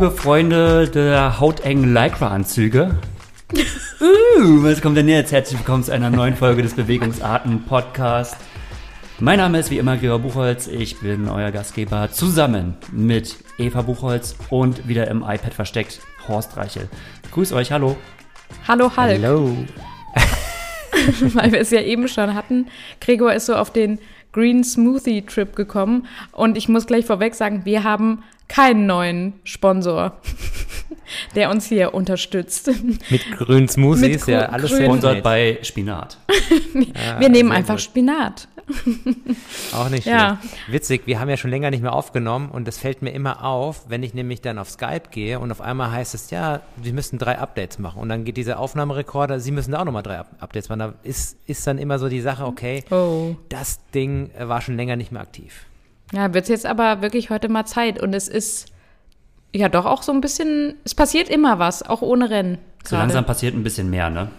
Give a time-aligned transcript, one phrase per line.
[0.00, 2.96] liebe Freunde der hautengen Lycra-Anzüge.
[3.52, 5.30] uh, was kommt denn jetzt?
[5.30, 8.38] Herzlich willkommen zu einer neuen Folge des Bewegungsarten-Podcasts.
[9.18, 10.68] Mein Name ist wie immer Gregor Buchholz.
[10.68, 16.88] Ich bin euer Gastgeber zusammen mit Eva Buchholz und wieder im iPad versteckt Horst Reichel.
[17.32, 17.98] Grüß euch, hallo.
[18.66, 19.22] Hallo Hulk.
[19.22, 19.54] Hallo.
[21.34, 22.68] Weil wir es ja eben schon hatten.
[23.02, 23.98] Gregor ist so auf den
[24.32, 30.12] Green Smoothie Trip gekommen und ich muss gleich vorweg sagen, wir haben keinen neuen Sponsor,
[31.34, 32.68] der uns hier unterstützt.
[33.10, 36.18] Mit grünen Smoothies, Mit ja, grün- alles grün- sehr Sponsert bei Spinat.
[37.18, 37.82] wir nehmen einfach gut.
[37.82, 38.48] Spinat.
[39.72, 40.38] Auch nicht Ja.
[40.40, 40.56] schlecht.
[40.72, 43.84] Witzig, wir haben ja schon länger nicht mehr aufgenommen und das fällt mir immer auf,
[43.88, 47.18] wenn ich nämlich dann auf Skype gehe und auf einmal heißt es, ja, wir müssen
[47.18, 48.00] drei Updates machen.
[48.00, 50.78] Und dann geht dieser Aufnahmerekorder, Sie müssen da auch nochmal drei Up- Updates machen.
[50.78, 53.34] Da ist, ist dann immer so die Sache, okay, Oh.
[53.48, 55.64] das Ding äh, war schon länger nicht mehr aktiv.
[56.12, 58.66] Ja, wird jetzt aber wirklich heute mal Zeit und es ist
[59.52, 62.58] ja doch auch so ein bisschen, es passiert immer was, auch ohne Rennen.
[62.84, 64.30] So langsam passiert ein bisschen mehr, ne?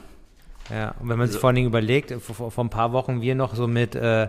[0.70, 3.36] Ja, und wenn man sich vor allen Dingen überlegt, vor, vor ein paar Wochen wir
[3.36, 4.28] noch so mit äh,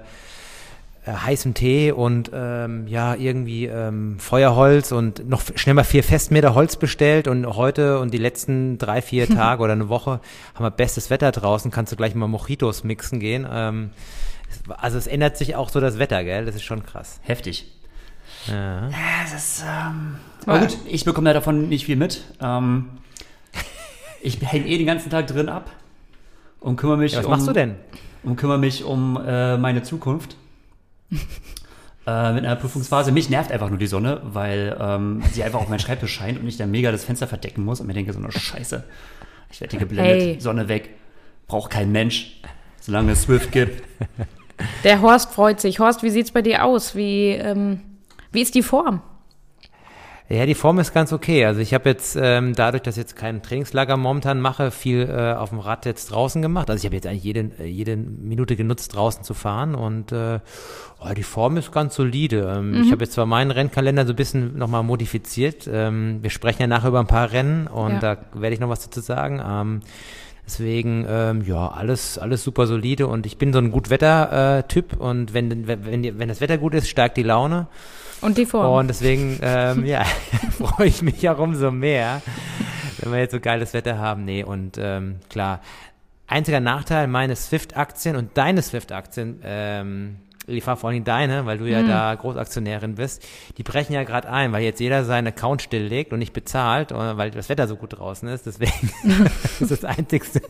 [1.04, 6.54] äh, heißem Tee und ähm, ja, irgendwie ähm, Feuerholz und noch schnell mal vier Festmeter
[6.54, 10.20] Holz bestellt und heute und die letzten drei, vier Tage oder eine Woche
[10.54, 13.46] haben wir bestes Wetter draußen, kannst du gleich mal Mojitos mixen gehen.
[13.50, 13.90] Ähm,
[14.69, 16.45] also es ändert sich auch so das Wetter, gell?
[16.45, 17.20] Das ist schon krass.
[17.22, 17.67] Heftig.
[18.48, 18.89] Ja.
[18.89, 22.22] Ja, das ist, ähm, aber gut, ich bekomme da davon nicht viel mit.
[22.41, 22.89] Ähm,
[24.23, 25.70] ich hänge eh den ganzen Tag drin ab
[26.61, 27.77] und kümmere mich Ja, was um, machst du denn?
[28.25, 30.36] und kümmere mich um äh, meine Zukunft.
[32.06, 33.12] äh, mit einer Prüfungsphase.
[33.12, 36.48] Mich nervt einfach nur die Sonne, weil ähm, sie einfach auf meinen Schreibtisch scheint und
[36.48, 38.83] ich dann mega das Fenster verdecken muss und mir denke so eine Scheiße.
[39.51, 40.41] Ich werde hier geblendet, Hey.
[40.41, 40.91] Sonne weg.
[41.46, 42.41] Braucht kein Mensch,
[42.80, 43.83] solange es Swift gibt.
[44.85, 45.79] Der Horst freut sich.
[45.80, 46.95] Horst, wie sieht's bei dir aus?
[46.95, 47.80] Wie, ähm,
[48.33, 49.02] wie ist die Form?
[50.29, 51.45] Ja, die Form ist ganz okay.
[51.45, 55.35] Also ich habe jetzt ähm, dadurch, dass ich jetzt kein Trainingslager momentan mache, viel äh,
[55.35, 56.70] auf dem Rad jetzt draußen gemacht.
[56.70, 60.39] Also ich habe jetzt eigentlich jede, äh, jede Minute genutzt, draußen zu fahren und äh,
[61.01, 62.51] oh, die Form ist ganz solide.
[62.57, 65.68] Ähm, Ich habe jetzt zwar meinen Rennkalender so ein bisschen nochmal modifiziert.
[65.70, 68.14] Ähm, wir sprechen ja nachher über ein paar Rennen und Ja.
[68.14, 69.42] da werde ich noch was dazu sagen.
[69.46, 69.80] Ähm,
[70.45, 75.67] Deswegen, ähm, ja, alles, alles super solide und ich bin so ein Gutwetter-Typ und wenn,
[75.69, 77.69] wenn, wenn, das Wetter gut ist, steigt die Laune.
[78.20, 78.73] Und die Form?
[78.73, 80.05] Und deswegen, ähm, ja,
[80.51, 82.23] freue ich mich auch umso mehr,
[82.98, 84.25] wenn wir jetzt so geiles Wetter haben.
[84.25, 85.61] Nee, und ähm, klar,
[86.27, 90.17] einziger Nachteil meine Swift-Aktien und deine Swift-Aktien, ähm,
[90.48, 93.25] Eva, vor allem deine, weil du ja da Großaktionärin bist,
[93.58, 97.17] die brechen ja gerade ein, weil jetzt jeder seinen Account stilllegt und nicht bezahlt, äh,
[97.17, 98.47] weil das Wetter so gut draußen ist.
[98.47, 100.42] Deswegen das ist das einzigste,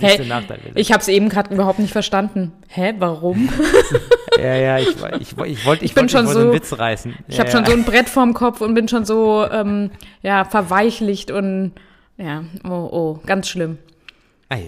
[0.00, 0.60] Hey, Nachteil.
[0.74, 2.52] ich habe es eben gerade überhaupt nicht verstanden.
[2.68, 3.48] Hä, warum?
[4.38, 6.52] ja, ja, ich, ich, ich, ich wollte ich bin wollte schon ich wollte so- einen
[6.52, 7.14] Witz reißen.
[7.28, 7.70] Ich ja, habe schon ja.
[7.70, 9.90] so ein Brett vorm Kopf und bin schon so ähm,
[10.22, 11.72] ja verweichlicht und
[12.18, 13.78] ja, oh, oh, ganz schlimm.
[14.50, 14.62] Ah ja.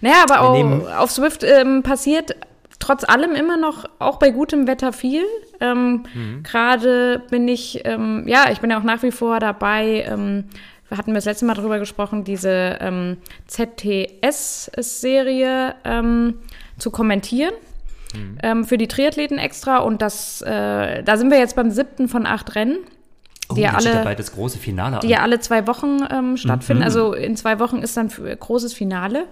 [0.00, 2.34] Naja, aber auch auf Swift ähm, passiert
[2.80, 5.22] trotz allem immer noch, auch bei gutem Wetter viel.
[5.60, 6.02] Ähm,
[6.42, 10.44] Gerade bin ich, ähm, ja, ich bin ja auch nach wie vor dabei, ähm,
[10.88, 13.18] wir hatten wir das letzte Mal drüber gesprochen, diese ähm,
[14.40, 16.34] ZTS-Serie ähm,
[16.78, 17.52] zu kommentieren.
[18.42, 22.26] Ähm, für die Triathleten extra und das, äh, da sind wir jetzt beim siebten von
[22.26, 22.78] acht Rennen,
[23.48, 25.00] Oh, Die ja jetzt steht alle- das große Finale an.
[25.02, 26.84] die ja alle zwei Wochen ähm, stattfinden.
[26.84, 29.24] Also in zwei Wochen ist dann großes Finale.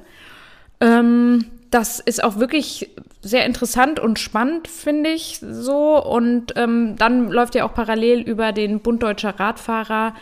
[0.81, 2.91] Ähm, das ist auch wirklich
[3.21, 6.03] sehr interessant und spannend, finde ich so.
[6.03, 10.15] Und ähm, dann läuft ja auch parallel über den Bund Deutscher Radfahrer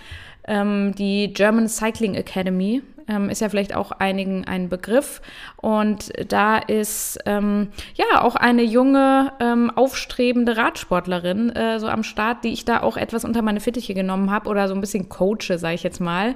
[0.47, 2.83] ähm, die German Cycling Academy.
[3.09, 5.23] Ähm, ist ja vielleicht auch einigen ein Begriff.
[5.59, 12.43] Und da ist ähm, ja auch eine junge, ähm, aufstrebende Radsportlerin äh, so am Start,
[12.43, 15.57] die ich da auch etwas unter meine Fittiche genommen habe oder so ein bisschen coache,
[15.57, 16.35] sage ich jetzt mal.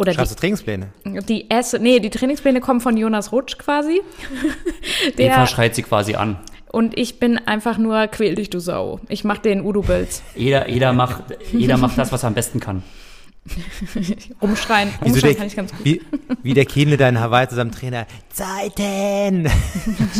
[0.00, 0.88] Oder Schreibst du Trainingspläne?
[1.04, 4.00] die, die S, nee, die Trainingspläne kommen von Jonas Rutsch quasi.
[5.16, 6.38] Eva Der, schreit sie quasi an.
[6.72, 9.00] und ich bin einfach nur quäl dich, du Sau.
[9.08, 10.22] Ich mach den Udo Bölz.
[10.34, 12.82] Jeder, jeder, macht, jeder macht das, was er am besten kann.
[14.42, 15.84] Rumschreien, Wieso rumschreien der, kann ich ganz gut.
[15.84, 16.02] wie,
[16.42, 18.06] wie der Kienle da in Hawaii zusammen Trainer.
[18.28, 19.48] Zeiten!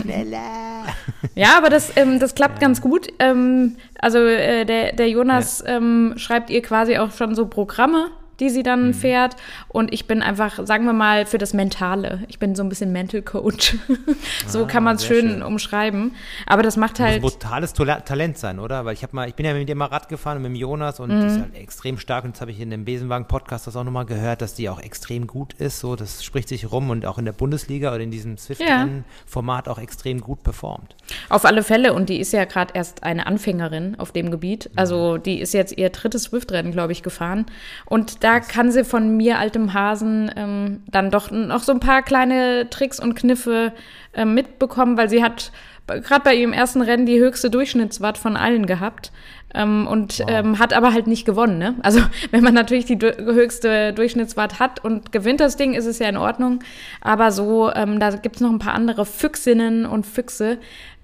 [0.01, 0.87] Schneller!
[1.35, 3.09] Ja, aber das, ähm, das klappt ganz gut.
[3.19, 8.07] Ähm, also äh, der, der Jonas ähm, schreibt ihr quasi auch schon so Programme,
[8.41, 8.95] die sie dann mhm.
[8.95, 9.37] fährt.
[9.69, 12.25] Und ich bin einfach, sagen wir mal, für das Mentale.
[12.29, 13.77] Ich bin so ein bisschen Mental Coach.
[14.47, 16.17] so ah, kann man es schön, schön, umschreiben.
[16.47, 17.17] Aber das macht halt.
[17.17, 18.85] Das muss brutales Talent sein, oder?
[18.85, 21.01] Weil ich habe mal, ich bin ja mit dir mal Rad gefahren mit dem Jonas
[21.01, 21.21] und mhm.
[21.21, 22.25] die ist halt extrem stark.
[22.25, 25.27] Und jetzt habe ich in dem Besenwagen-Podcast das auch nochmal gehört, dass die auch extrem
[25.27, 25.81] gut ist.
[25.81, 29.73] So, das spricht sich rum und auch in der Bundesliga oder in diesem Swift-Format ja.
[29.73, 30.97] auch extrem gut performt.
[31.29, 31.93] Auf alle Fälle.
[31.93, 34.71] Und die ist ja gerade erst eine Anfängerin auf dem Gebiet.
[34.77, 37.47] Also die ist jetzt ihr drittes Swift-Rennen, glaube ich, gefahren.
[37.85, 42.03] Und da kann sie von mir, altem Hasen, ähm, dann doch noch so ein paar
[42.03, 43.73] kleine Tricks und Kniffe
[44.13, 45.51] äh, mitbekommen, weil sie hat
[45.87, 49.11] gerade bei ihrem ersten Rennen die höchste Durchschnittswatt von allen gehabt.
[49.53, 50.27] Ähm, und wow.
[50.31, 51.59] ähm, hat aber halt nicht gewonnen.
[51.59, 51.75] Ne?
[51.83, 52.01] Also
[52.31, 56.09] wenn man natürlich die du höchste Durchschnittswatt hat und gewinnt das Ding, ist es ja
[56.09, 56.61] in Ordnung.
[57.01, 60.59] Aber so, ähm, da gibt es noch ein paar andere Füchsinnen und Füchse.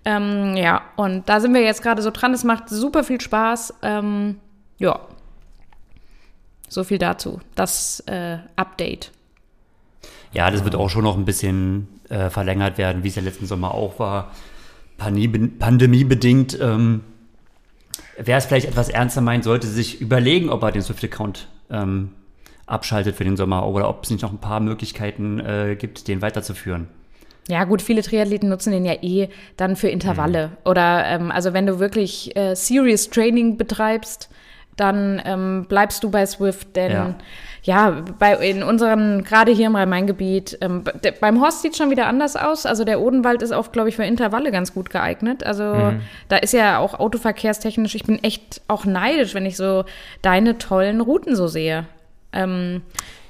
[0.04, 2.32] Ähm, ja, und da sind wir jetzt gerade so dran.
[2.32, 3.74] Es macht super viel Spaß.
[3.82, 4.36] Ähm,
[4.78, 5.00] ja,
[6.68, 7.40] so viel dazu.
[7.54, 9.12] Das äh, Update.
[10.32, 13.46] Ja, das wird auch schon noch ein bisschen äh, verlängert werden, wie es ja letzten
[13.46, 14.32] Sommer auch war.
[14.98, 16.58] Pandemiebedingt.
[16.60, 17.02] Ähm,
[18.18, 22.12] Wer es vielleicht etwas ernster meint, sollte sich überlegen, ob er den Swift-Account ähm,
[22.66, 26.22] abschaltet für den Sommer oder ob es nicht noch ein paar Möglichkeiten äh, gibt, den
[26.22, 26.88] weiterzuführen.
[27.48, 30.48] Ja, gut, viele Triathleten nutzen den ja eh dann für Intervalle.
[30.48, 30.70] Mhm.
[30.70, 34.30] Oder ähm, also wenn du wirklich äh, Serious Training betreibst,
[34.76, 37.14] dann ähm, bleibst du bei Swift, denn ja
[37.66, 40.84] ja, bei, in unseren, gerade hier im Rhein-Main-Gebiet, ähm,
[41.20, 42.64] beim Horst sieht schon wieder anders aus.
[42.64, 45.44] Also der Odenwald ist auch, glaube ich, für Intervalle ganz gut geeignet.
[45.44, 46.00] Also mhm.
[46.28, 49.84] da ist ja auch autoverkehrstechnisch, ich bin echt auch neidisch, wenn ich so
[50.22, 51.86] deine tollen Routen so sehe.
[52.32, 52.82] Ähm,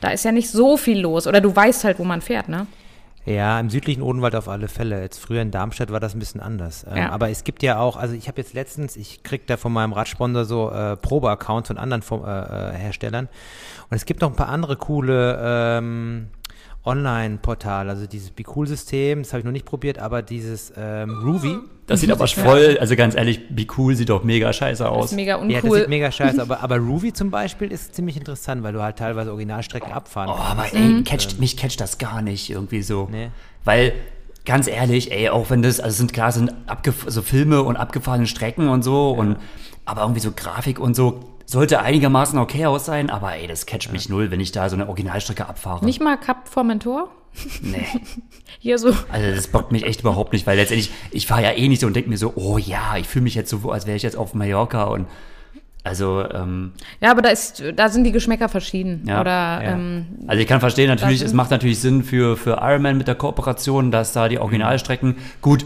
[0.03, 1.27] da ist ja nicht so viel los.
[1.27, 2.67] Oder du weißt halt, wo man fährt, ne?
[3.27, 5.03] Ja, im südlichen Odenwald auf alle Fälle.
[5.03, 6.87] Jetzt früher in Darmstadt war das ein bisschen anders.
[6.89, 7.11] Ähm, ja.
[7.11, 9.93] Aber es gibt ja auch, also ich habe jetzt letztens, ich kriege da von meinem
[9.93, 13.29] Radsponsor so äh, Probe-Accounts von anderen äh, äh, Herstellern.
[13.91, 16.29] Und es gibt noch ein paar andere coole ähm,
[16.87, 21.59] Online-Portale, also dieses Be Cool-System, das habe ich noch nicht probiert, aber dieses ähm, Ruby.
[21.87, 25.07] Das sieht aber voll, also ganz ehrlich, Be Cool sieht doch mega scheiße aus.
[25.07, 25.53] Das ist mega uncool.
[25.53, 28.83] Ja, das sieht mega scheiße, aber, aber Ruby zum Beispiel ist ziemlich interessant, weil du
[28.83, 30.51] halt teilweise Originalstrecken abfahren oh, kannst.
[30.51, 31.05] aber ey, mhm.
[31.05, 33.09] catcht, mich catcht das gar nicht irgendwie so.
[33.11, 33.29] Nee.
[33.65, 33.93] Weil,
[34.45, 36.53] ganz ehrlich, ey, auch wenn das, also sind klar, sind
[37.07, 39.21] so Filme und abgefahrene Strecken und so ja.
[39.21, 39.37] und
[39.87, 43.93] aber irgendwie so Grafik und so, sollte einigermaßen okay aus sein, aber ey, das catcht
[43.93, 45.85] mich null, wenn ich da so eine Originalstrecke abfahre.
[45.85, 47.09] Nicht mal Cup Formentor?
[47.63, 47.87] Nee.
[48.59, 48.93] Hier so.
[49.11, 51.87] Also das bockt mich echt überhaupt nicht, weil letztendlich, ich fahre ja eh nicht so
[51.87, 54.17] und denke mir so, oh ja, ich fühle mich jetzt so, als wäre ich jetzt
[54.17, 55.07] auf Mallorca und
[55.85, 59.05] also ähm, ja, aber da ist, da sind die Geschmäcker verschieden.
[59.07, 59.63] Ja, Oder ja.
[59.75, 63.15] Ähm, also ich kann verstehen natürlich, es macht natürlich Sinn für für Ironman mit der
[63.15, 65.65] Kooperation, dass da die Originalstrecken gut.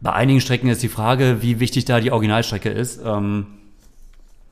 [0.00, 3.00] Bei einigen Strecken ist die Frage, wie wichtig da die Originalstrecke ist.
[3.04, 3.46] Ähm,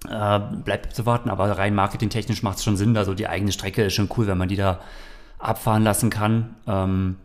[0.08, 2.96] äh, bleibt zu warten, aber rein marketingtechnisch macht es schon Sinn.
[2.96, 4.80] Also die eigene Strecke ist schon cool, wenn man die da
[5.38, 6.54] abfahren lassen kann.
[6.66, 7.16] Ähm,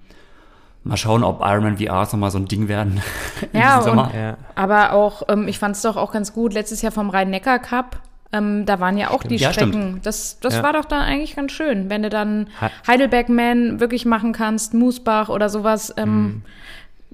[0.84, 3.02] mal schauen, ob Ironman VRs nochmal so ein Ding werden.
[3.54, 6.92] ja, und, ja, aber auch, ähm, ich fand es doch auch ganz gut, letztes Jahr
[6.92, 8.02] vom Rhein-Neckar-Cup,
[8.34, 9.32] ähm, da waren ja auch stimmt.
[9.32, 9.72] die ja, Strecken.
[9.74, 10.06] Stimmt.
[10.06, 10.64] Das, das ja.
[10.64, 12.48] war doch dann eigentlich ganz schön, wenn du dann
[12.88, 15.94] Heidelberg-Man wirklich machen kannst, Moosbach oder sowas.
[15.98, 16.42] Ähm, mhm.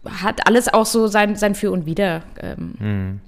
[0.09, 2.23] Hat alles auch so sein, sein Für und Wider.
[2.41, 2.73] Ähm.
[2.79, 3.19] Mhm.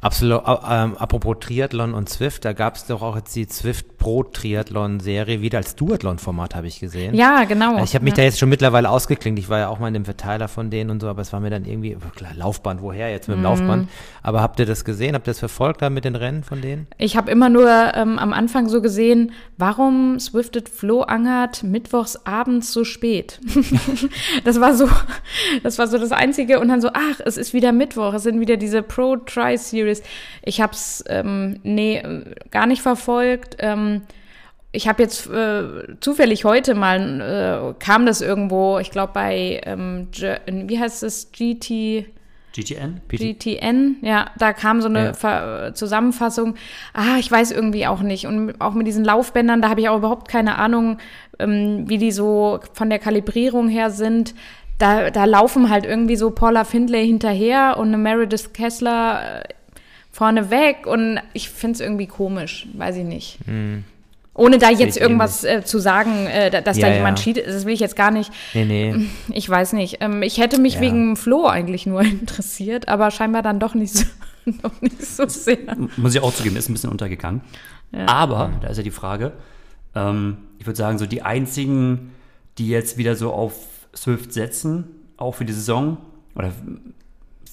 [0.00, 0.42] Absolut.
[0.46, 5.00] Ähm, apropos Triathlon und Zwift, da gab es doch auch jetzt die Zwift Pro Triathlon
[5.00, 7.14] Serie wieder als Duathlon-Format, habe ich gesehen.
[7.14, 7.72] Ja, genau.
[7.72, 8.18] Also ich habe mich ja.
[8.18, 9.38] da jetzt schon mittlerweile ausgeklingt.
[9.38, 11.40] Ich war ja auch mal in dem Verteiler von denen und so, aber es war
[11.40, 13.44] mir dann irgendwie, klar, Laufband, woher jetzt mit dem mhm.
[13.44, 13.88] Laufband?
[14.22, 15.14] Aber habt ihr das gesehen?
[15.14, 16.86] Habt ihr das verfolgt da mit den Rennen von denen?
[16.98, 22.72] Ich habe immer nur ähm, am Anfang so gesehen, warum swiftet Flo Angert mittwochs abends
[22.72, 23.40] so spät?
[24.44, 24.88] das war so,
[25.62, 28.40] das war so das Einzige und dann so, ach, es ist wieder Mittwoch, es sind
[28.40, 30.02] wieder diese Pro Tri Series Series.
[30.42, 32.02] Ich habe es, ähm, nee,
[32.50, 33.56] gar nicht verfolgt.
[33.60, 34.02] Ähm,
[34.72, 40.08] ich habe jetzt äh, zufällig heute mal, äh, kam das irgendwo, ich glaube bei, ähm,
[40.12, 42.06] wie heißt es, GT...
[42.52, 43.02] GTN?
[43.08, 45.74] GTN, ja, da kam so eine ja.
[45.74, 46.54] Zusammenfassung.
[46.94, 48.26] Ah, ich weiß irgendwie auch nicht.
[48.26, 50.96] Und auch mit diesen Laufbändern, da habe ich auch überhaupt keine Ahnung,
[51.38, 54.34] ähm, wie die so von der Kalibrierung her sind.
[54.78, 59.54] Da, da laufen halt irgendwie so Paula Findlay hinterher und eine Meredith Kessler äh,
[60.16, 63.46] vorne weg und ich finde es irgendwie komisch, weiß ich nicht.
[63.46, 63.84] Mhm.
[64.32, 67.24] Ohne da jetzt irgendwas äh, zu sagen, äh, dass ja, da jemand ja.
[67.24, 68.32] cheatet, das will ich jetzt gar nicht.
[68.54, 69.08] Nee, nee.
[69.34, 69.98] Ich weiß nicht.
[70.00, 70.80] Ähm, ich hätte mich ja.
[70.80, 74.06] wegen Flo eigentlich nur interessiert, aber scheinbar dann doch nicht so,
[74.62, 75.76] doch nicht so sehr.
[75.98, 77.42] Muss ich auch zugeben, ist ein bisschen untergegangen.
[78.06, 79.32] Aber, da ist ja die Frage,
[79.94, 82.12] ähm, ich würde sagen, so die einzigen,
[82.56, 83.54] die jetzt wieder so auf
[83.94, 84.84] Swift setzen,
[85.18, 85.98] auch für die Saison,
[86.34, 86.52] oder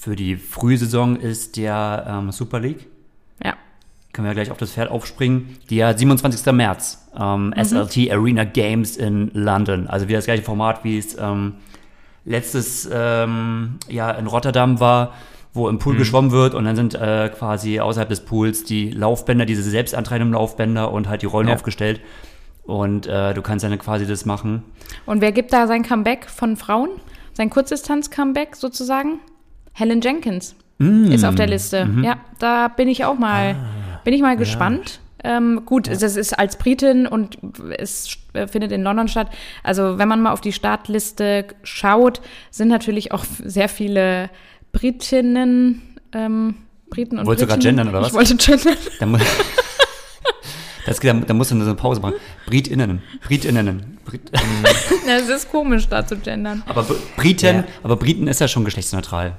[0.03, 2.88] für die Frühsaison ist der ähm, Super League.
[3.43, 3.53] Ja.
[4.12, 6.51] können wir gleich auf das Pferd aufspringen, die ja 27.
[6.53, 7.53] März, ähm, Mhm.
[7.63, 9.88] SLT Arena Games in London.
[9.88, 11.53] Also wieder das gleiche Format, wie es ähm,
[12.25, 15.13] letztes ähm, Jahr in Rotterdam war,
[15.53, 15.79] wo im Mhm.
[15.79, 20.33] Pool geschwommen wird und dann sind äh, quasi außerhalb des Pools die Laufbänder, diese selbstantreibenden
[20.33, 21.53] Laufbänder und halt die Rollen Ja.
[21.55, 22.01] aufgestellt.
[22.63, 24.63] Und äh, du kannst dann quasi das machen.
[25.05, 26.89] Und wer gibt da sein Comeback von Frauen?
[27.33, 29.19] Sein Kurzdistanz-Comeback sozusagen?
[29.73, 31.89] Helen Jenkins ist auf der Liste.
[32.03, 33.55] Ja, da bin ich auch mal,
[34.03, 34.99] bin ich mal gespannt.
[35.23, 37.37] Ähm, gut, das ist als Britin und
[37.77, 38.09] es
[38.51, 39.29] findet in London statt.
[39.63, 42.19] Also wenn man mal auf die Startliste schaut,
[42.51, 44.29] sind natürlich auch sehr viele
[44.73, 46.55] Britinnen, ähm,
[46.89, 47.77] Briten und Wolltest du grad Britinnen.
[47.85, 48.07] gendern, oder was?
[48.09, 48.77] Ich wollte gendern.
[48.99, 49.17] Da, mu
[50.85, 52.15] das, da, da musst du eine Pause machen.
[52.45, 53.01] Britinnen.
[53.25, 53.97] Britinnen.
[54.03, 54.29] Brit
[55.07, 56.61] Es ist komisch, da zu gendern.
[56.67, 57.63] aber Br- Briten, Ja.
[57.83, 59.37] aber Briten ist ja schon geschlechtsneutral.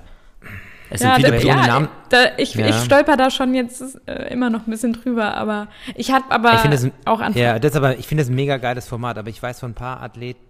[0.90, 1.88] Es sind Ja, viele ohne ja Namen.
[2.10, 2.66] da, ich, Ja.
[2.68, 6.52] ich stolper da schon jetzt äh, immer noch ein bisschen drüber, aber ich habe aber
[6.54, 9.28] Ich es auch an Ja, das aber, ich finde es ein mega geiles Format, aber
[9.30, 10.40] ich weiß von ein paar Athleten,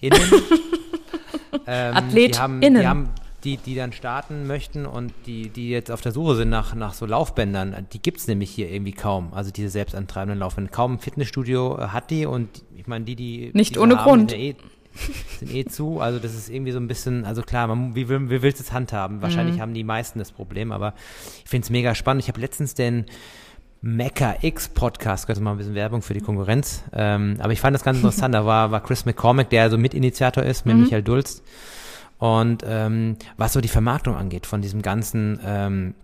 [0.00, 0.20] innen,
[1.66, 2.80] ähm, die haben, AthletInnen.
[2.80, 3.08] die haben
[3.44, 6.94] die, die dann starten möchten und die, die jetzt auf der Suche sind nach, nach
[6.94, 9.32] so Laufbändern, die gibt es nämlich hier irgendwie kaum.
[9.32, 10.70] Also diese selbstantreibenden Laufbänder.
[10.72, 13.50] Kaum ein Fitnessstudio hat die und ich meine, die, die.
[13.54, 14.32] Nicht ohne Grund.
[14.32, 14.56] Eh,
[15.38, 16.00] sind eh zu.
[16.00, 18.64] Also das ist irgendwie so ein bisschen, also klar, man, wie, will- wie willst du
[18.64, 19.22] es handhaben?
[19.22, 20.94] Wahrscheinlich haben die meisten das Problem, aber
[21.44, 22.22] ich finde es mega spannend.
[22.22, 23.06] Ich habe letztens den
[23.82, 26.82] Mecha X Podcast, könnte mal ein bisschen Werbung für die Konkurrenz.
[26.92, 28.34] Ähm, aber ich fand das ganz interessant.
[28.34, 31.42] Da war, war Chris McCormick, der so Mitinitiator ist mit Michael Dulst.
[32.18, 35.94] Und ähm, was so die Vermarktung angeht von diesem ganzen ähm,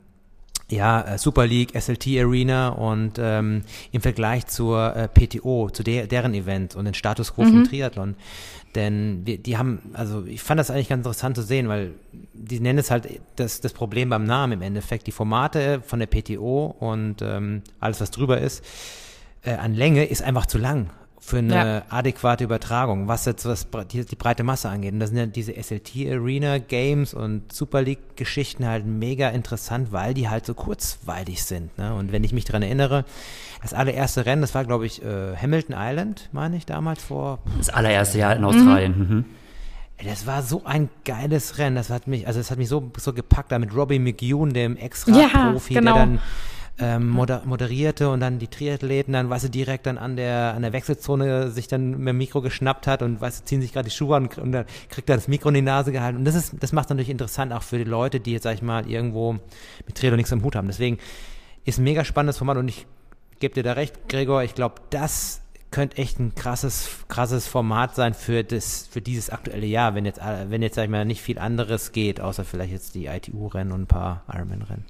[0.70, 6.06] ja, äh, Super League, SLT Arena und ähm, im Vergleich zur äh, PTO, zu der,
[6.06, 8.14] deren Event und den Status quo vom Triathlon.
[8.74, 11.92] Denn wir, die haben, also ich fand das eigentlich ganz interessant zu sehen, weil
[12.32, 15.06] die nennen es halt das, das Problem beim Namen im Endeffekt.
[15.06, 18.64] Die Formate von der PTO und ähm, alles, was drüber ist,
[19.42, 20.90] äh, an Länge ist einfach zu lang
[21.24, 21.82] für eine Ja.
[21.88, 24.92] adäquate Übertragung, was jetzt was die, die breite Masse angeht.
[24.92, 29.92] Und das sind ja diese SLT Arena Games und Super League Geschichten halt mega interessant,
[29.92, 31.78] weil die halt so kurzweilig sind.
[31.78, 31.94] Ne?
[31.94, 33.04] Und wenn ich mich dran erinnere,
[33.62, 37.68] das allererste Rennen, das war glaube ich äh, Hamilton Island, meine ich damals vor Das
[37.70, 38.98] allererste Jahr in Australien.
[38.98, 39.24] Mhm.
[39.98, 41.76] Ey, Das war so ein geiles Rennen.
[41.76, 44.76] Das hat mich, also das hat mich so, so gepackt, da mit Robbie McEwen, dem
[44.76, 45.94] Extra-Profi, Ja, genau.
[45.94, 46.18] der dann
[46.82, 50.62] ähm, moder moderierte und dann die Triathleten dann, weißt du, direkt dann an der, an
[50.62, 53.88] der Wechselzone sich dann mit dem Mikro geschnappt hat und weißt du, ziehen sich gerade
[53.88, 56.18] die Schuhe an und, und dann kriegt er das Mikro in die Nase gehalten.
[56.18, 58.62] Und das ist, das macht natürlich interessant auch für die Leute, die jetzt, sag ich
[58.62, 59.34] mal, irgendwo
[59.86, 60.66] mit Triathlon nichts am Hut haben.
[60.66, 60.98] Deswegen
[61.64, 62.86] ist ein mega spannendes Format und ich
[63.38, 68.12] gebe dir da recht, Gregor, ich glaube, das könnte echt ein krasses, krasses Format sein
[68.12, 71.22] für das, für dieses aktuelle Jahr, wenn jetzt, äh, wenn jetzt, sag ich mal, nicht
[71.22, 74.84] viel anderes geht, außer vielleicht jetzt die ITU-Rennen und ein paar Ironman-Rennen.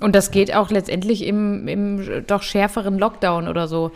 [0.00, 3.90] Und das geht auch letztendlich im, im doch schärferen Lockdown oder so.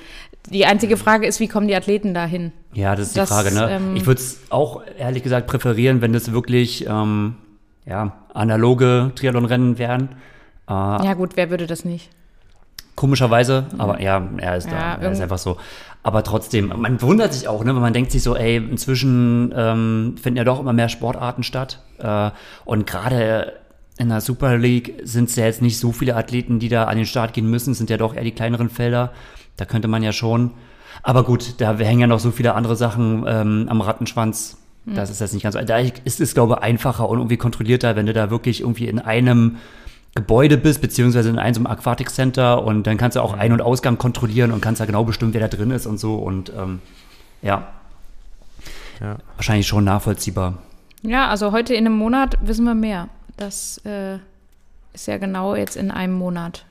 [0.50, 2.52] Die einzige Frage ist, wie kommen die Athleten dahin?
[2.74, 3.54] Ja, das ist Das, die Frage.
[3.54, 3.68] Ne?
[3.70, 7.36] ähm, ich würde es auch ehrlich gesagt präferieren, wenn das wirklich ähm,
[7.86, 10.10] ja, analoge Triathlon-Rennen wären.
[10.68, 12.10] Äh, Ja gut, wer würde das nicht?
[12.96, 15.56] Komischerweise, aber ja, er ist Ja, da, er ist einfach so.
[16.04, 20.16] Aber trotzdem, man wundert sich auch, ne, wenn man denkt sich so, ey, inzwischen ähm,
[20.22, 21.80] finden ja doch immer mehr Sportarten statt.
[21.98, 22.30] Äh,
[22.66, 23.54] und gerade
[23.98, 26.96] in der Super League sind es ja jetzt nicht so viele Athleten, die da an
[26.96, 29.12] den Start gehen müssen, es sind ja doch eher die kleineren Felder.
[29.56, 30.50] Da könnte man ja schon.
[31.02, 34.56] Aber gut, da hängen ja noch so viele andere Sachen ähm, am Rattenschwanz.
[34.86, 35.62] Das ist jetzt nicht ganz so.
[35.62, 38.98] Da ist es, glaube ich, einfacher und irgendwie kontrollierter, wenn du da wirklich irgendwie in
[38.98, 39.56] einem
[40.14, 43.52] Gebäude bist, beziehungsweise in einem so einem Aquatic Center und dann kannst du auch Ein-
[43.52, 46.52] und Ausgang kontrollieren und kannst da genau bestimmen, wer da drin ist und so und
[46.56, 46.80] ähm,
[47.42, 47.66] ja,
[49.00, 49.16] Ja.
[49.36, 50.58] wahrscheinlich schon nachvollziehbar.
[51.02, 53.08] Ja, also heute in einem Monat wissen wir mehr.
[53.36, 54.18] Das äh,
[54.92, 56.64] ist ja genau jetzt in einem Monat.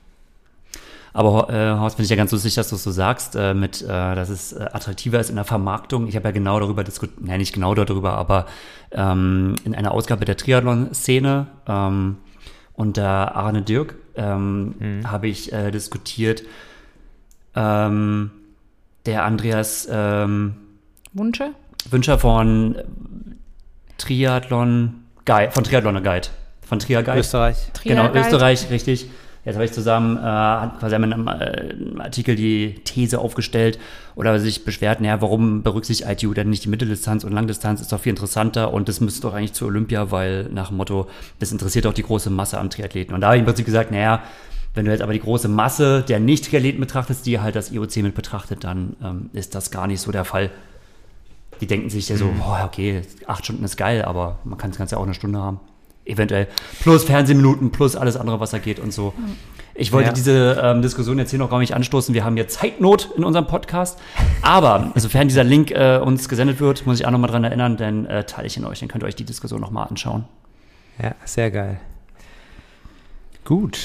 [1.12, 3.82] Aber äh, Horst, bin ich ja ganz lustig, dass du es so sagst, äh, mit,
[3.82, 6.08] äh, dass es äh, attraktiver ist in der Vermarktung.
[6.08, 8.46] Ich habe ja genau darüber diskutiert, nein, nicht genau darüber, aber
[8.90, 12.16] ähm, in einer Ausgabe der Triathlon-Szene ähm,
[12.72, 16.42] unter Arne Dirk ähm, habe ich äh, diskutiert,
[17.54, 18.32] ähm,
[19.06, 20.56] der Andreas ähm,
[21.12, 21.52] Wunsche?
[21.90, 22.76] Wünscher von
[23.98, 26.28] Triathlon Guide, von Triathlon Guide,
[26.66, 27.20] von Tria Guide.
[27.20, 27.56] Österreich.
[27.82, 28.20] Genau, Triaguide.
[28.20, 29.08] Österreich, richtig.
[29.44, 33.78] Jetzt habe ich zusammen, äh, hat quasi in einem äh, Artikel die These aufgestellt
[34.14, 37.82] oder sich beschwert, naja, warum berücksichtigt ITU denn nicht die Mitteldistanz und Langdistanz?
[37.82, 41.08] Ist doch viel interessanter und das müsste doch eigentlich zu Olympia, weil nach dem Motto,
[41.40, 43.14] das interessiert doch die große Masse an Triathleten.
[43.14, 44.22] Und da habe ich im Prinzip gesagt, naja,
[44.72, 48.14] wenn du jetzt aber die große Masse der Nicht-Triathleten betrachtest, die halt das IOC mit
[48.14, 50.50] betrachtet, dann ähm, ist das gar nicht so der Fall.
[51.60, 54.78] Die denken sich ja so, boah, okay, acht Stunden ist geil, aber man kann das
[54.78, 55.60] Ganze ja auch eine Stunde haben.
[56.06, 56.48] Eventuell.
[56.80, 59.14] Plus Fernsehminuten, plus alles andere, was da geht und so.
[59.74, 60.12] Ich wollte Ja.
[60.14, 62.14] diese ähm, Diskussion jetzt hier noch gar nicht anstoßen.
[62.14, 63.98] Wir haben hier Zeitnot in unserem Podcast.
[64.42, 68.06] Aber sofern dieser Link äh, uns gesendet wird, muss ich auch nochmal dran erinnern, dann
[68.06, 68.80] äh, teile ich ihn euch.
[68.80, 70.24] Dann könnt ihr euch die Diskussion nochmal anschauen.
[71.02, 71.80] Ja, sehr geil.
[73.44, 73.78] Gut.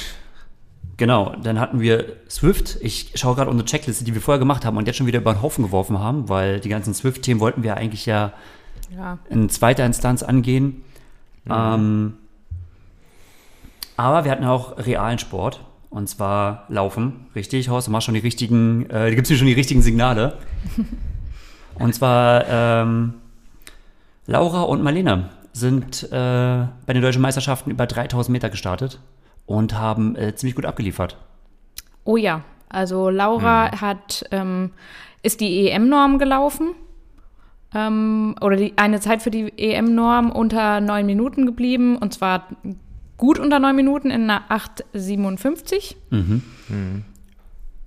[0.98, 2.78] Genau, dann hatten wir Swift.
[2.82, 5.34] Ich schaue gerade unsere Checkliste, die wir vorher gemacht haben und jetzt schon wieder über
[5.34, 8.34] den Haufen geworfen haben, weil die ganzen Swift-Themen wollten wir eigentlich ja
[8.96, 9.18] Ja.
[9.30, 10.84] in zweiter Instanz angehen.
[11.50, 12.14] Ähm,
[13.98, 15.62] aber wir hatten auch realen Sport.
[15.90, 17.28] Und zwar Laufen.
[17.36, 20.38] Richtig, Horst, du machst schon die richtigen, äh, gibt es schon die richtigen Signale.
[21.76, 23.16] und zwar ähm,
[24.28, 29.00] Laura und Marlene sind äh, bei den deutschen Meisterschaften über 3000 Meter gestartet
[29.48, 31.18] und haben äh, ziemlich gut abgeliefert.
[32.04, 34.72] Oh ja, also Laura hat, ähm,
[35.24, 36.76] ist die EM-Norm gelaufen.
[37.74, 41.98] Ähm, oder die, eine Zeit für die EM-Norm unter neun Minuten geblieben.
[41.98, 42.48] Und zwar
[43.18, 45.96] gut unter neun Minuten in einer 8,57.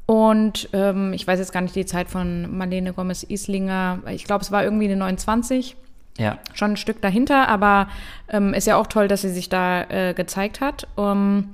[0.07, 4.01] Und ähm, ich weiß jetzt gar nicht die Zeit von Marlene Gomez-Islinger.
[4.11, 5.77] Ich glaube, es war irgendwie eine 29
[6.19, 6.39] Ja.
[6.55, 7.89] schon ein Stück dahinter, aber
[8.29, 10.87] ähm, ist ja auch toll, dass sie sich da äh, gezeigt hat.
[10.97, 11.51] Um,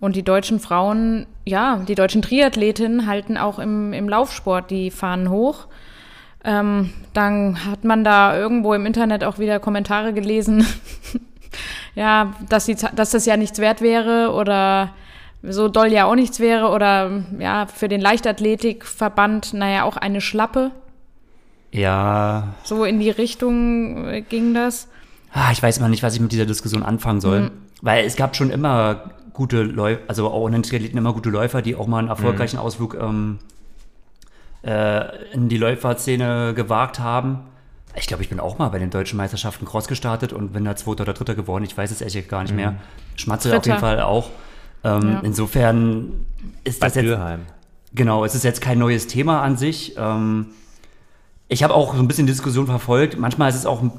[0.00, 5.30] und die deutschen Frauen, ja, die deutschen Triathletinnen halten auch im, im Laufsport die Fahnen
[5.30, 5.68] hoch.
[6.44, 10.66] Ähm, dann hat man da irgendwo im Internet auch wieder Kommentare gelesen,
[11.94, 14.90] ja, dass, die, dass das ja nichts wert wäre oder
[15.42, 20.70] so doll ja auch nichts wäre oder ja, für den Leichtathletikverband, naja, auch eine Schlappe.
[21.72, 24.88] Ja, So in die Richtung äh, ging das.
[25.32, 27.50] Ah, ich weiß immer nicht, was ich mit dieser Diskussion anfangen soll.
[27.80, 31.62] Weil es gab schon immer gute Läufer, also auch in den Triathleten immer gute Läufer,
[31.62, 33.38] die auch mal einen erfolgreichen Ausflug ähm,
[34.62, 37.40] äh, in die Läuferszene gewagt haben.
[37.94, 40.76] Ich glaube, ich bin auch mal bei den deutschen Meisterschaften Cross gestartet und bin da
[40.76, 41.64] Zweiter oder Dritter geworden.
[41.64, 42.76] Ich weiß es echt gar nicht mehr.
[43.16, 43.78] Schmatze auf jeden.
[43.78, 44.30] Fall auch.
[44.84, 45.20] Ähm, Ja.
[45.22, 46.24] Insofern
[46.64, 47.40] ist Bei das jetzt Dürheim.
[47.94, 49.94] Genau, es ist jetzt kein neues Thema an sich.
[49.98, 50.46] Ähm,
[51.48, 53.18] ich habe auch so ein bisschen die Diskussion verfolgt.
[53.18, 53.92] Manchmal ist es auch ein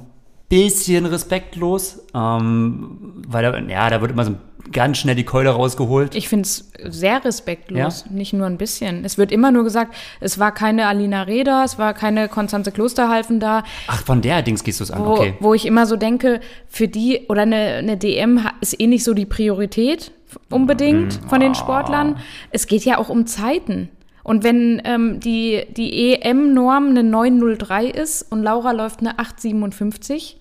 [0.54, 4.36] bisschen respektlos, ähm, weil da, ja, da wird immer so
[4.72, 6.16] ganz schnell die Keule rausgeholt.
[6.16, 9.04] Ich finde es sehr respektlos, nicht nur ein bisschen.
[9.06, 13.40] Es wird immer nur gesagt, es war keine Alina Reda, es war keine Konstanze Klosterhalfen
[13.40, 15.34] da, Ach, von der Dings gehst du es an, wo, okay.
[15.40, 19.14] wo ich immer so denke, für die oder eine, eine DM ist eh nicht so
[19.14, 20.12] die Priorität
[20.50, 21.28] unbedingt Mhm.
[21.30, 21.46] von Ah.
[21.46, 22.18] den Sportlern.
[22.52, 23.90] Es geht ja auch um Zeiten.
[24.24, 30.40] Und wenn ähm, die, die EM-Norm eine 903 ist und Laura läuft eine 857,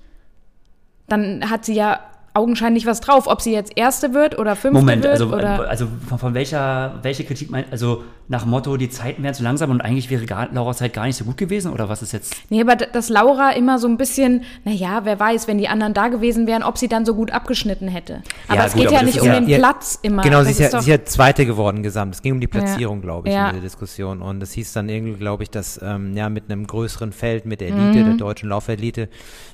[1.08, 3.26] dann hat sie ja augenscheinlich was drauf.
[3.26, 6.98] Ob sie jetzt Erste wird oder Fünfte Moment, wird also, oder also von, von welcher
[7.02, 10.48] welche Kritik meint, also nach Motto, die Zeiten wären zu langsam und eigentlich wäre gar,
[10.52, 12.34] Lauras Zeit gar nicht so gut gewesen oder was ist jetzt?
[12.48, 16.08] Nee, aber dass Laura immer so ein bisschen, naja, wer weiß, wenn die anderen da
[16.08, 18.22] gewesen wären, ob sie dann so gut abgeschnitten hätte.
[18.48, 19.98] Aber Ja, es gut, geht aber ja das nicht ist um ja- den Ja, Platz
[20.02, 20.22] immer.
[20.22, 22.14] Genau, Das sie ist, ja, doch- sie ist ja Zweite geworden gesamt.
[22.14, 23.48] Es ging um die Platzierung, glaube ich, Ja.
[23.48, 24.22] in der Diskussion.
[24.22, 27.60] Und es hieß dann irgendwie, glaube ich, dass ähm, ja mit einem größeren Feld, mit
[27.60, 29.08] der Elite, der deutschen Laufelite,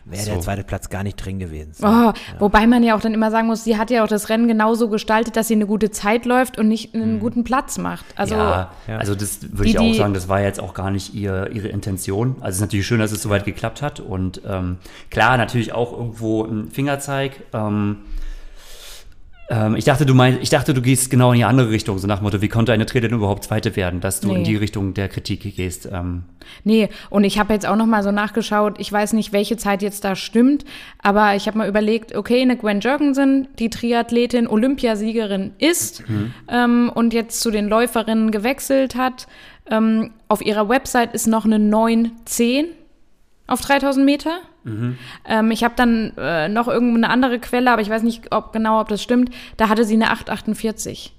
[0.04, 0.40] wäre der So.
[0.40, 1.72] zweite Platz gar nicht drin gewesen.
[1.72, 1.86] So.
[1.86, 4.48] Oh, Wobei man ja auch dann immer sagen muss, sie hat ja auch das Rennen
[4.48, 8.04] genauso gestaltet, dass sie eine gute Zeit läuft und nicht einen guten Platz macht.
[8.16, 8.96] Also ja, ja.
[8.98, 11.68] also das würde Die- ich auch sagen, das war jetzt auch gar nicht ihr, ihre
[11.68, 12.36] Intention.
[12.40, 14.76] Also es ist natürlich schön, dass es soweit geklappt hat und ähm,
[15.10, 17.32] klar, natürlich auch irgendwo ein Fingerzeig.
[17.52, 17.96] Ähm,
[19.50, 22.06] ähm, ich dachte, du meinst, ich dachte, du gehst genau in die andere Richtung, so
[22.06, 24.42] nach dem Motto, wie konnte eine Triathletin überhaupt Zweite werden, dass du in Nee.
[24.44, 25.88] die Richtung der Kritik gehst.
[25.90, 26.24] Ähm,
[26.64, 29.82] Nee, und ich habe jetzt auch noch mal so nachgeschaut, ich weiß nicht, welche Zeit
[29.82, 30.64] jetzt da stimmt,
[31.02, 36.02] aber ich habe mal überlegt, okay, eine Gwen Jurgensen, die Triathletin, Olympiasiegerin ist
[36.48, 39.26] ähm, und jetzt zu den Läuferinnen gewechselt hat.
[39.70, 42.66] Ähm, auf ihrer Website ist noch eine 910
[43.46, 44.38] auf 3000 Meter.
[45.26, 48.80] Ähm, ich habe dann äh, noch irgendeine andere Quelle, aber ich weiß nicht ob, genau,
[48.80, 49.30] ob das stimmt.
[49.56, 51.14] Da hatte sie eine 848.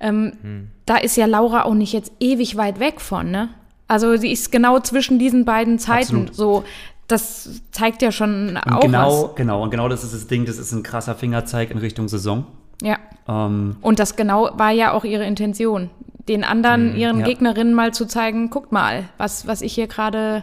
[0.00, 3.48] Ähm, Da ist ja Laura auch nicht jetzt ewig weit weg von, ne?
[3.88, 6.28] Also sie ist genau zwischen diesen beiden Zeiten.
[6.28, 6.34] Absolut.
[6.34, 6.64] So,
[7.08, 10.72] das zeigt ja schon auch genau, genau, und genau das ist das Ding, das ist
[10.72, 12.46] ein krasser Fingerzeig in Richtung Saison.
[12.80, 12.88] was.
[12.88, 12.98] Ja.
[13.28, 15.90] Ähm, Und das genau war ja auch ihre Intention,
[16.28, 17.26] den anderen, ihren Mhm, ja.
[17.28, 20.42] Gegnerinnen mal zu zeigen, guckt mal, was, was ich hier gerade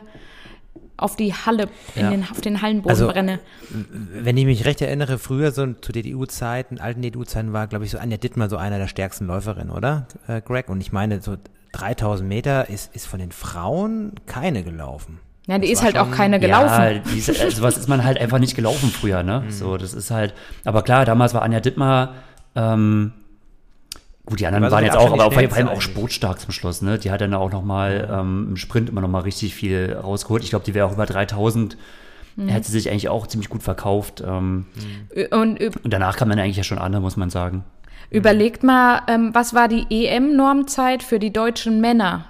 [1.00, 2.10] auf die Halle, in Ja.
[2.12, 3.40] den, auf den Hallenboden Also, brenne.
[3.70, 7.98] Wenn ich mich recht erinnere, früher so zu DDU-Zeiten, alten DDU-Zeiten war, glaube ich, so
[7.98, 10.70] Anja Dittmar so einer der stärksten Läuferinnen, oder, äh, Greg?
[10.70, 11.36] Und ich meine, so
[11.74, 15.20] 3000 Meter ist, ist von den Frauen keine gelaufen.
[15.48, 16.68] Ja, die das ist halt auch schon- keine gelaufen.
[16.82, 19.44] Ja, diese, äh, sowas ist man halt einfach nicht gelaufen früher, ne?
[19.50, 20.34] So, das ist halt,
[20.66, 22.14] aber klar, damals war Anja Dittmar,
[22.56, 23.14] ähm,
[24.30, 26.82] gut, die anderen war so waren jetzt auch, aber vor allem auch sportstark zum Schluss,
[26.82, 26.98] ne?
[27.00, 30.44] Die hat dann auch nochmal ähm, im Sprint immer nochmal richtig viel rausgeholt.
[30.44, 31.78] Ich glaube, die wäre auch über 3000,
[32.36, 32.48] Mhm.
[32.48, 34.24] hätte sie sich eigentlich auch ziemlich gut verkauft.
[34.26, 34.66] Ähm,
[35.32, 37.66] Und, und danach kam dann eigentlich ja schon andere, muss man sagen.
[38.12, 42.26] Überlegt mal, ähm, was war die EM-Normzeit für die deutschen Männer?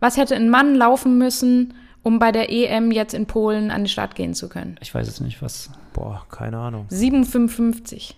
[0.00, 3.88] Was hätte ein Mann laufen müssen, um bei der EM jetzt in Polen an den
[3.88, 4.76] Start gehen zu können?
[4.82, 5.70] Ich weiß es nicht, was.
[5.94, 6.86] Boah, keine Ahnung.
[6.90, 8.14] 7,55.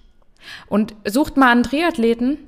[0.67, 2.39] Und sucht mal einen Triathleten,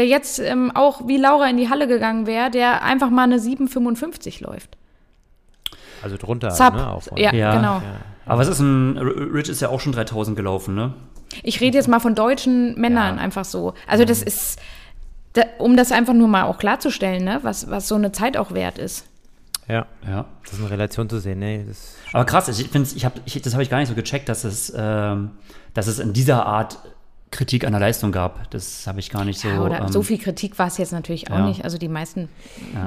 [0.00, 3.36] der jetzt ähm, auch wie Laura in die Halle gegangen wäre, der einfach mal eine
[3.36, 4.78] 7,55 läuft.
[6.02, 6.72] Also drunter, Sub.
[6.74, 6.88] ne?
[6.88, 7.54] Auch, ja, Ja.
[7.54, 7.82] genau.
[8.24, 8.96] Aber was ist ein.
[8.96, 10.94] Rich ist ja auch schon 3000 gelaufen, ne?
[11.42, 13.22] Ich rede jetzt mal von deutschen Männern Ja.
[13.22, 13.74] einfach so.
[13.86, 14.58] Also das ist,
[15.34, 18.52] da, um das einfach nur mal auch klarzustellen, ne, was, was so eine Zeit auch
[18.52, 19.04] wert ist.
[19.68, 19.86] ja.
[20.08, 20.24] Ja.
[20.44, 21.64] Das ist in Relation zu sehen, ne?
[21.68, 24.28] Das Aber krass, ich finde, ich hab, ich, das habe ich gar nicht so gecheckt,
[24.30, 25.32] dass es, ähm,
[25.74, 26.78] dass es in dieser Art
[27.30, 28.50] Kritik an der Leistung gab.
[28.50, 29.48] Das habe ich gar nicht so.
[29.48, 31.46] Ja, oder ähm, so viel Kritik war es jetzt natürlich auch ja.
[31.46, 31.64] nicht.
[31.64, 32.28] Also die meisten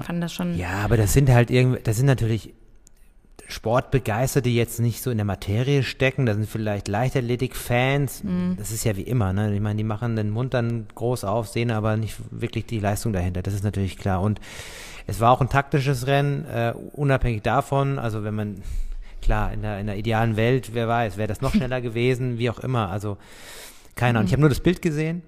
[0.02, 0.58] fanden das schon.
[0.58, 2.54] Ja, aber das sind halt irgendwie, das sind natürlich
[3.48, 6.26] Sportbegeisterte, die jetzt nicht so in der Materie stecken.
[6.26, 8.24] Das sind vielleicht Leichtathletik-Fans.
[8.58, 9.54] Das ist ja wie immer, ne?
[9.54, 13.14] Ich meine, die machen den Mund dann groß auf, sehen aber nicht wirklich die Leistung
[13.14, 13.42] dahinter.
[13.42, 14.22] Das ist natürlich klar.
[14.22, 14.40] Und
[15.08, 18.00] es war auch ein taktisches Rennen, äh, unabhängig davon.
[18.00, 18.62] Also wenn man,
[19.22, 22.50] klar, in der, in der idealen Welt, wer weiß, wäre das noch schneller gewesen, wie
[22.50, 22.90] auch immer.
[22.90, 23.18] Also
[23.96, 24.28] keine Ahnung.
[24.28, 25.22] Ich habe nur das Bild gesehen.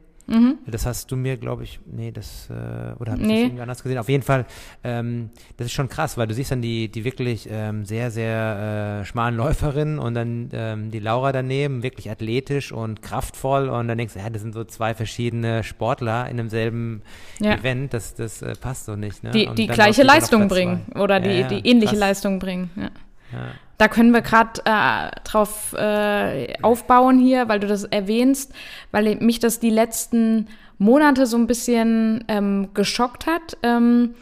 [0.66, 2.54] Das hast du mir, glaube ich, nee, das, äh,
[3.00, 3.34] oder habe ich Nee.
[3.36, 4.00] das irgendwie anders gesehen?
[4.00, 4.48] Auf jeden Fall,
[4.84, 9.02] ähm, das ist schon krass, weil du siehst dann die, die wirklich ähm, sehr, sehr
[9.02, 14.00] äh, schmalen Läuferinnen und dann ähm, die Laura daneben, wirklich athletisch und kraftvoll und dann
[14.00, 17.04] denkst du, ja, das sind so zwei verschiedene Sportler in demselben
[17.40, 17.54] Ja.
[17.54, 19.24] Event, das, das äh, passt so nicht.
[19.24, 19.30] Ne?
[19.30, 21.02] Die, Und die gleiche Leistung bringen zwei.
[21.02, 22.00] oder Ja, die, ja, die ähnliche krass.
[22.00, 22.72] Leistung bringen.
[22.76, 22.90] Ja.
[23.36, 23.52] Ja.
[23.78, 28.54] Da können wir gerade äh, drauf äh, aufbauen hier, weil du das erwähnst,
[28.92, 33.58] weil mich das die letzten Monate so ein bisschen ähm, geschockt hat.
[33.64, 34.16] Ähm,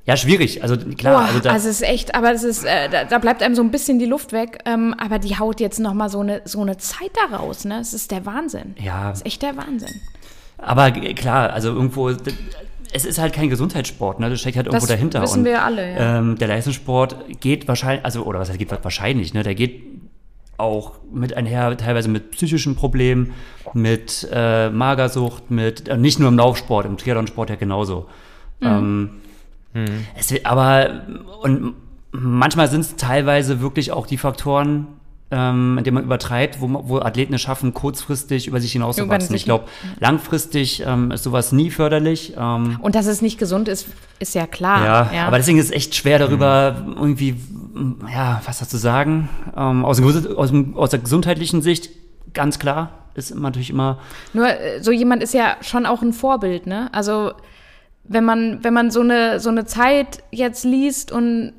[0.06, 0.63] Ja, schwierig.
[0.63, 3.19] Also klar, Boah, also also, da, es ist echt, aber es ist, äh, da, da
[3.19, 4.58] bleibt einem so ein bisschen die Luft weg.
[4.65, 7.80] Ähm, aber die haut jetzt noch mal so eine so eine Zeit da raus, ne?
[7.80, 8.73] Es ist der Wahnsinn.
[8.82, 10.02] ja, Das ist echt der Wahnsinn.
[10.58, 12.10] aber klar, also irgendwo,
[12.91, 14.30] es ist halt kein Gesundheitssport, ne?
[14.30, 15.21] Das steckt halt irgendwo Das dahinter.
[15.21, 16.19] wissen und, wir alle, ja.
[16.19, 19.43] Ähm, der Leistungssport geht wahrscheinlich, also, oder was heißt geht wahrscheinlich, ne?
[19.43, 19.84] Der geht
[20.58, 23.34] auch mit einher, teilweise mit psychischen Problemen,
[23.73, 28.08] mit äh, Magersucht, mit, äh, nicht nur im Laufsport, im Triathlonsport ja genauso.
[28.62, 29.21] Ähm,
[30.17, 31.04] es wird, aber,
[31.43, 31.75] und
[32.12, 34.88] manchmal sind es teilweise wirklich auch die Faktoren,
[35.32, 39.36] ähm, indem man übertreibt, wo, wo Athleten es schaffen, kurzfristig über sich hinauszuwachsen.
[39.36, 39.65] Ich glaube,
[40.00, 42.34] langfristig ähm, ist sowas nie förderlich.
[42.38, 43.88] Ähm, Und dass es nicht gesund ist,
[44.20, 44.86] ist ja klar.
[44.86, 45.28] ja, ja.
[45.28, 47.36] aber deswegen ist es echt schwer darüber irgendwie,
[47.76, 49.30] m, ja, was dazu sagen.
[49.56, 51.92] Ähm, aus, aus, aus der gesundheitlichen Sicht,
[52.34, 54.00] ganz klar, ist natürlich immer,
[54.34, 56.89] Nur äh, so jemand ist ja schon auch ein Vorbild, ne?
[56.92, 57.34] Also
[58.04, 61.54] wenn man wenn man so eine so eine Zeit jetzt liest und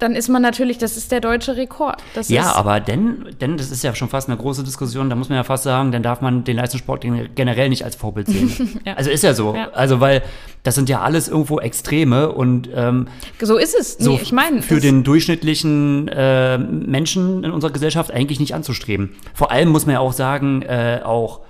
[0.00, 2.02] dann ist man natürlich, das ist der deutsche Rekord.
[2.14, 5.28] Das ja, aber denn, denn das ist ja schon fast eine große Diskussion, da muss
[5.28, 8.50] man ja fast sagen, dann darf man den Leistungssport generell nicht als Vorbild sehen.
[8.84, 8.94] Ja.
[8.94, 9.54] Also ist ja so.
[9.54, 9.70] Ja.
[9.72, 10.22] Also weil
[10.62, 13.08] das sind ja alles irgendwo Extreme und ähm,
[13.40, 13.98] so ist es.
[13.98, 19.16] so Nee, ich meine, für den durchschnittlichen äh, Menschen in unserer Gesellschaft eigentlich nicht anzustreben.
[19.34, 21.40] Vor allem muss man ja auch sagen, äh, auch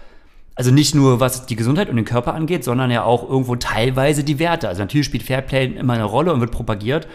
[0.60, 4.24] also nicht nur was die Gesundheit und den Körper angeht, sondern ja auch irgendwo teilweise
[4.24, 4.68] die Werte.
[4.68, 7.06] Also natürlich spielt Fairplay immer eine Rolle und wird propagiert,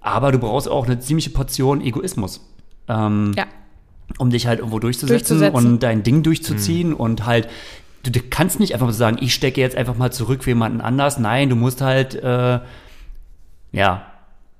[0.00, 2.40] aber du brauchst auch eine ziemliche Portion Egoismus.
[2.88, 3.44] Ähm, ja.
[4.18, 5.72] um dich halt irgendwo durchzusetzen, Durchzusetzen.
[5.72, 7.48] und dein Ding durchzuziehen und halt,
[8.02, 11.18] du, du kannst nicht einfach sagen, ich stecke jetzt einfach mal zurück für jemanden anders.
[11.18, 12.58] Nein, du musst halt, äh,
[13.72, 14.02] ja,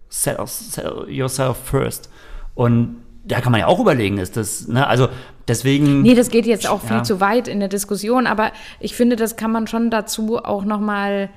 [0.09, 2.09] sell, sell yourself first.
[2.55, 5.09] Und da kann man ja auch überlegen, ist das, ne, also
[5.49, 6.03] deswegen.
[6.03, 7.03] Nee, das geht jetzt auch viel Ja.
[7.03, 11.31] zu weit in der Diskussion, aber ich finde, das kann man schon dazu auch nochmal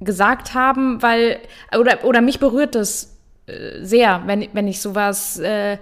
[0.00, 1.38] gesagt haben, weil,
[1.78, 3.13] oder, oder mich berührt das
[3.82, 5.78] sehr, wenn, wenn ich sowas äh,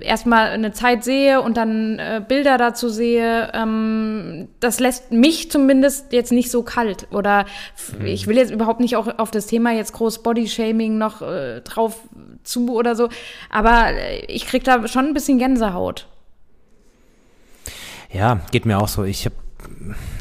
[0.00, 6.12] erstmal eine Zeit sehe und dann äh, Bilder dazu sehe, ähm, das lässt mich zumindest
[6.12, 7.06] jetzt nicht so kalt.
[7.12, 11.22] Oder f- ich will jetzt überhaupt nicht auch auf das Thema jetzt groß Bodyshaming noch
[11.22, 12.00] äh, drauf
[12.42, 13.08] zu oder so,
[13.50, 16.08] aber äh, ich krieg da schon ein bisschen Gänsehaut.
[18.12, 19.04] Ja, geht mir auch so.
[19.04, 19.30] Ich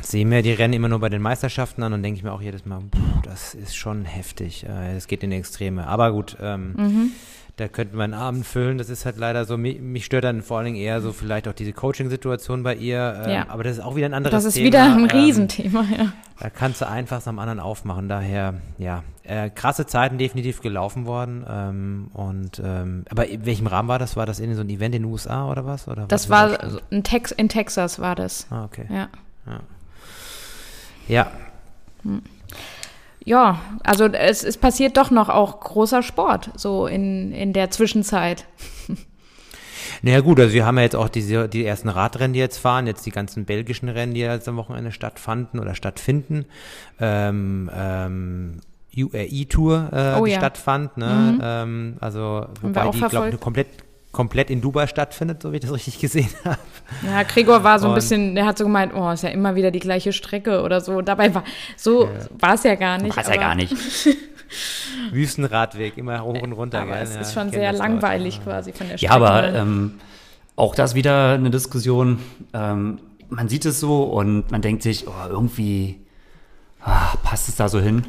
[0.04, 2.42] sehe mir die Rennen immer nur bei den Meisterschaften an und denke ich mir auch
[2.42, 3.00] jedes Mal, puh,
[3.32, 4.64] das ist schon heftig.
[4.66, 5.88] Äh, Das geht in die Extreme.
[5.88, 7.12] Aber gut, ähm, Mhm.
[7.58, 8.78] da könnten wir einen Abend füllen.
[8.78, 9.58] Das ist halt leider so.
[9.58, 13.24] Mich, mich stört dann vor allen Dingen eher so vielleicht auch diese Coaching-Situation bei ihr.
[13.26, 13.46] Ähm, Ja.
[13.50, 14.66] Aber das ist auch wieder ein anderes Das ist Thema.
[14.68, 16.14] wieder ein Ähm, Riesenthema, ja.
[16.40, 18.10] Da kannst du einfach am anderen aufmachen.
[18.10, 21.46] Daher, ja, äh, krasse Zeiten definitiv gelaufen worden.
[21.48, 24.16] Ähm, und ähm, aber in welchem Rahmen war das?
[24.16, 25.88] War das in so ein Event in den USA oder was?
[25.88, 26.84] Oder Das war in Deutschland?
[26.90, 28.48] in, Tex in Texas war das.
[28.50, 28.86] Ah, okay.
[28.90, 29.10] Ja.
[29.46, 29.60] Ja,
[31.08, 31.32] Ja,
[33.84, 38.46] also es, es passiert doch noch auch großer Sport, so in, in der Zwischenzeit.
[40.04, 42.88] Naja gut, also wir haben ja jetzt auch diese, die ersten Radrennen, die jetzt fahren,
[42.88, 46.46] jetzt die ganzen belgischen Rennen, die jetzt am Wochenende stattfanden oder stattfinden.
[47.00, 48.62] Ähm, ähm,
[48.96, 50.38] UAE-Tour, äh, Oh die ja.
[50.40, 50.98] stattfand.
[50.98, 51.40] Ne?
[51.42, 53.68] Ähm, also wobei die, glaube ich, komplett,
[54.12, 56.58] komplett in Dubai stattfindet, so wie ich das richtig gesehen habe.
[57.06, 59.56] Ja, Gregor war so ein Und- bisschen, der hat so gemeint, oh, ist ja immer
[59.56, 61.02] wieder die gleiche Strecke oder so.
[61.02, 61.44] Dabei war,
[61.78, 63.16] so war es ja gar nicht.
[63.16, 63.74] Weiß ja aber- gar nicht.
[65.12, 66.82] Wüstenradweg, immer hoch und runter.
[66.82, 67.04] Aber gell?
[67.04, 67.90] es Ja, ist schon sehr das dort.
[67.90, 69.14] langweilig quasi von der Ja, Strecke.
[69.16, 69.94] aber ähm,
[70.58, 72.20] auch das wieder eine Diskussion.
[72.54, 76.02] Ähm, man sieht es so und man denkt sich, oh, irgendwie
[76.84, 78.04] ah, passt es da so hin.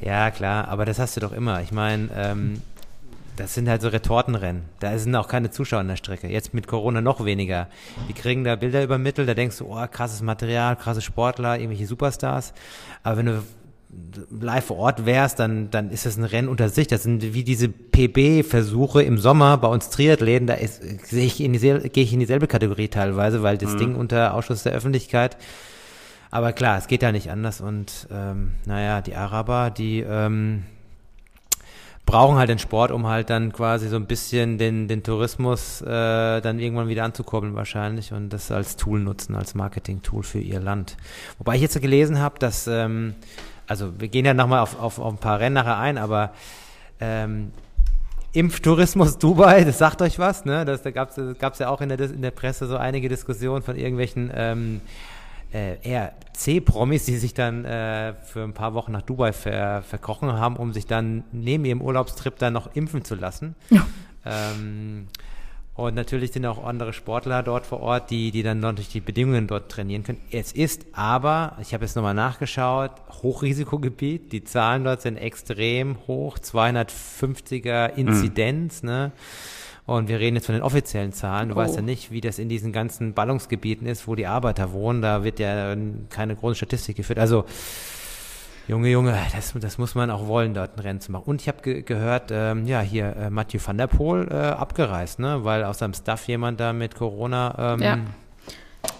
[0.00, 1.60] Ja, klar, aber das hast du doch immer.
[1.62, 2.62] Ich meine, ähm,
[3.36, 4.62] das sind halt so Retortenrennen.
[4.80, 6.28] Da sind auch keine Zuschauer an der Strecke.
[6.28, 7.68] Jetzt mit Corona noch weniger.
[8.08, 12.54] Die kriegen da Bilder übermittelt, da denkst du, oh, krasses Material, krasse Sportler, irgendwelche Superstars.
[13.02, 13.42] Aber wenn du
[14.40, 16.86] live vor Ort wärst, dann, dann ist das ein Rennen unter sich.
[16.86, 20.46] Das sind wie diese PB-Versuche im Sommer bei uns Triathleten.
[20.46, 23.94] Da ist, sehe ich in dieselbe, gehe ich in dieselbe Kategorie teilweise, weil das Ding
[23.94, 25.36] unter Ausschuss der Öffentlichkeit
[26.34, 30.64] aber klar, es geht da nicht anders und ähm, naja, die Araber, die ähm,
[32.06, 36.40] brauchen halt den Sport, um halt dann quasi so ein bisschen den, den Tourismus äh,
[36.40, 40.96] dann irgendwann wieder anzukurbeln wahrscheinlich und das als Tool nutzen, als Marketing-Tool für ihr Land.
[41.38, 43.14] Wobei ich jetzt gelesen habe, dass, ähm,
[43.66, 46.32] also wir gehen ja nochmal auf, auf, auf ein paar Rennen nachher ein, aber
[47.00, 47.52] ähm,
[48.32, 50.64] Impftourismus Dubai, das sagt euch was, ne?
[50.64, 53.76] Das, da gab es ja auch in der, in der Presse so einige Diskussionen von
[53.76, 54.80] irgendwelchen ähm,
[55.52, 60.32] äh, eher C-Promis, die sich dann äh, für ein paar Wochen nach Dubai ver, verkrochen
[60.32, 63.54] haben, um sich dann neben ihrem Urlaubstrip dann noch impfen zu lassen.
[63.70, 63.86] Ja.
[64.26, 65.06] Ähm,
[65.74, 69.48] und natürlich sind auch andere Sportler dort vor Ort, die, die dann natürlich die Bedingungen
[69.48, 70.20] dort trainieren können.
[70.30, 72.92] Es ist aber, ich habe jetzt nochmal nachgeschaut,
[73.22, 74.32] Hochrisikogebiet.
[74.32, 79.10] Die Zahlen dort sind extrem hoch, 250er Inzidenz, ne?
[79.86, 81.50] Und wir reden jetzt von den offiziellen Zahlen.
[81.50, 81.58] Du Oh.
[81.58, 85.02] weißt ja nicht, wie das in diesen ganzen Ballungsgebieten ist, wo die Arbeiter wohnen.
[85.02, 85.76] Da wird ja
[86.08, 87.18] keine große Statistik geführt.
[87.18, 87.44] Also,
[88.66, 91.24] Junge, Junge, das, das muss man auch wollen, dort ein Rennen zu machen.
[91.26, 95.18] Und ich habe ge gehört, ähm, ja, hier äh, Mathieu van der Poel äh, abgereist,
[95.18, 95.44] ne?
[95.44, 97.98] weil aus seinem Staff jemand da mit Corona ähm, Ja.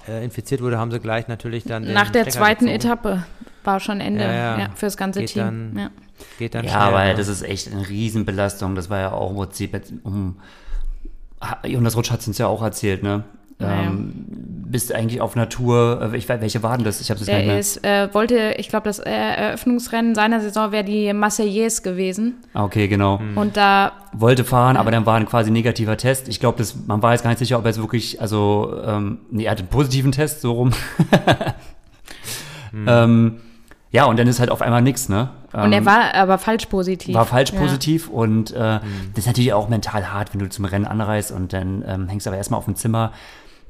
[0.07, 1.85] äh, infiziert wurde, haben sie gleich natürlich dann.
[1.85, 2.85] den Nach der Stecker zweiten gezogen.
[2.93, 3.25] Etappe
[3.65, 4.59] war schon Ende Ja, ja.
[4.59, 5.43] ja, fürs ganze Geht Team.
[5.73, 5.91] dann- ja.
[6.39, 7.15] Geht dann Ja, schnell, aber ne?
[7.15, 8.75] das ist echt eine Riesenbelastung.
[8.75, 10.37] Das war ja auch im Prinzip jetzt um.
[11.65, 13.25] Jonas Rutsch hat es uns ja auch erzählt, ne?
[13.59, 13.83] Naja.
[13.85, 14.25] Ähm,
[14.67, 16.11] bist eigentlich auf Natur.
[16.13, 17.01] äh, Ich weiß, welche waren das?
[17.01, 17.59] Ich habe das gar nicht mehr.
[17.59, 22.35] ist, äh, wollte, ich glaube, das äh, Eröffnungsrennen seiner Saison wäre die Marseillaise gewesen.
[22.55, 23.21] Ah, okay, genau.
[23.37, 26.27] Und da, Wollte fahren, aber dann war ein quasi negativer Test.
[26.29, 29.19] Ich glaube, das- man war jetzt gar nicht sicher, ob er jetzt wirklich, also, ähm,
[29.31, 30.73] nee, er hatte einen positiven Test, so rum.
[32.87, 33.41] ähm,
[33.91, 35.31] ja, und dann ist halt auf einmal nix, ne?
[35.55, 37.15] Und er Ähm, war aber falsch positiv.
[37.15, 37.61] war falsch Ja.
[37.61, 38.81] positiv und äh, das
[39.19, 42.37] ist natürlich auch mental hart, wenn du zum Rennen anreist und dann ähm, hängst aber
[42.37, 43.13] erstmal auf dem Zimmer.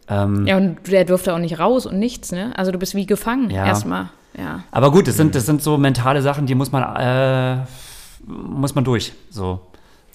[0.09, 2.53] Ähm, Ja, und der durfte auch nicht raus und nichts, ne?
[2.57, 3.67] Also du bist wie gefangen Ja.
[3.67, 4.09] erstmal.
[4.39, 4.65] Ja.
[4.71, 7.65] Aber gut, das sind, das sind so mentale Sachen, die muss man, äh,
[8.27, 9.13] muss man durch.
[9.31, 9.61] So.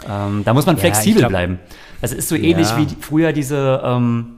[0.09, 1.59] Ähm, da muss man flexibel glaub- gibt.
[2.01, 2.77] Das ist so ähnlich Ja.
[2.77, 4.37] wie früher diese, ähm,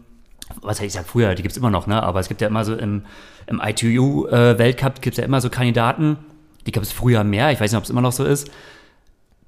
[0.62, 2.02] was heißt, ich sag früher, die gibt's immer noch, ne?
[2.04, 3.04] Aber es gibt ja immer so im,
[3.48, 6.18] im ITU-Weltcup gibt's ja immer so Kandidaten,
[6.66, 8.50] die gab es früher mehr, ich weiß nicht, ob es immer noch so ist.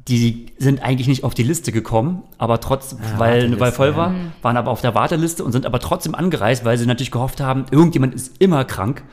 [0.09, 3.95] Die sind eigentlich nicht auf die Liste gekommen, aber trotzdem, Ah, weil, Warteliste, weil voll
[3.95, 4.31] war, Mhm.
[4.41, 7.65] waren aber auf der Warteliste und sind aber trotzdem angereist, weil sie natürlich gehofft haben,
[7.71, 9.03] irgendjemand ist immer krank.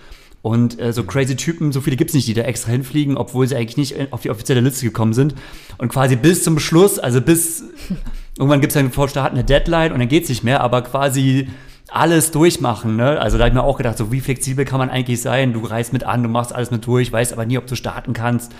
[0.43, 3.55] Und äh, so crazy Typen, so viele gibt's nicht, die da extra hinfliegen, obwohl sie
[3.57, 5.35] eigentlich nicht auf die offizielle Liste gekommen sind.
[5.79, 7.63] Und quasi bis zum Schluss, also bis
[8.39, 11.49] irgendwann gibt's dann vor Start eine Deadline und dann geht's nicht mehr, aber quasi
[11.93, 12.97] alles durchmachen.
[12.97, 13.21] Ne?
[13.21, 15.53] Also da habe ich mir auch gedacht, so wie flexibel kann man eigentlich sein?
[15.53, 18.13] Du reist mit an, du machst alles mit durch, weißt aber nie, ob du starten
[18.13, 18.53] kannst.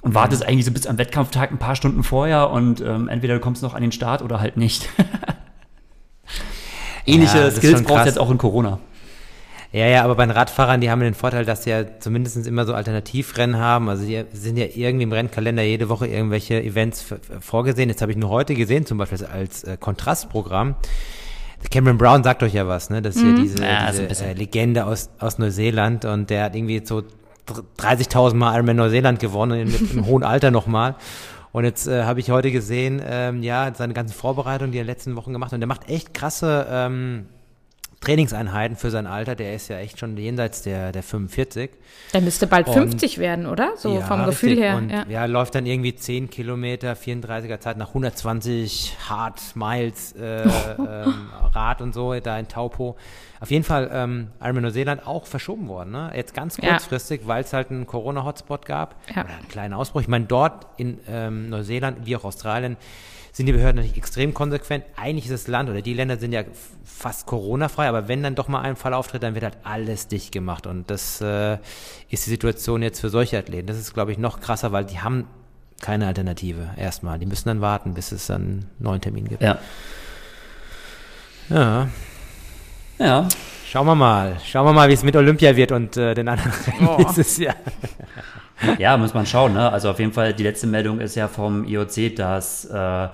[0.00, 3.40] Und wartest eigentlich so bis am Wettkampftag ein paar Stunden vorher und ähm, entweder du
[3.40, 4.88] kommst noch an den Start oder halt nicht.
[7.06, 8.80] Ähnliche Ja, Skills brauchst du jetzt auch in Corona.
[9.72, 12.66] Ja, ja, aber bei den Radfahrern, die haben den Vorteil, dass sie ja zumindest immer
[12.66, 13.88] so Alternativrennen haben.
[13.88, 17.06] Also die sind ja irgendwie im Rennkalender jede Woche irgendwelche Events
[17.40, 17.88] vorgesehen.
[17.88, 20.74] Jetzt habe ich nur heute gesehen, zum Beispiel als äh, Kontrastprogramm.
[21.70, 23.00] Cameron Brown sagt euch ja was, ne?
[23.02, 24.28] Das ist ja diese, Ja, diese bisschen.
[24.28, 27.02] äh, Legende aus, aus Neuseeland und der hat irgendwie so
[27.46, 30.96] dr- 30.000 Mal Ironman Neuseeland gewonnen, mit, im hohen Alter nochmal.
[31.52, 34.86] Und jetzt äh, habe ich heute gesehen, ähm, ja, seine ganzen Vorbereitungen, die er in
[34.86, 35.54] den letzten Wochen gemacht hat.
[35.56, 37.26] Und der macht echt krasse ähm,
[38.02, 39.34] Trainingseinheiten für sein Alter.
[39.34, 41.70] Der ist ja echt schon jenseits der, der 45.
[42.12, 43.72] Der müsste bald Und- 50 werden, oder?
[43.76, 44.64] So Ja, vom Gefühl richtig.
[44.66, 44.76] her.
[44.76, 45.04] Und ja.
[45.08, 45.24] ja.
[45.26, 50.42] läuft dann irgendwie 10 Kilometer, 34er Zeit nach 120 Hard Miles äh,
[50.78, 51.14] ähm,
[51.54, 52.96] Rad und so da in Taupo.
[53.40, 55.90] Auf jeden Fall ähm, Ironman Neuseeland auch verschoben worden.
[55.92, 56.12] Ne?
[56.14, 56.70] Jetzt ganz Ja.
[56.70, 58.94] kurzfristig, weil es halt einen Corona-Hotspot gab.
[59.14, 59.22] Ja.
[59.24, 60.00] Oder einen kleinen Ausbruch.
[60.02, 62.76] Ich meine, dort in ähm, Neuseeland wie auch Australien
[63.32, 64.84] sind die Behörden natürlich extrem konsequent.
[64.96, 66.42] Eigentlich ist das Land oder die Länder sind ja
[66.84, 70.32] fast Corona-frei, aber wenn dann doch mal ein Fall auftritt, dann wird halt alles dicht
[70.32, 70.66] gemacht.
[70.66, 71.54] Und das äh,
[72.10, 73.66] ist die Situation jetzt für solche Athleten.
[73.68, 75.26] Das ist, glaube ich, noch krasser, weil die haben
[75.80, 77.18] keine Alternative erstmal.
[77.18, 79.42] Die müssen dann warten, bis es dann einen neuen Termin gibt.
[79.42, 79.58] Ja.
[81.50, 81.88] Ja,
[82.98, 83.28] Ja.
[83.68, 84.36] schauen wir mal.
[84.44, 86.96] Schauen wir mal, wie es mit Olympia wird und äh, den anderen Rennen Oh.
[87.08, 87.56] dieses Jahr.
[88.78, 89.54] Ja, muss man schauen.
[89.54, 89.72] Ne?
[89.72, 93.08] Also auf jeden Fall, die letzte Meldung ist ja vom IOC, dass äh,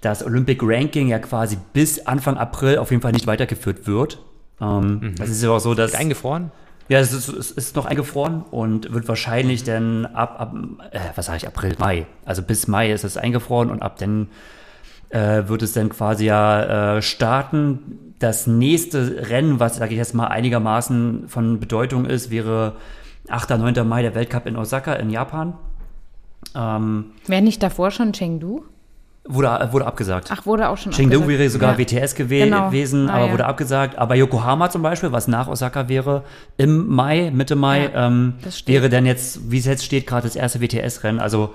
[0.00, 4.18] das Olympic Ranking ja quasi bis Anfang April auf jeden Fall nicht weitergeführt wird.
[4.60, 5.94] Ähm, Das ist ja auch so, dass...
[5.94, 6.50] Eingefroren?
[6.88, 10.54] Ja, es ist, es ist noch eingefroren und wird wahrscheinlich dann ab, ab
[10.92, 12.06] äh, was sage ich, April, Mai.
[12.24, 14.28] Also bis Mai ist es eingefroren und ab dann
[15.08, 18.14] äh, wird es dann quasi ja äh, starten.
[18.20, 22.76] Das nächste Rennen, was, sage ich jetzt mal, einigermaßen von Bedeutung ist, wäre
[23.28, 23.50] 8.
[23.50, 23.86] 9.
[23.86, 25.54] Mai der Weltcup in Osaka in Japan.
[26.54, 28.62] Ähm, Wäre nicht davor schon Chengdu?
[29.28, 30.28] Wurde, wurde abgesagt.
[30.30, 31.38] Ach, wurde auch schon Chengdu abgesagt.
[31.40, 31.78] wäre sogar ja.
[32.02, 32.66] WTS gewe Genau.
[32.68, 33.32] gewesen, Ah, aber ja.
[33.32, 33.98] wurde abgesagt.
[33.98, 36.22] Aber Yokohama zum Beispiel, was nach Osaka wäre,
[36.56, 38.34] im Mai, Mitte Mai, Ja, ähm,
[38.66, 41.20] wäre dann jetzt, wie es jetzt steht, gerade das erste WTS-Rennen.
[41.20, 41.54] Also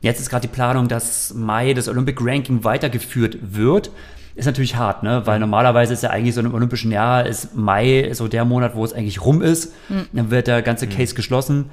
[0.00, 3.90] jetzt ist gerade die Planung, dass Mai das Olympic Ranking weitergeführt wird.
[4.34, 5.22] Ist natürlich hart, ne?
[5.26, 8.82] Weil normalerweise ist ja eigentlich so im olympischen Jahr ist Mai so der Monat, wo
[8.84, 9.74] es eigentlich rum ist.
[9.88, 10.06] Hm.
[10.12, 11.66] Dann wird der ganze Case geschlossen.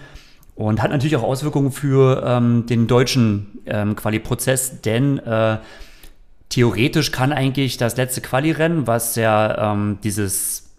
[0.59, 5.57] Und hat natürlich auch Auswirkungen für ähm, den deutschen ähm, Quali-Prozess, denn äh,
[6.49, 10.69] theoretisch kann eigentlich das letzte Quali-Rennen, was ja ähm, dieses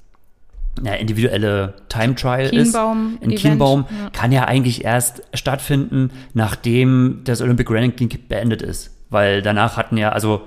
[0.82, 4.10] ja, individuelle Time Trial Kienbaum ist, in Event, Kienbaum, ja.
[4.10, 8.90] kann ja eigentlich erst stattfinden, nachdem das Olympic Ranking beendet ist.
[9.08, 10.42] Weil danach hatten ja, also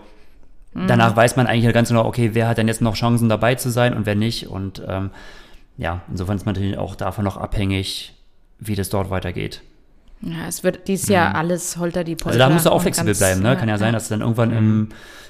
[0.73, 0.87] Mhm.
[0.87, 3.69] danach weiß man eigentlich ganz genau, okay, wer hat denn jetzt noch Chancen dabei zu
[3.69, 4.47] sein und wer nicht.
[4.47, 5.11] Und ähm,
[5.77, 8.12] ja, insofern ist man natürlich auch davon noch abhängig,
[8.67, 9.61] wie das dort weitergeht.
[10.21, 12.29] Ja, es wird dieses Jahr alles holter die Polter.
[12.29, 13.57] Also da musst du auch flexibel ganz- bleiben, ne?
[13.57, 14.89] Kann ja sein, dass du dann irgendwann im,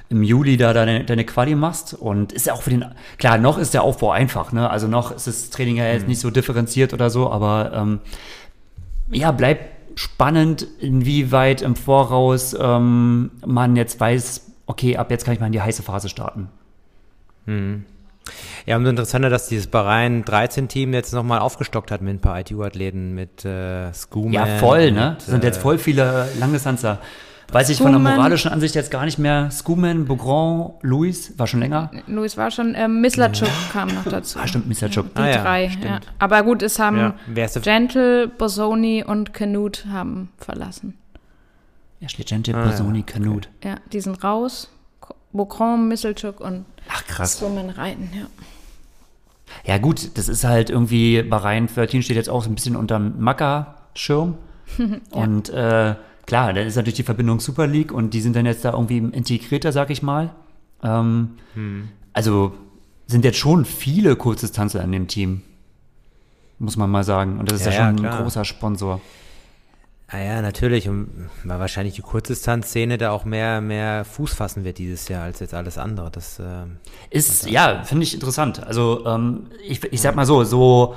[0.09, 1.95] im Juli da deine, deine Quali machst.
[1.95, 2.85] Und ist ja auch für den,
[3.17, 4.69] klar, noch ist der Aufbau einfach, ne?
[4.69, 7.99] Also noch ist das Training ja jetzt nicht so differenziert oder so, aber ähm,
[9.11, 15.39] ja, bleibt spannend, inwieweit im Voraus ähm, man jetzt weiß, okay, ab jetzt kann ich
[15.39, 16.49] mal in die heiße Phase starten.
[18.65, 23.13] Ja, umso interessanter, dass dieses Bahrain 13-Team jetzt nochmal aufgestockt hat mit ein paar ITU-Athleten,
[23.13, 24.33] mit äh, Schoolman.
[24.33, 25.09] Ja, voll, ne?
[25.11, 26.99] und, Das sind jetzt äh, voll viele Langdistanzer.
[27.51, 28.15] Weiß ich von der Schumann.
[28.15, 29.49] moralischen Ansicht jetzt gar nicht mehr.
[29.51, 31.91] Schumann, Beaugrand, Louis, war schon länger.
[32.07, 34.39] Louis war schon, ähm, Mislachuk kam noch dazu.
[34.41, 34.89] Ah, stimmt, Mr.
[34.89, 35.13] Chuk.
[35.13, 35.85] Die Ah ja, drei, stimmt.
[35.85, 35.99] ja.
[36.17, 36.97] Aber gut, es haben
[37.35, 40.97] Ja, Gentle, Bosoni und Canute haben verlassen.
[41.99, 43.49] Ja, Gente, Ah, Bosoni, ja, Kanut.
[43.63, 44.69] Ja, die sind raus.
[45.31, 47.37] Bokron, Misselchuk und Ach, krass.
[47.37, 48.25] Swimmen reiten, ja.
[49.65, 52.97] Ja gut, das ist halt irgendwie, Bahrain 13 steht jetzt auch so ein bisschen unter
[52.97, 54.35] dem Macker-Schirm.
[55.11, 55.95] Und äh,
[56.25, 58.97] klar, dann ist natürlich die Verbindung Super League und die sind dann jetzt da irgendwie
[58.97, 60.31] integrierter, sag ich mal.
[60.81, 61.89] Ähm, Hm.
[62.13, 62.53] Also
[63.07, 65.41] sind jetzt schon viele Kurzdistanzler in dem Team.
[66.59, 67.39] Muss man mal sagen.
[67.39, 68.17] Und das ist ja, Ja, ja, schon klar.
[68.17, 69.01] ein großer Sponsor.
[70.13, 70.87] Ah ja, natürlich.
[70.87, 71.09] Und
[71.43, 75.55] weil wahrscheinlich die Kurzdistanzszene da auch mehr, mehr Fuß fassen wird dieses Jahr als jetzt
[75.55, 76.11] alles andere.
[76.11, 76.77] Das, ähm,
[77.09, 78.63] Ist, ja, finde ich interessant.
[78.63, 80.93] Also, ähm, ich, ich sag mal so, so,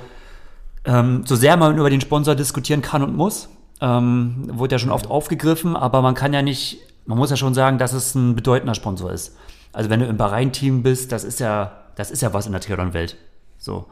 [0.85, 3.49] ähm, so sehr man über den Sponsor diskutieren kann und muss,
[3.81, 7.55] ähm, wurde ja schon oft aufgegriffen, aber man kann ja nicht, man muss ja schon
[7.55, 9.35] sagen, dass es ein bedeutender Sponsor ist.
[9.73, 12.61] Also, wenn du im Bahrain-Team bist, das ist ja, das ist ja was in der
[12.61, 13.17] Triathlon-Welt.
[13.57, 13.87] So.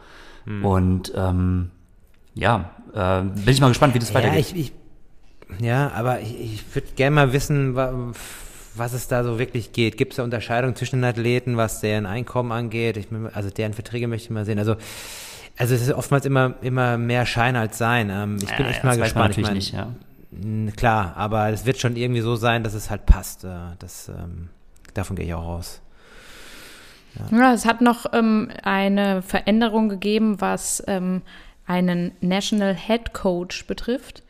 [0.46, 1.72] Und, ähm,
[2.36, 4.52] ja, äh, bin ich mal gespannt, wie das ja, weitergeht.
[4.54, 4.74] ich, ich,
[5.60, 7.93] ja, aber ich, ich würde gerne mal wissen, wa,
[8.76, 9.98] was es da so wirklich geht.
[9.98, 12.98] Gibt es da Unterscheidungen zwischen den Athleten, was deren Einkommen angeht?
[12.98, 14.60] Ich, also deren Verträge möchte ich mal sehen.
[14.60, 14.76] Also,
[15.58, 18.10] also es ist oftmals immer, immer mehr Schein als Sein.
[18.10, 19.38] Ähm, ich bin Ja, echt ja, mal das weiß man gespannt.
[19.38, 20.72] natürlich ich mein, nicht, ja.
[20.76, 23.46] Klar, aber es wird schon irgendwie so sein, dass es halt passt.
[23.46, 24.50] Äh, Das, ähm,
[24.93, 25.82] davon gehe ich auch aus.
[27.32, 31.22] Ja, es hat noch ähm, eine Veränderung gegeben, was ähm,
[31.66, 34.24] einen National Head Coach betrifft,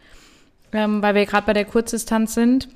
[0.75, 2.69] ähm, weil wir gerade bei der Kurzdistanz sind.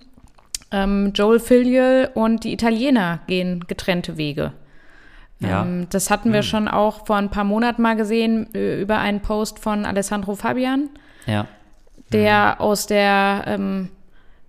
[0.72, 4.54] Ähm, Joel Filial und die Italiener gehen getrennte Wege.
[5.40, 5.64] Ja.
[5.64, 9.22] Ähm, das hatten wir schon auch vor ein paar Monaten mal gesehen äh, über einen
[9.22, 10.90] Post von Alessandro Fabian
[11.26, 11.48] ja.
[12.12, 13.90] der aus der ähm,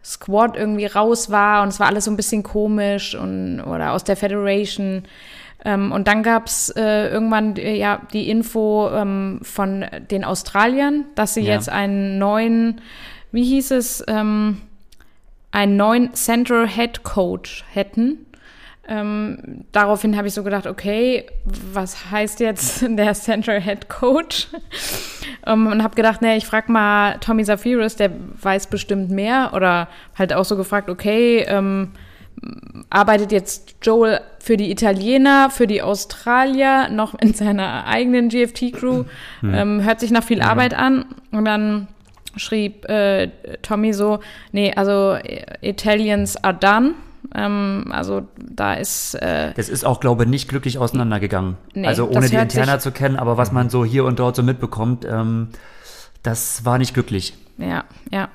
[0.03, 4.05] Squad irgendwie raus war und es war alles so ein bisschen komisch und oder aus
[4.05, 5.05] der Federation.
[5.63, 11.35] Ähm, und dann gab's äh, irgendwann äh, ja die Info ähm, von den Australiern, dass
[11.35, 11.53] sie Ja.
[11.53, 12.81] jetzt einen neuen,
[13.33, 14.61] wie hieß es, ähm,
[15.53, 18.27] einen neuen Central Head Coach hätten.
[18.89, 24.49] Ähm, daraufhin habe ich so gedacht, okay, was heißt jetzt der Central Head Coach?
[25.47, 28.11] ähm, und habe gedacht, nee, ich frage mal Tommy Zafiris, der
[28.41, 29.53] weiß bestimmt mehr.
[29.55, 31.93] Oder halt auch so gefragt, okay, ähm,
[32.89, 39.05] arbeitet jetzt Joel für die Italiener, für die Australier, noch in seiner eigenen GFT-Crew,
[39.45, 41.05] ähm, hört sich nach viel Arbeit an.
[41.31, 41.89] Und dann
[42.37, 43.29] schrieb äh,
[43.63, 44.21] Tommy so,
[44.53, 45.17] nee, also
[45.61, 46.95] Italians are done.
[47.35, 51.57] Ähm, also da ist äh, Das ist auch, glaube ich, nicht glücklich auseinandergegangen.
[51.75, 54.43] Nee, also ohne die Interna zu kennen, aber was man so hier und dort so
[54.43, 55.49] mitbekommt, ähm,
[56.23, 57.35] das war nicht glücklich.
[57.59, 58.29] Ja, ja.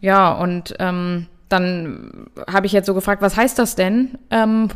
[0.00, 4.18] Ja, und ähm, dann habe ich jetzt so gefragt, was heißt das denn?
[4.30, 4.68] Ähm,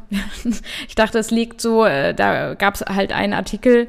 [0.89, 3.89] ich dachte, es liegt so, äh, da gab es halt einen Artikel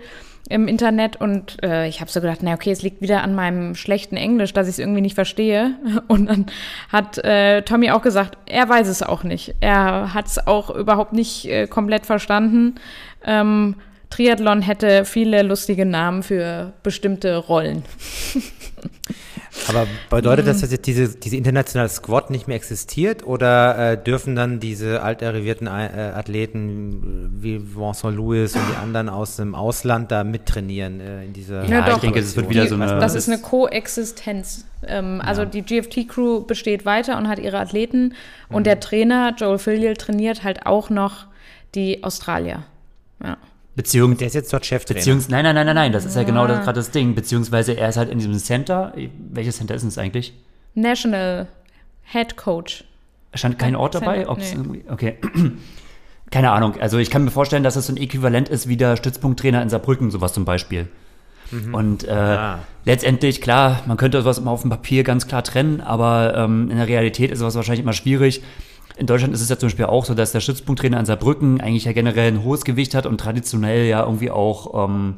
[0.49, 3.73] im Internet und äh, ich habe so gedacht, na okay, es liegt wieder an meinem
[3.73, 5.75] schlechten Englisch, dass ich es irgendwie nicht verstehe.
[6.07, 6.45] Und dann
[6.91, 9.55] hat äh, Tommy auch gesagt, er weiß es auch nicht.
[9.59, 12.75] Er hat es auch überhaupt nicht äh, komplett verstanden.
[13.25, 13.75] Ähm,
[14.11, 17.83] Triathlon hätte viele lustige Namen für bestimmte Rollen.
[19.67, 19.89] Aber Mhm.
[20.09, 24.59] bedeutet das, dass jetzt diese, diese internationale Squad nicht mehr existiert oder äh, dürfen dann
[24.59, 30.99] diese altarrivierten äh, Athleten wie Vincent Lewis und die anderen aus dem Ausland da mittrainieren
[30.99, 32.99] äh, in dieser Ja, Ja, ich denke, es wird wieder so eine.
[32.99, 34.65] Das ist eine Koexistenz.
[34.85, 38.13] Ähm, Also die GFT-Crew besteht weiter und hat ihre Athleten.
[38.49, 38.63] Und Mhm.
[38.65, 41.25] der Trainer, Joel Filial, trainiert halt auch noch
[41.73, 42.63] die Australier.
[43.23, 43.37] Ja.
[43.75, 44.99] Beziehung, Der ist jetzt dort Cheftrainer.
[44.99, 47.13] Beziehungs nein, nein, nein, nein, nein, das ist ja genau das, gerade das Ding.
[47.15, 48.93] Beziehungsweise er ist halt in diesem Center.
[49.31, 50.33] Welches Center ist es eigentlich?
[50.75, 51.47] National
[52.03, 52.83] Head Coach.
[53.33, 54.29] Stand kein Ort dabei?
[54.29, 54.57] Ob's nee.
[54.61, 55.17] irgendwie- Okay.
[56.31, 56.73] Keine Ahnung.
[56.79, 59.69] Also ich kann mir vorstellen, dass das so ein Äquivalent ist wie der Stützpunkttrainer in
[59.69, 60.87] Saarbrücken, sowas zum Beispiel.
[61.71, 62.59] Und äh, Ah.
[62.85, 66.77] letztendlich, klar, man könnte sowas immer auf dem Papier ganz klar trennen, aber ähm, in
[66.77, 68.41] der Realität ist sowas wahrscheinlich immer schwierig.
[68.97, 71.85] In Deutschland ist es ja zum Beispiel auch so, dass der Stützpunkttrainer in Saarbrücken eigentlich
[71.85, 75.15] ja generell ein hohes Gewicht hat und traditionell ja irgendwie auch ähm,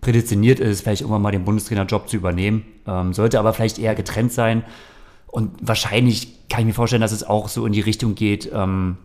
[0.00, 2.64] prädestiniert ist, vielleicht irgendwann mal den Bundestrainerjob zu übernehmen.
[2.86, 4.62] Ähm, sollte aber vielleicht eher getrennt sein.
[5.26, 8.96] Und wahrscheinlich kann ich mir vorstellen, dass es auch so in die Richtung geht, ähm,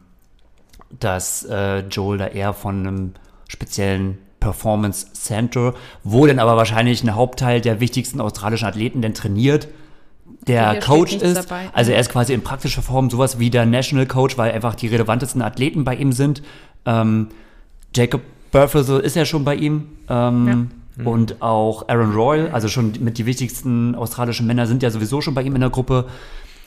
[1.00, 3.14] dass äh, Joel da eher von einem
[3.48, 9.68] speziellen Performance Center, wo dann aber wahrscheinlich ein Hauptteil der wichtigsten australischen Athleten denn trainiert,
[10.48, 11.38] der Hier Coach ist.
[11.38, 11.70] dabei.
[11.74, 14.88] Also er ist quasi in praktischer Form sowas wie der National Coach, weil einfach die
[14.88, 16.42] relevantesten Athleten bei ihm sind.
[16.86, 17.28] Ähm,
[17.96, 18.22] Jacob
[18.52, 19.88] Burfessel ist ja schon bei ihm.
[20.10, 20.72] Ähm,
[21.06, 25.34] Und auch Aaron Royal, also schon mit die wichtigsten australischen Männer sind ja sowieso schon
[25.34, 26.06] bei ihm in der Gruppe.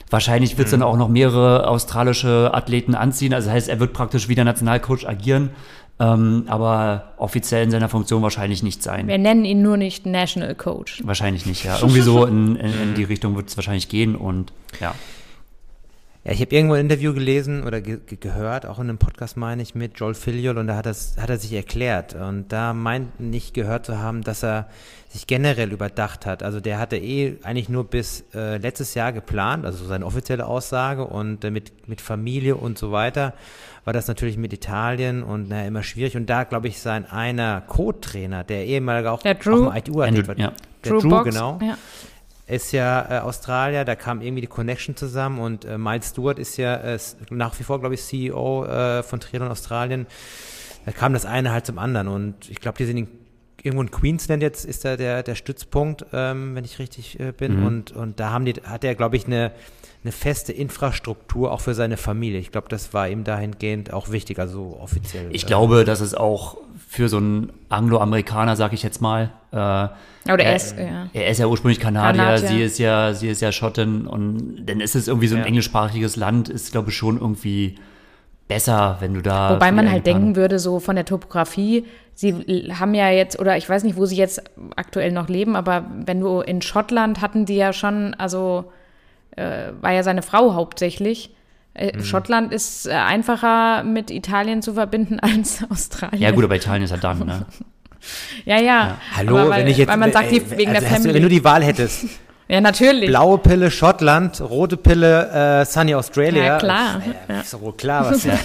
[0.09, 3.33] Wahrscheinlich wird es dann auch noch mehrere australische Athleten anziehen.
[3.33, 5.51] Also das heißt, er wird praktisch wie der Nationalcoach agieren,
[5.99, 9.07] ähm, aber offiziell in seiner Funktion wahrscheinlich nicht sein.
[9.07, 11.01] Wir nennen ihn nur nicht National Coach.
[11.05, 11.77] Wahrscheinlich nicht, ja.
[11.81, 14.93] Irgendwie so in, in, in die Richtung wird es wahrscheinlich gehen und ja.
[16.25, 19.61] Ja, ich habe irgendwo ein Interview gelesen oder ge gehört, auch in einem Podcast meine
[19.61, 23.19] ich, mit Joel Filiol und da hat, das, hat er sich erklärt und da meint
[23.19, 24.67] nicht gehört zu haben, dass er
[25.07, 26.41] sich generell überdacht hat.
[26.41, 31.05] Also der hatte eh eigentlich nur bis äh, letztes Jahr geplant, also seine offizielle Aussage
[31.05, 33.35] und äh, mit, mit Familie und so weiter
[33.85, 37.61] war das natürlich mit Italien und naja, immer schwierig und da glaube ich sein einer
[37.61, 39.67] Co-Trainer, der ehemalige auch, der Drew.
[39.67, 40.51] auch ITU-Athlet war, ja.
[40.83, 41.59] der Drew, Drew Box, genau.
[41.61, 41.77] Ja
[42.47, 46.57] ist ja äh, Australier, da kam irgendwie die Connection zusammen und äh, Miles Stewart ist
[46.57, 46.99] ja äh,
[47.31, 50.05] nach wie vor, glaube ich, CEO äh, von Triathlon Australien.
[50.85, 53.07] Da kam das eine halt zum anderen und ich glaube, die sind in,
[53.63, 57.61] irgendwo in Queensland jetzt ist da der, der Stützpunkt, ähm, wenn ich richtig äh, bin
[57.61, 57.65] Mhm.
[57.65, 59.51] und, und da haben die, hat er, glaube ich, eine,
[60.05, 62.39] eine feste Infrastruktur auch für seine Familie.
[62.39, 65.29] Ich glaube, das war ihm dahingehend auch wichtig, also offiziell.
[65.31, 69.55] Ich äh, glaube, dass es auch für so einen Anglo-Amerikaner, sag ich jetzt mal, äh,
[70.31, 71.09] Oder er, ist, ja.
[71.11, 72.47] er ist ja ursprünglich Kanadier, Kanadier.
[72.47, 75.47] sie ist ja, sie ist ja Schottin und dann ist es irgendwie so ein Ja.
[75.47, 77.73] englischsprachiges Land, ist glaube ich schon irgendwie
[78.47, 79.55] besser, wenn du da.
[79.55, 83.67] Wobei man halt denken würde, so von der Topografie, sie haben ja jetzt, oder ich
[83.67, 84.43] weiß nicht, wo sie jetzt
[84.75, 88.65] aktuell noch leben, aber wenn du in Schottland hatten die ja schon, also
[89.35, 91.35] äh, war ja seine Frau hauptsächlich.
[91.73, 96.21] Äh, Schottland ist äh, einfacher mit Italien zu verbinden als Australien.
[96.21, 97.45] Ja, gut, aber Italien ist ja dann, ne?
[98.45, 98.99] Ja, ja.
[99.15, 101.01] Hallo, aber weil, wenn ich jetzt, weil man sagt, die, wegen also der hast du,
[101.01, 101.13] Family.
[101.15, 102.05] wenn du die Wahl hättest,
[102.47, 103.07] ja, natürlich.
[103.09, 106.43] Blaue Pille Schottland, rote Pille äh, Sunny Australia.
[106.43, 107.01] Ja, klar.
[107.27, 107.39] Äh, Ja.
[107.41, 108.37] Ist doch wohl klar, was ja.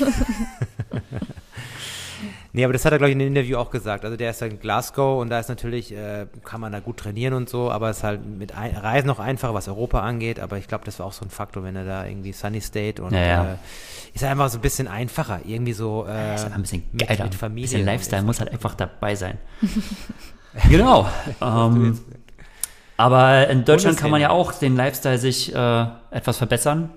[2.52, 4.04] Nee, aber das hat er, glaube ich, in dem Interview auch gesagt.
[4.04, 6.96] Also der ist ja in Glasgow und da ist natürlich, äh, kann man da gut
[6.96, 10.40] trainieren und so, aber es ist halt mit ein Reisen noch einfacher, was Europa angeht.
[10.40, 13.02] Aber ich glaube, das war auch so ein Faktor, wenn er da irgendwie Sunny State
[13.02, 13.52] und Ja, ja.
[13.52, 13.56] Äh,
[14.14, 15.40] ist einfach so ein bisschen einfacher.
[15.44, 17.24] Irgendwie so äh, ist einfach ein bisschen mit, geiler.
[17.24, 17.68] mit Ein Familie.
[17.68, 19.38] bisschen Lifestyle muss halt einfach dabei sein.
[20.68, 21.08] genau.
[21.40, 22.00] ähm,
[22.96, 26.90] aber in Deutschland kann man ja auch den Lifestyle sich äh, etwas verbessern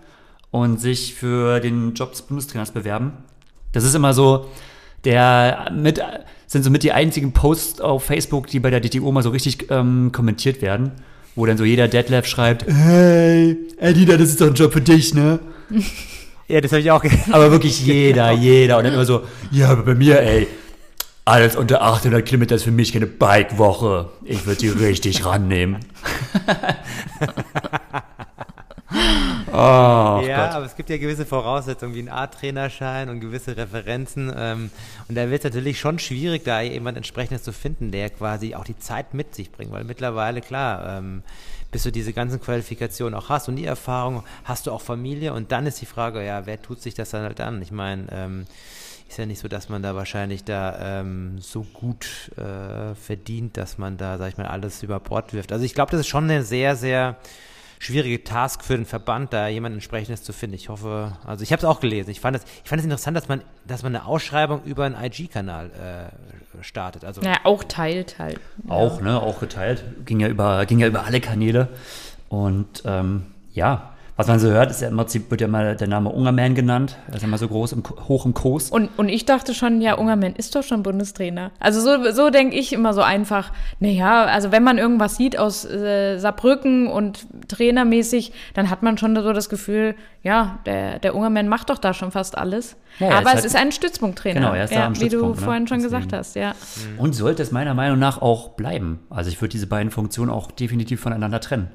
[0.51, 3.13] und sich für den Job des Bundestrainers bewerben.
[3.71, 4.49] Das ist immer so,
[5.05, 6.01] der mit
[6.47, 9.69] sind so mit die einzigen Posts auf Facebook, die bei der DTO mal so richtig
[9.71, 10.91] ähm, kommentiert werden,
[11.35, 15.13] wo dann so jeder Detlef schreibt, hey, Edina, das ist doch ein Job für dich,
[15.13, 15.39] ne?
[16.49, 18.77] Ja, das habe ich auch Aber wirklich jeder, jeder.
[18.77, 20.45] Und dann immer so, ja, aber bei mir, ey,
[21.25, 24.09] alles unter 800 Kilometer ist für mich keine Bike-Woche.
[24.25, 25.77] Ich würde die richtig rannehmen.
[29.53, 30.55] oh, ja, Gott.
[30.55, 34.33] aber es gibt ja gewisse Voraussetzungen wie ein A-Trainerschein und gewisse Referenzen.
[34.35, 34.71] Ähm,
[35.07, 38.65] und da wird es natürlich schon schwierig, da jemand entsprechendes zu finden, der quasi auch
[38.65, 39.71] die Zeit mit sich bringt.
[39.71, 41.23] Weil mittlerweile, klar, ähm,
[41.71, 45.33] bis du diese ganzen Qualifikationen auch hast und die Erfahrung, hast du auch Familie.
[45.33, 47.61] Und dann ist die Frage, ja, wer tut sich das dann halt an?
[47.61, 48.45] Ich meine, ähm,
[49.09, 53.77] ist ja nicht so, dass man da wahrscheinlich da ähm, so gut äh, verdient, dass
[53.77, 55.51] man da, sag ich mal, alles über Bord wirft.
[55.51, 57.17] Also ich glaube, das ist schon eine sehr, sehr
[57.83, 60.55] schwierige Task für den Verband, da jemand entsprechendes zu finden.
[60.55, 62.09] Ich hoffe, also ich habe es auch gelesen.
[62.11, 64.95] Ich fand es, ich fand es interessant, dass man, dass man eine Ausschreibung über einen
[64.95, 66.11] IG-Kanal
[66.59, 67.03] äh, startet.
[67.03, 68.39] Also Ja, auch teilt halt.
[68.69, 69.83] Auch, ne, auch geteilt.
[70.05, 71.67] Ging ja über, ging ja über alle Kanäle.
[72.29, 73.23] Und ähm,
[73.53, 76.53] ja, was man so hört, ist ja im Prinzip, wird ja mal der Name Ungerman
[76.53, 76.97] genannt.
[77.07, 78.69] Er ist ja mal so groß, im, hoch im Kurs.
[78.69, 81.49] Und, und ich dachte schon, ja, Ungermann ist doch schon Bundestrainer.
[81.59, 85.65] Also so, so denke ich immer so einfach, naja, also wenn man irgendwas sieht aus
[85.65, 91.47] äh, Saarbrücken und trainermäßig, dann hat man schon so das Gefühl, ja, der, der Ungermann
[91.47, 92.75] macht doch da schon fast alles.
[92.99, 94.99] Ja, er Aber es halt- ist ein Stützpunkttrainer, Genau, er ist da ja, am wie
[94.99, 95.43] du Stützpunkt, ne?
[95.45, 96.01] vorhin schon Deswegen.
[96.01, 96.53] gesagt hast, ja.
[96.97, 98.99] Und sollte es meiner Meinung nach auch bleiben.
[99.09, 101.69] Also ich würde diese beiden Funktionen auch definitiv voneinander trennen.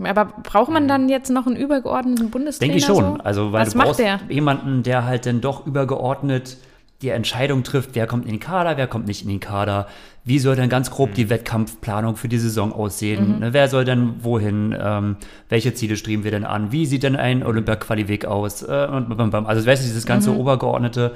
[0.00, 2.72] Aber braucht man dann jetzt noch einen übergeordneten Bundestrainer?
[2.72, 3.16] Denke ich schon.
[3.16, 3.22] So?
[3.24, 4.20] Also, weil Was du macht brauchst der?
[4.28, 6.58] jemanden, der halt dann doch übergeordnet
[7.02, 9.86] die Entscheidung trifft, wer kommt in den Kader, wer kommt nicht in den Kader,
[10.24, 14.24] wie soll dann ganz grob die Wettkampfplanung für die Saison aussehen, ne, wer soll dann
[14.24, 15.16] wohin, ähm,
[15.48, 19.30] welche Ziele streben wir denn an, wie sieht denn ein Olympia-Quali-Weg aus äh, und bam,
[19.30, 19.46] bam.
[19.46, 21.14] also weißt du, dieses ganze Obergeordnete,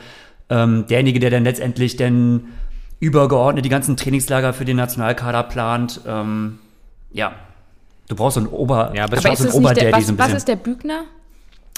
[0.51, 2.45] ähm, derjenige, der dann letztendlich dann
[3.01, 6.61] übergeordnet die ganzen Trainingslager für den Nationalkader plant, ähm,
[7.11, 7.33] ja,
[8.13, 10.37] du brauchst so einen Ober, Ja, aber Aber so einen nicht der, so was, was
[10.39, 11.05] ist der Bügner?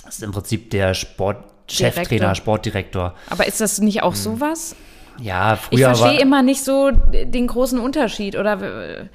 [0.04, 2.34] Das ist im Prinzip der Sportcheftrainer, Direktor.
[2.34, 3.14] Sportdirektor.
[3.30, 4.74] Aber ist das nicht auch sowas?
[5.20, 9.08] Ja, Ich früher verstehe war, immer nicht so den großen Unterschied oder äh,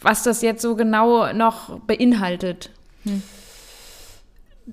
[0.00, 2.70] was das jetzt so genau noch beinhaltet.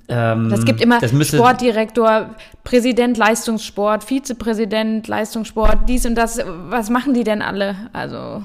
[0.08, 6.40] ähm, Es gibt immer das müsste, Sportdirektor, Präsident Leistungssport, Vizepräsident Leistungssport, dies und das.
[6.46, 7.90] Was machen die denn alle?
[7.92, 8.44] Also,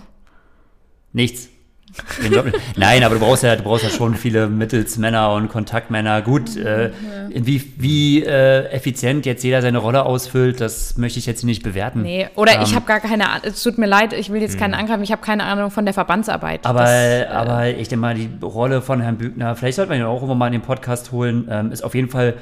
[1.12, 1.48] Nichts.
[2.76, 6.22] Nein, aber du brauchst ja, du brauchst ja schon viele Mittelsmänner und Kontaktmänner.
[6.22, 6.90] Gut, äh,
[7.34, 12.02] wie, wie äh, effizient jetzt jeder seine Rolle ausfüllt, das möchte ich jetzt nicht bewerten.
[12.02, 14.58] Nee, oder Ähm, ich habe gar keine Ahnung, es tut mir leid, ich will jetzt
[14.58, 16.64] keinen angreifen, ich habe keine Ahnung von der Verbandsarbeit.
[16.66, 19.98] Aber, Das, äh, aber ich denke mal, die Rolle von Herrn Bügner, vielleicht sollte man
[19.98, 22.34] ihn auch irgendwann mal in den Podcast holen, ähm, ist auf jeden Fall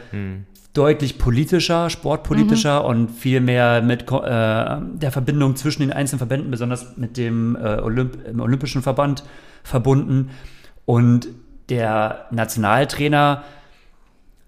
[0.74, 6.96] deutlich politischer, sportpolitischer und viel mehr mit äh, der Verbindung zwischen den einzelnen Verbänden, besonders
[6.96, 9.24] mit dem äh, Olymp Olympischen Verband
[9.64, 10.30] verbunden.
[10.84, 11.28] Und
[11.68, 13.42] der Nationaltrainer,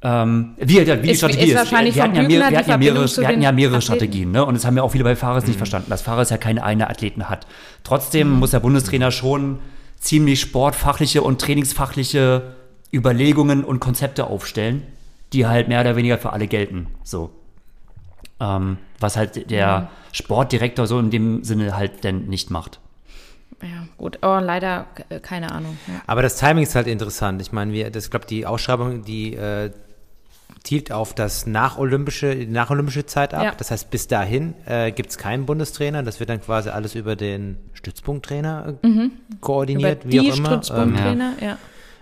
[0.03, 2.77] ähm, wie, wie die Ist- Strategie ist wahrscheinlich wir, hatten ja Bügner wir, hatten ja
[2.79, 3.81] mehrere, wir hatten ja mehrere.
[3.83, 4.45] Strategien, ne?
[4.45, 6.89] Und das haben ja auch viele bei Fares nicht verstanden, dass Fares ja keine eine
[6.89, 7.47] Athleten hat.
[7.83, 9.59] Trotzdem muss der Bundestrainer schon
[9.99, 12.55] ziemlich sportfachliche und trainingsfachliche
[12.93, 14.83] Überlegungen und Konzepte aufstellen,
[15.33, 16.89] die halt mehr oder weniger für alle gelten.
[17.03, 17.31] So.
[18.41, 22.81] Ähm, was halt der Sportdirektor so in dem Sinne halt denn nicht macht.
[23.63, 25.77] ja, gut, oh, leider äh, keine Ahnung.
[25.87, 26.01] Ja.
[26.07, 27.43] Aber das Timing ist halt interessant.
[27.43, 29.71] Ich meine, wir, das glaube die Ausschreibung, die äh,
[30.63, 33.43] zielt auf das nacholympische, die nacholympische Zeit ab.
[33.45, 33.53] Ja.
[33.57, 36.03] Das heißt, bis dahin äh, gibt es keinen Bundestrainer.
[36.03, 39.11] Das wird dann quasi alles über den Stützpunkttrainer äh,
[39.41, 40.53] koordiniert, Über wie die auch immer.
[40.53, 41.59] Ähm, Stützpunkttrainer, ja.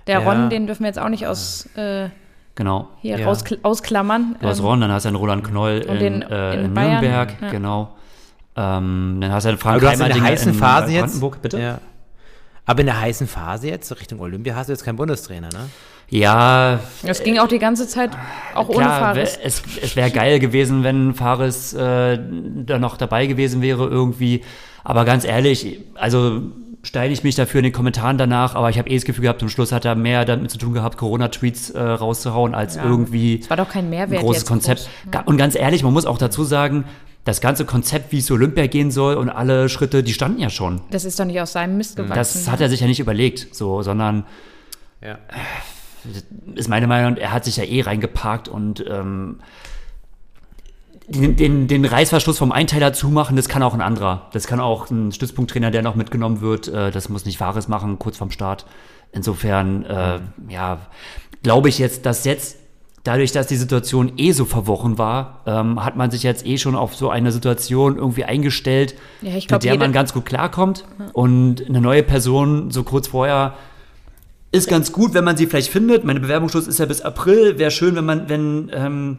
[0.06, 0.30] Der ja.
[0.30, 2.08] Ron, den dürfen wir jetzt auch nicht aus äh,
[2.59, 2.88] Genau.
[3.00, 3.28] hier Ja.
[3.30, 4.34] rauskl- ausklammern.
[4.40, 6.64] Du hast Ähm, Ron, dann hast du einen Roland Knoll und in, den äh, in
[6.66, 7.50] in, Bayern, Nürnberg, ja.
[7.50, 7.90] genau.
[8.56, 11.00] Ähm, dann hast du einen Frank aber du hast in der heißen in Phase jetzt.
[11.02, 11.61] Brandenburg, bitte?
[11.61, 11.78] Ja.
[12.66, 15.68] Aber in der heißen Phase jetzt, Richtung Olympia, hast du jetzt keinen Bundestrainer, ne?
[16.11, 18.11] Ja, Das ging auch die ganze Zeit,
[18.54, 19.36] auch ohne klar, Fares.
[19.38, 22.18] wär- es, es wäre geil gewesen, wenn Fares äh,
[22.66, 24.42] da noch dabei gewesen wäre irgendwie.
[24.84, 26.42] Aber ganz ehrlich, also
[26.89, 29.41] steine ich mich dafür in den Kommentaren danach, aber ich habe eh das Gefühl gehabt,
[29.41, 32.84] zum Schluss hat er mehr damit zu tun gehabt, Corona-Tweets äh, rauszuhauen, als Ja.
[32.84, 34.89] irgendwie Es war doch kein ein Mehrwert großes jetzt Konzept.
[35.12, 35.22] groß.
[35.26, 36.84] Und ganz ehrlich, man muss auch dazu sagen,
[37.24, 40.49] das ganze Konzept, wie es zu Olympia gehen soll und alle Schritte, die standen ja
[40.49, 40.80] schon.
[40.91, 42.14] Das ist doch nicht aus seinem Mist gewachsen.
[42.14, 44.24] Das hat er sich ja nicht überlegt, so, sondern
[45.05, 45.18] Ja.
[46.55, 49.41] ist meine Meinung, er hat sich ja eh reingeparkt und ähm,
[51.09, 54.28] den, den, den Reißverschluss vom Einteiler zumachen, das kann auch ein anderer.
[54.32, 56.68] Das kann auch ein Stützpunkttrainer, der noch mitgenommen wird.
[56.68, 58.66] Äh, das muss nicht Wahres machen, kurz vorm Start.
[59.12, 60.80] Insofern, äh, ja,
[61.42, 62.59] glaube ich jetzt, dass jetzt,
[63.04, 66.76] dadurch, dass die Situation eh so verworren war, ähm, hat man sich jetzt eh schon
[66.76, 70.84] auf so eine Situation irgendwie eingestellt, Ja, glaub, mit der man ganz gut klarkommt.
[71.14, 73.54] Und eine neue Person so kurz vorher
[74.52, 76.04] ist ganz gut, wenn man sie vielleicht findet.
[76.04, 77.59] Meine Bewerbungsschluss ist ja bis April.
[77.59, 79.18] Wäre schön, wenn man, wenn, ähm,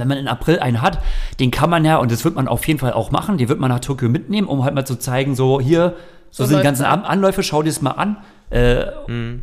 [0.00, 0.98] wenn man in April einen hat.
[1.40, 3.60] Den kann man ja, und das wird man auf jeden Fall auch machen, den wird
[3.60, 5.94] man nach Tokio mitnehmen, um halt mal zu zeigen, so hier,
[6.30, 6.84] so, So sind die ganzen.
[6.84, 8.16] An Anläufe, schau dir das mal an.
[8.50, 8.86] Äh,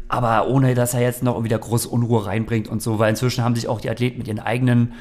[0.07, 3.55] Aber ohne, dass er jetzt noch wieder große Unruhe reinbringt und so, weil inzwischen haben
[3.55, 4.93] sich auch die Athleten mit ihren eigenen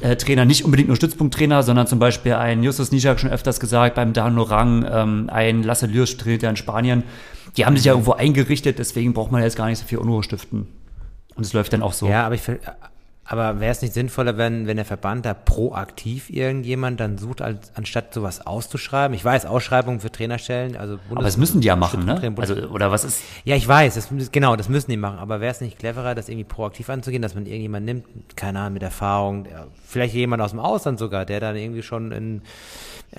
[0.00, 3.94] äh, Trainer, nicht unbedingt nur Stützpunkttrainer, sondern zum Beispiel ein Justus Nijak schon öfters gesagt,
[3.94, 7.02] beim Dan Lorang, ähm, ein Lasse Lürsch trainiert ja in Spanien.
[7.56, 10.22] Die haben sich ja irgendwo eingerichtet, deswegen braucht man jetzt gar nicht so viel Unruhe
[10.22, 10.66] stiften.
[11.34, 12.06] Und es läuft dann auch so.
[12.08, 12.60] Ja, aber ich will,
[13.28, 17.72] aber wäre es nicht sinnvoller, wenn, wenn der Verband da proaktiv irgendjemand dann sucht, als,
[17.74, 19.16] anstatt sowas auszuschreiben?
[19.16, 22.34] Ich weiß, Ausschreibungen für Trainerstellen, also Bundes Aber das müssen die ja machen, ne?
[22.36, 23.22] Also, oder was ist?
[23.44, 25.18] Ja, ich weiß, das, genau, das müssen die machen.
[25.18, 28.04] Aber wäre es nicht cleverer, das irgendwie proaktiv anzugehen, dass man irgendjemand nimmt,
[28.36, 32.12] keine Ahnung, mit Erfahrung, der, vielleicht jemand aus dem Ausland sogar, der dann irgendwie schon
[32.12, 32.42] in,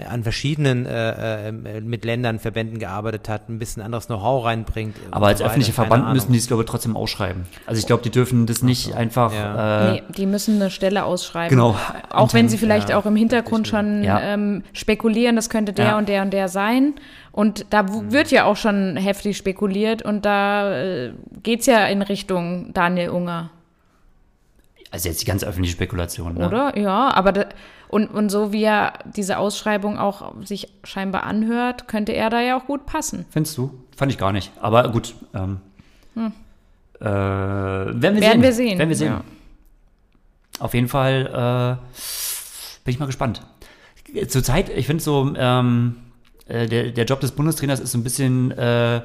[0.09, 4.95] an verschiedenen äh, äh, mit Ländern, Verbänden gearbeitet hat, ein bisschen anderes Know-how reinbringt.
[5.09, 6.13] Aber als öffentlicher Verband Ahnung.
[6.13, 7.45] müssen die es, glaube ich, trotzdem ausschreiben.
[7.65, 9.33] Also ich glaube, die dürfen das nicht einfach.
[9.33, 9.87] Ja.
[9.87, 11.49] Äh, Nee, die müssen eine Stelle ausschreiben.
[11.57, 11.75] Genau.
[12.11, 14.19] Auch wenn sie vielleicht ja, auch im Hintergrund schon Ja.
[14.19, 15.97] ähm, spekulieren, das könnte der Ja.
[15.97, 16.93] und der und der sein.
[17.31, 21.11] Und da w- wird ja auch schon heftig spekuliert und da äh,
[21.43, 23.49] geht's ja in Richtung Daniel Unger,
[24.91, 26.47] Also jetzt die ganz öffentliche Spekulation, ne?
[26.47, 26.77] oder?
[26.77, 27.45] Ja, aber da,
[27.89, 32.57] und, und so wie er diese Ausschreibung auch sich scheinbar anhört, könnte er da ja
[32.59, 33.25] auch gut passen.
[33.29, 33.73] Findest du?
[33.95, 34.51] Fand ich gar nicht.
[34.59, 35.15] Aber gut.
[35.33, 35.59] Ähm,
[36.99, 38.41] äh, werden wir Werden sehen.
[38.41, 39.07] wir sehen, Werden wir sehen.
[39.13, 39.21] ja.
[40.59, 43.41] Auf jeden Fall äh, bin ich mal gespannt.
[44.29, 45.97] Zurzeit, ich finde so, ähm,
[46.47, 49.01] äh, der, der Job des Bundestrainers ist so ein bisschen äh,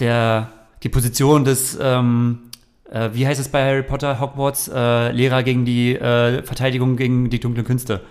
[0.00, 0.48] der,
[0.82, 2.49] die Position des, ähm,
[2.90, 7.30] äh, wie heißt es bei Harry Potter, Hogwarts, äh, Lehrer gegen die äh, Verteidigung gegen
[7.30, 8.02] die dunklen Künste.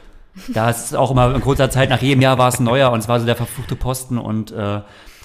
[0.49, 2.99] Da ist auch immer in kurzer Zeit, nach jedem Jahr war es ein neuer und
[2.99, 4.81] es war so der verfluchte Posten und äh,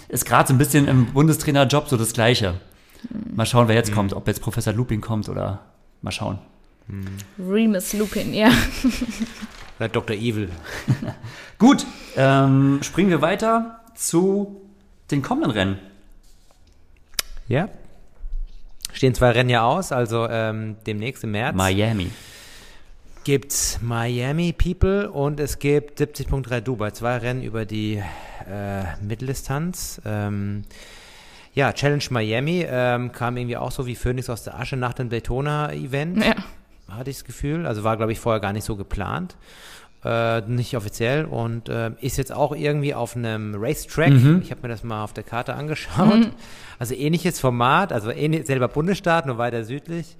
[0.09, 2.55] ist gerade so ein bisschen im Bundestrainerjob so das Gleiche.
[3.35, 5.61] Mal schauen, wer jetzt kommt, ob jetzt Professor Lupin kommt oder
[6.03, 6.39] mal schauen.
[7.39, 8.51] Remus Lupin, ja.
[9.79, 10.17] Oder Dr.
[10.17, 10.51] Evil.
[11.59, 11.87] Gut,
[12.17, 14.61] ähm, springen wir weiter zu
[15.11, 15.79] den kommenden Rennen.
[17.49, 17.69] Ja.
[18.95, 22.11] Stehen zwei Rennen ja aus, also ähm, demnächst im März Miami.
[23.25, 26.93] gibt's Miami People und es gibt 70.3 Dubai.
[26.93, 30.01] Zwei Rennen über die äh, Mitteldistanz.
[30.07, 30.65] Ähm,
[31.55, 35.09] Ja, Challenge Miami ähm, kam irgendwie auch so wie Phoenix aus der Asche nach dem
[35.09, 36.25] Daytona-Event.
[36.25, 36.35] Ja.
[36.89, 37.67] Hatte ich das Gefühl.
[37.67, 39.37] Also war, glaube ich, vorher gar nicht so geplant.
[40.05, 44.11] Äh, nicht offiziell und äh, ist jetzt auch irgendwie auf einem Racetrack.
[44.11, 44.41] Mhm.
[44.43, 46.31] Ich habe mir das mal auf der Karte angeschaut.
[46.79, 50.17] Also ähnliches Format, also ähnlich, selber Bundesstaat, nur weiter südlich.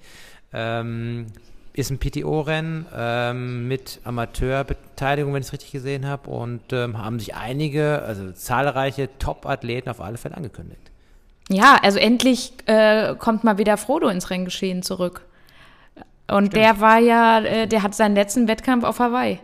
[0.53, 1.27] Ähm,
[1.73, 6.29] ist ein PTO-Rennen ähm, mit Amateurbeteiligung, wenn ich es richtig gesehen habe.
[6.29, 10.91] Und ähm, haben sich einige, also zahlreiche Top-Athleten auf alle Fälle angekündigt.
[11.49, 15.25] Ja, also endlich äh, kommt mal wieder Frodo ins Renngeschehen zurück.
[16.31, 19.39] Und der war ja, äh, der hat seinen letzten Wettkampf auf Hawaii.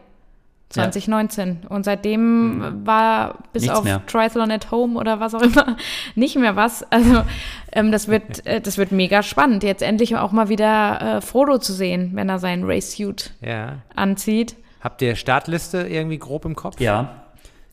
[0.74, 1.60] 2019.
[1.70, 4.02] Und seitdem war bis Nichts auf mehr.
[4.08, 5.78] Triathlon at Home oder was auch immer
[6.16, 6.84] nicht mehr was.
[6.92, 7.24] Also
[7.72, 11.58] ähm, das wird, äh, das wird mega spannend, jetzt endlich auch mal wieder äh, Frodo
[11.58, 13.78] zu sehen, wenn er seinen Race-Suit Ja.
[13.96, 14.56] anzieht.
[14.82, 16.80] Habt ihr Startliste irgendwie grob im Kopf?
[16.80, 17.16] Ja.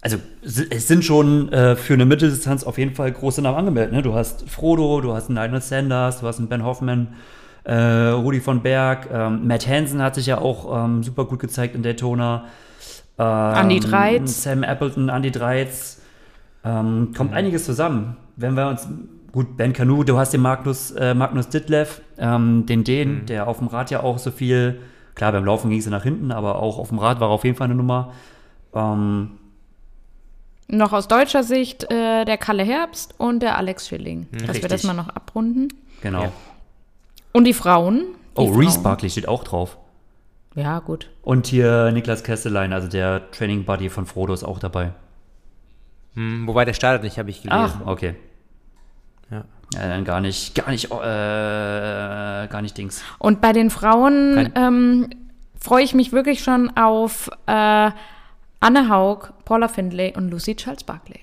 [0.01, 3.93] Also es sind schon äh, für eine Mitteldistanz auf jeden Fall große Namen angemeldet.
[3.93, 4.03] Ne?
[4.03, 7.09] Du hast Frodo, du hast einen Lionel Sanders, du hast einen Ben Hoffman,
[7.65, 7.75] äh,
[8.11, 11.83] Rudi von Berg, ähm, Matt Hansen hat sich ja auch ähm, super gut gezeigt in
[11.83, 12.45] Daytona.
[13.19, 14.43] Ähm, Andy Dreiz.
[14.43, 16.01] Sam Appleton, Andy Dreiz.
[16.65, 18.17] Ähm, kommt einiges zusammen.
[18.37, 18.87] Wenn wir uns,
[19.33, 23.59] gut, Ben Canu, du hast den Magnus, äh, Magnus Ditlev, ähm, den Den, der auf
[23.59, 24.81] dem Rad ja auch so viel,
[25.15, 27.45] klar, beim Laufen ging es ja nach hinten, aber auch auf dem Rad war auf
[27.45, 28.13] jeden Fall eine Nummer.
[28.75, 29.31] Ähm,
[30.69, 34.27] Noch aus deutscher Sicht äh, der Kalle Herbst und der Alex Schilling.
[34.33, 34.69] Dass wir Richtig.
[34.71, 35.69] das mal noch abrunden.
[36.03, 36.23] genau.
[36.25, 36.33] Ja.
[37.33, 38.01] Und die Frauen?
[38.37, 38.83] Die Oh, Reese Frauen.
[38.83, 39.77] Barkley steht auch drauf.
[40.59, 41.09] Ja, gut.
[41.23, 44.93] Und hier Niklas Kesselein, also der Training Buddy von Frodo, ist auch dabei.
[46.15, 47.81] Hm, wobei der startet nicht, habe ich gelesen.
[47.85, 48.17] Ach, okay.
[49.31, 49.45] Ja.
[49.75, 53.05] Ja, dann gar nicht, gar nicht, äh, gar nicht Dings.
[53.19, 55.11] Und bei den Frauen ähm,
[55.61, 57.91] freue ich mich wirklich schon auf äh,
[58.61, 61.21] Anne Haug, Paula Findlay und Lucy Charles Barclay.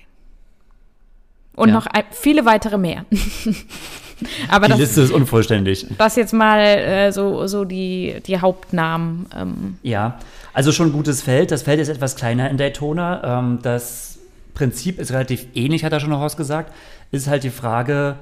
[1.56, 1.74] Und Ja.
[1.74, 3.04] noch ein, viele weitere mehr.
[4.48, 5.86] Aber Die das, Liste ist unvollständig.
[5.98, 9.26] das jetzt mal äh, so, so die, die Hauptnamen.
[9.36, 10.18] Ähm, Ja,
[10.54, 11.50] also schon ein gutes Feld.
[11.50, 13.38] Das Feld ist etwas kleiner in Daytona.
[13.40, 14.18] Ähm, das
[14.54, 16.72] Prinzip ist relativ ähnlich, hat er schon noch ausgesagt.
[17.10, 18.16] Ist halt die Frage,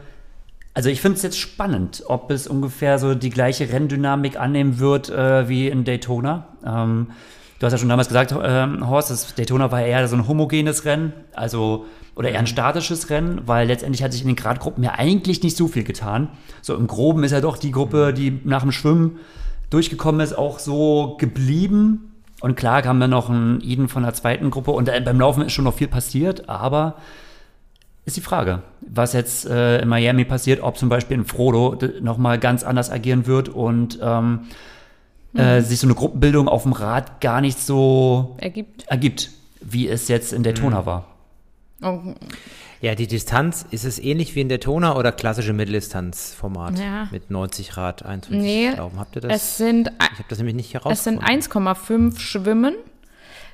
[0.74, 5.11] also ich finde es jetzt spannend, ob es ungefähr so die gleiche Renndynamik annehmen wird
[5.11, 6.47] äh, wie in Daytona.
[6.66, 7.09] Ähm,
[7.59, 10.84] du hast ja schon damals gesagt, ähm, Horst, das Daytona war eher so ein homogenes
[10.84, 11.86] Rennen, also
[12.16, 15.57] oder eher ein statisches Rennen, weil letztendlich hat sich in den Gradgruppen ja eigentlich nicht
[15.57, 16.28] so viel getan.
[16.62, 19.18] So im Groben ist ja doch die Gruppe, die nach dem Schwimmen
[19.70, 22.12] durchgekommen ist, auch so geblieben.
[22.40, 25.42] Und klar kam dann noch ein Eden von der zweiten Gruppe und äh, beim Laufen
[25.42, 26.96] ist schon noch viel passiert, aber
[28.05, 32.38] ist die Frage, was jetzt äh, in Miami passiert, ob zum Beispiel in Frodo nochmal
[32.38, 34.40] ganz anders agieren wird und ähm,
[35.35, 38.85] äh, sich so eine Gruppenbildung auf dem Rad gar nicht so ergibt.
[38.89, 39.30] ergibt,
[39.61, 41.07] wie es jetzt in Daytona war.
[41.82, 42.01] Oh,
[42.80, 47.09] Ja, die Distanz, ist es ähnlich wie in Daytona oder klassische Mitteldistanzformat Ja.
[47.11, 48.99] mit 90 Rad, 21 nee, Laufen?
[48.99, 49.32] Habt ihr das?
[49.35, 52.14] es sind, ich habe das nämlich nicht es sind herausgefunden.
[52.14, 52.74] 1,5 Schwimmen,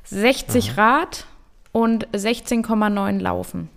[0.05, 1.27] 60 Rad
[1.73, 3.69] und 16,9 Laufen.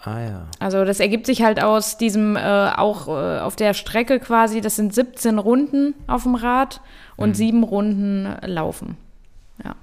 [0.00, 0.46] Ah ja.
[0.58, 4.76] Also das ergibt sich halt aus diesem, äh, auch äh, auf der Strecke quasi, das
[4.76, 6.80] sind 17 Runden auf dem Rad
[7.16, 8.96] und sieben Runden Laufen.
[9.64, 9.74] Ja.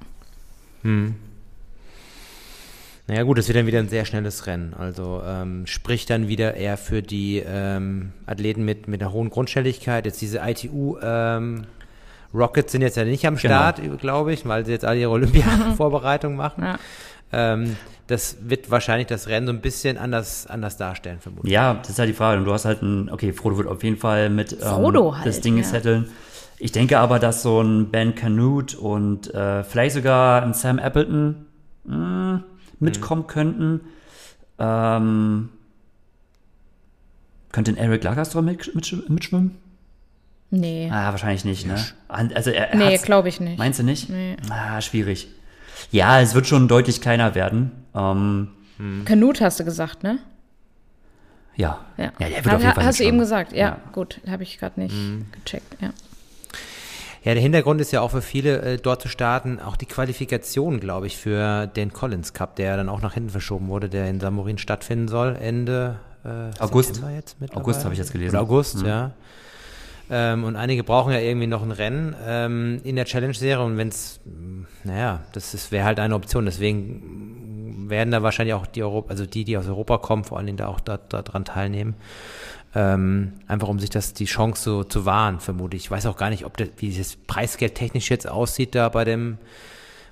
[3.07, 4.73] Naja gut, es wird dann wieder ein sehr schnelles Rennen.
[4.73, 10.05] Also ähm, spricht dann wieder eher für die ähm, Athleten mit, mit einer hohen Grundschnelligkeit.
[10.05, 11.65] Jetzt diese ITU ähm,
[12.33, 13.55] Rockets sind jetzt ja nicht am Genau.
[13.55, 16.63] Start, glaube ich, weil sie jetzt alle ihre Olympia-Vorbereitung machen.
[16.63, 16.79] Ja.
[17.33, 17.75] Ähm,
[18.07, 21.51] das wird wahrscheinlich das Rennen so ein bisschen anders, anders darstellen, vermutlich.
[21.51, 22.39] Ja, das ist halt die Frage.
[22.39, 25.25] Und du hast halt ein, okay, Frodo wird auf jeden Fall mit ähm, Frodo halt,
[25.25, 25.63] das Ding ja.
[25.63, 26.07] setteln.
[26.59, 31.45] Ich denke aber, dass so ein Ben Canute und äh, vielleicht sogar ein Sam Appleton
[31.85, 32.43] mh,
[32.79, 33.81] mitkommen könnten.
[34.59, 35.49] Ähm,
[37.51, 39.57] könnte ein Eric Lagerstrom mit, mit, mitschwimmen?
[40.51, 40.89] Nee.
[40.91, 41.83] Ah, wahrscheinlich nicht, ne?
[42.07, 43.57] Also er, er nee, glaube ich nicht.
[43.57, 44.09] Meinst du nicht?
[44.09, 44.37] Nee.
[44.49, 45.29] Ah, schwierig.
[45.91, 47.71] Ja, es wird schon deutlich kleiner werden.
[47.95, 48.49] Ähm,
[49.05, 50.19] Kanut hast du gesagt, ne?
[51.55, 51.79] ja.
[51.97, 52.05] Ja.
[52.19, 53.77] ja, der wird Ha- auf jeden Fall Hast du eben gesagt, ja, Ja.
[53.91, 54.95] gut, habe ich gerade nicht
[55.31, 55.91] gecheckt, ja.
[57.23, 60.79] Ja, der Hintergrund ist ja auch für viele, äh, dort zu starten, auch die Qualifikation,
[60.81, 64.19] glaube ich, für den Collins Cup, der dann auch nach hinten verschoben wurde, der in
[64.19, 66.95] Samorin stattfinden soll, Ende äh, August.
[66.95, 67.63] September jetzt mittlerweile.
[67.63, 68.35] August habe ich jetzt gelesen.
[68.35, 68.85] Oder August, Mhm.
[68.87, 69.11] ja.
[70.09, 73.87] Ähm, und einige brauchen ja irgendwie noch ein Rennen ähm, in der Challenge-Serie und wenn
[73.87, 74.19] es,
[74.83, 76.45] naja, das wäre halt eine Option.
[76.45, 80.47] Deswegen werden da wahrscheinlich auch die Europa, also die, die aus Europa kommen, vor allen
[80.47, 81.95] Dingen da auch da, da teilnehmen.
[82.75, 85.83] Ähm, einfach um sich das die Chance so zu wahren, vermute ich.
[85.83, 89.05] Ich weiß auch gar nicht, ob das, wie das Preisgeld technisch jetzt aussieht da bei
[89.05, 89.37] dem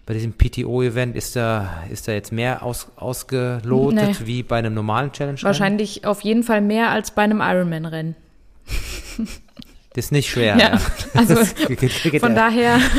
[0.06, 4.28] bei diesem PTO-Event ist da, ist da jetzt mehr aus, ausgelotet Nee.
[4.28, 5.38] wie bei einem normalen Challenge?
[5.42, 8.16] Wahrscheinlich auf jeden Fall mehr als bei einem Ironman-Rennen.
[9.94, 10.58] Das ist nicht schwer.
[10.58, 10.80] Ja,
[11.14, 11.36] also
[11.68, 12.50] geht- geht- Von ja.
[12.50, 12.80] daher,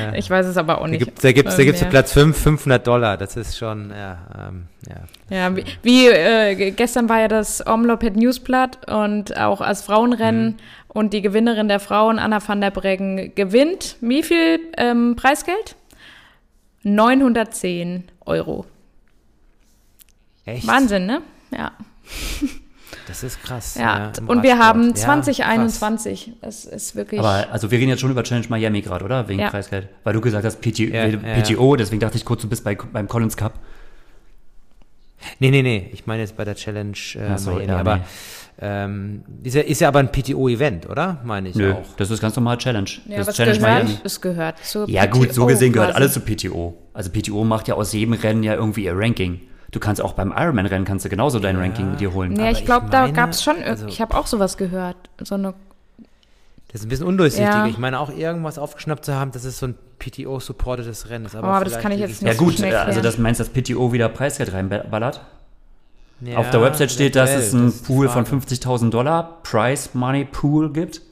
[0.00, 0.12] Ja.
[0.14, 0.98] ich weiß es aber auch Da nicht.
[1.04, 1.88] gibt es da gibt's, da äh, gibt's mehr.
[1.90, 3.16] Platz 5, 500 Dollar.
[3.16, 4.18] Das ist schon, ja,
[4.48, 5.34] ähm, ja.
[5.36, 10.46] Ja, wie, wie äh, ge- gestern war ja das Omloped Newsblatt und auch als Frauenrennen
[10.50, 10.56] Mhm.
[10.88, 15.74] und die Gewinnerin der Frauen, Anna van der Breggen, gewinnt wie viel ähm, Preisgeld?
[16.82, 18.66] 910 Euro.
[20.44, 20.66] Echt?
[20.66, 21.22] Wahnsinn, ne?
[21.50, 21.72] Ja.
[23.22, 23.76] Das ist krass.
[23.76, 24.12] ja.
[24.18, 26.32] im und wir haben Ja, 2021.
[26.42, 27.18] Es ist wirklich.
[27.20, 29.26] Aber also wir reden jetzt schon über Challenge Miami gerade, oder?
[29.28, 29.48] Wegen Ja.
[29.50, 29.88] Preisgeld.
[30.04, 32.74] Weil du gesagt hast PT, Ja, ja, PTO, deswegen dachte ich kurz, du bist bei,
[32.76, 33.54] beim Collins Cup.
[35.38, 35.88] Nee, nee, nee.
[35.92, 37.66] Ich meine jetzt bei der Challenge äh, Ach so, Miami.
[37.68, 38.02] ja, aber nee.
[38.60, 41.20] ähm, ist, ja, ist ja aber ein PTO-Event, oder?
[41.24, 41.84] Meine ich Nö, auch.
[41.96, 42.88] das ist ganz normal Challenge.
[43.08, 43.98] ja, das ist Challenge es gehört, Miami.
[44.04, 46.02] es gehört zur Ja gut, so PTO gesehen gehört quasi.
[46.02, 46.76] alles zu PTO.
[46.92, 49.40] Also PTO macht ja aus jedem Rennen ja irgendwie ihr Ranking.
[49.72, 52.34] Du kannst auch beim Ironman-Rennen kannst du genauso dein Ranking mit dir holen.
[52.36, 54.96] Ja, Aber ich glaube, da gab es schon, also- ich habe auch sowas gehört.
[55.22, 55.54] So eine,
[56.72, 57.46] Das ist ein bisschen undurchsichtig.
[57.54, 57.66] Ja.
[57.66, 61.34] Ich meine auch irgendwas aufgeschnappt zu haben, dass es so ein PTO-supportedes Rennen ist.
[61.34, 63.40] Aber, Oh, aber das kann ich jetzt ja nicht gut, schnell äh, also das meinst,
[63.40, 65.20] dass PTO wieder Preisgeld reinballert?
[66.20, 68.42] Ja, Auf der Website steht, dass es einen das ist Pool von Frage.
[68.42, 71.02] 50.000 Dollar, Price Money Pool gibt.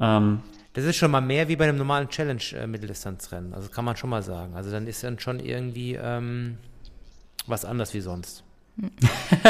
[0.00, 0.40] Ähm,
[0.74, 3.52] Das ist schon mal mehr wie bei einem normalen Challenge-Mitteldistanzrennen.
[3.54, 4.54] Also kann man schon mal sagen.
[4.54, 6.58] Also dann ist dann schon irgendwie ähm,
[7.48, 8.44] was anders wie sonst.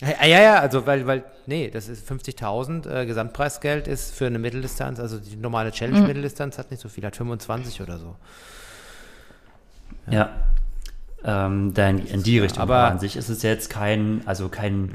[0.00, 4.38] ja, ja, ja, also weil, weil, nee, das ist 50.000 äh, Gesamtpreisgeld ist für eine
[4.38, 8.14] Mitteldistanz, also die normale Challenge-Mitteldistanz hat nicht so viel, hat 25 oder so.
[10.10, 10.30] Ja.
[11.24, 12.62] Ähm, dann in die Richtung.
[12.62, 14.92] aber- an sich ist es jetzt kein, also kein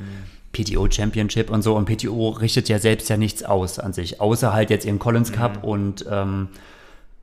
[0.54, 1.76] PTO Championship und so.
[1.76, 4.22] Und PTO richtet ja selbst ja nichts aus an sich.
[4.22, 6.48] Außer halt jetzt ihren Collins Cup und ähm,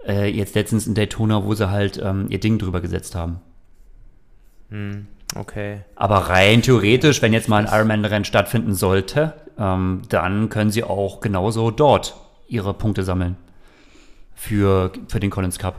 [0.07, 3.41] äh, jetzt letztens in Daytona, wo sie halt ähm, ihr Ding drüber gesetzt haben.
[5.37, 5.81] Okay.
[5.97, 11.21] Aber rein theoretisch, wenn jetzt mal ein Ironman-Rennen stattfinden sollte, ähm, dann können sie auch
[11.21, 12.17] genauso dort
[12.49, 13.37] ihre Punkte sammeln.
[14.35, 15.77] Für, für den Collins Cup.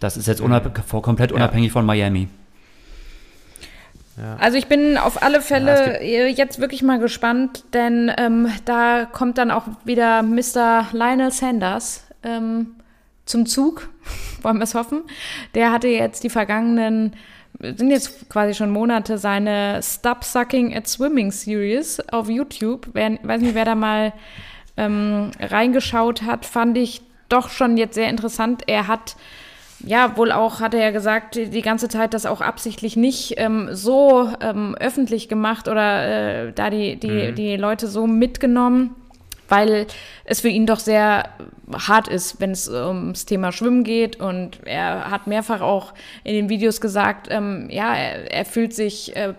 [0.00, 2.28] Das ist jetzt unab vor- komplett unabhängig von Miami.
[4.38, 9.06] Also ich bin auf alle Ja, Fälle äh, jetzt wirklich mal gespannt, denn ähm, da
[9.10, 10.86] kommt dann auch wieder Mr.
[10.92, 12.76] Lionel Sanders ähm,
[13.26, 13.88] zum Zug,
[14.42, 15.02] wollen wir es hoffen.
[15.54, 17.14] Der hatte jetzt die vergangenen,
[17.60, 22.88] sind jetzt quasi schon Monate, seine Stop Sucking at Swimming Series auf YouTube.
[22.92, 24.12] Wer, weiß nicht, wer da mal
[24.76, 28.64] ähm, reingeschaut hat, fand ich doch schon jetzt sehr interessant.
[28.66, 29.16] Er hat
[29.86, 33.68] ja, wohl auch, hat er ja gesagt, die, ganze Zeit das auch absichtlich nicht ähm,
[33.72, 38.94] so ähm, öffentlich gemacht oder äh, da die, die, die Leute so mitgenommen,
[39.48, 39.86] weil
[40.24, 41.24] es für ihn doch sehr
[41.72, 44.16] hart ist, wenn es ums Thema Schwimmen geht.
[44.20, 49.14] Und er hat mehrfach auch in den Videos gesagt, ähm, ja, er, er fühlt sich
[49.16, 49.34] äh,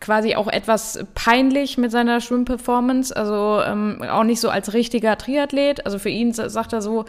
[0.00, 5.84] quasi auch etwas peinlich mit seiner Schwimmperformance, also ähm, auch nicht so als richtiger Triathlet.
[5.86, 7.04] Also für ihn sa- sagt er so,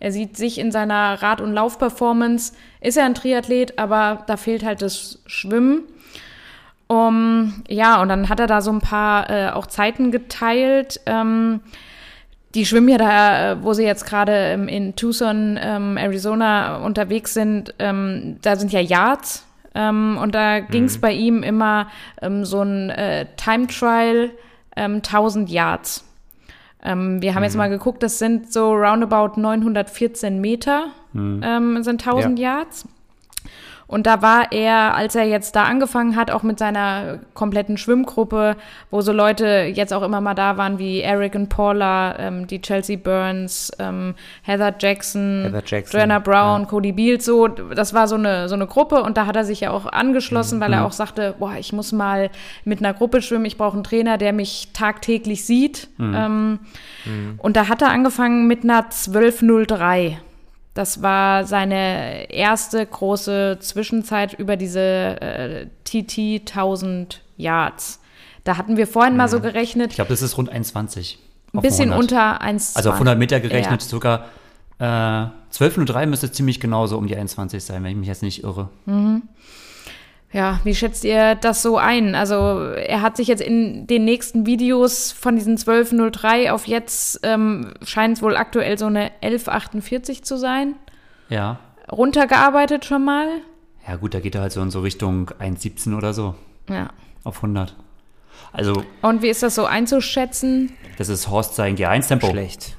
[0.00, 4.64] er sieht sich in seiner Rad- und Laufperformance, ist er ein Triathlet, aber da fehlt
[4.64, 5.82] halt das Schwimmen.
[6.88, 11.00] Um, ja, und dann hat er da so ein paar äh, auch Zeiten geteilt.
[11.06, 11.60] Ähm,
[12.54, 17.34] die schwimmen ja da, äh, wo sie jetzt gerade ähm, in Tucson, ähm, Arizona unterwegs
[17.34, 19.46] sind, ähm, da sind ja Yards.
[19.74, 21.88] Ähm, und da ging es bei ihm immer
[22.20, 24.30] ähm, so ein äh, Time Trial,
[24.76, 26.04] ähm, 1000 Yards.
[26.82, 30.88] Ähm, wir haben jetzt mal geguckt, das sind so roundabout 914 Meter,
[31.42, 32.88] ähm, sind 1000 Yards.
[33.86, 38.56] Und da war er, als er jetzt da angefangen hat, auch mit seiner kompletten Schwimmgruppe,
[38.90, 42.60] wo so Leute jetzt auch immer mal da waren, wie Eric und Paula, ähm, die
[42.62, 46.66] Chelsea Burns, ähm, Heather Jackson, Heather Jackson, Joanna Brown, ja.
[46.68, 49.60] Cody Beals, so, das war so eine, so eine Gruppe und da hat er sich
[49.60, 50.74] ja auch angeschlossen, weil Mhm.
[50.74, 52.30] er auch sagte, boah, ich muss mal
[52.64, 55.88] mit einer Gruppe schwimmen, ich brauche einen Trainer, der mich tagtäglich sieht.
[55.98, 56.14] Mhm.
[56.16, 56.58] Ähm,
[57.38, 60.18] Und da hat er angefangen mit einer 1203.
[60.74, 64.80] Das war seine erste große Zwischenzeit über diese
[65.20, 68.00] äh, TT 1000 Yards.
[68.44, 69.42] Da hatten wir vorhin mal so Mhm.
[69.42, 71.18] gerechnet, Ich glaube, das ist rund 1,20.
[71.54, 71.98] ein bisschen 100.
[72.00, 72.76] unter 1,20.
[72.76, 73.88] Also auf 100 Meter gerechnet Ja.
[73.88, 74.24] sogar
[74.78, 74.84] äh,
[75.52, 78.68] 12,03 müsste ziemlich genauso um die 1,20 sein, wenn ich mich jetzt nicht irre.
[80.32, 82.14] Ja, wie schätzt ihr das so ein?
[82.14, 82.34] Also
[82.70, 88.16] er hat sich jetzt in den nächsten Videos von diesen 1203 auf jetzt, ähm, scheint
[88.16, 90.74] es wohl aktuell so eine 1148 zu sein,
[91.28, 91.58] Ja.
[91.90, 93.26] runtergearbeitet schon mal.
[93.86, 96.34] Ja gut, da geht er halt so in so Richtung 1,17 oder so
[96.70, 96.88] Ja.
[97.24, 97.76] auf 100.
[98.54, 100.72] Also Und wie ist das so einzuschätzen?
[100.96, 102.28] das ist Horst sein G1-Tempo.
[102.30, 102.76] Schlecht.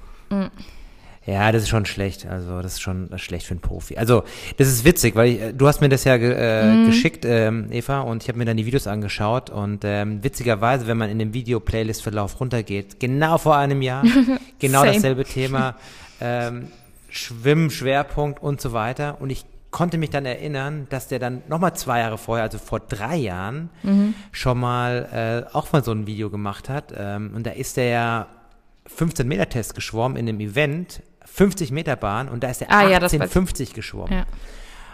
[1.26, 2.26] Ja, das ist schon schlecht.
[2.26, 3.98] Also das ist schon schlecht für einen Profi.
[3.98, 4.24] Also
[4.58, 6.86] das ist witzig, weil ich, äh, du hast mir das ja ge, äh, mhm.
[6.88, 10.98] geschickt, ähm, Eva, und ich habe mir dann die Videos angeschaut und ähm, witzigerweise, wenn
[10.98, 14.04] man in dem Video-Playlist-Verlauf runtergeht, genau vor einem Jahr,
[14.60, 15.76] genau dasselbe Thema,
[16.20, 16.68] ähm,
[17.10, 19.22] Schwimmen, Schwerpunkt und so weiter.
[19.22, 22.80] Und ich konnte mich dann erinnern, dass der dann nochmal zwei Jahre vorher, also vor
[22.80, 24.14] drei Jahren, mhm.
[24.32, 26.94] schon mal äh, auch mal so ein Video gemacht hat.
[26.98, 28.28] Ähm, und da ist der ja
[28.88, 32.80] 15 Meter Test geschwommen in einem Event 50 Meter Bahn und da ist er ah,
[32.80, 34.14] 1850 ja, geschwommen.
[34.14, 34.26] Ja.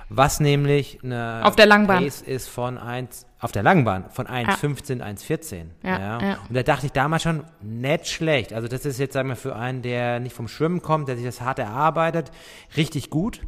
[0.10, 2.04] Was nämlich eine auf der Langbahn.
[2.04, 5.06] Pace ist von 1, auf der Langbahn von 1,15, ja.
[5.06, 5.66] 1,14.
[5.84, 6.38] Ja, ja.
[6.50, 8.52] Und da dachte ich damals schon, nicht schlecht.
[8.52, 11.26] Also das ist jetzt, sagen wir, für einen, der nicht vom Schwimmen kommt, der sich
[11.26, 12.32] das hart erarbeitet,
[12.76, 13.42] richtig gut.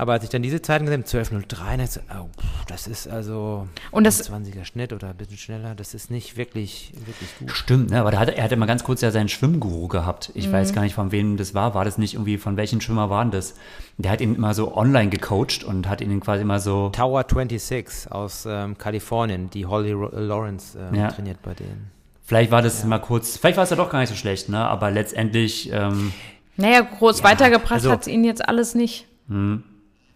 [0.00, 2.28] Aber als ich dann diese Zeiten gesehen habe, 12.03, oh,
[2.68, 6.92] das ist also und das, 20er Schnitt oder ein bisschen schneller, das ist nicht wirklich,
[7.04, 7.50] wirklich gut.
[7.50, 8.00] Stimmt, ne?
[8.00, 10.30] aber da hat, er hatte mal ganz kurz ja seinen Schwimmguru gehabt.
[10.34, 10.52] Ich mhm.
[10.52, 11.74] weiß gar nicht, von wem das war.
[11.74, 13.56] War das nicht irgendwie, von welchen Schwimmer waren das?
[13.96, 16.90] Der hat ihn immer so online gecoacht und hat ihn quasi immer so.
[16.90, 21.08] Tower 26 aus ähm, Kalifornien, die Holly Lawrence ähm, ja.
[21.08, 21.90] trainiert bei denen.
[22.22, 22.86] Vielleicht war das ja.
[22.86, 24.58] mal kurz, vielleicht war es ja doch gar nicht so schlecht, ne?
[24.58, 25.72] aber letztendlich.
[25.72, 26.12] Ähm,
[26.56, 29.08] naja, groß ja, weitergebracht also, hat es ihn jetzt alles nicht.
[29.28, 29.64] Hm.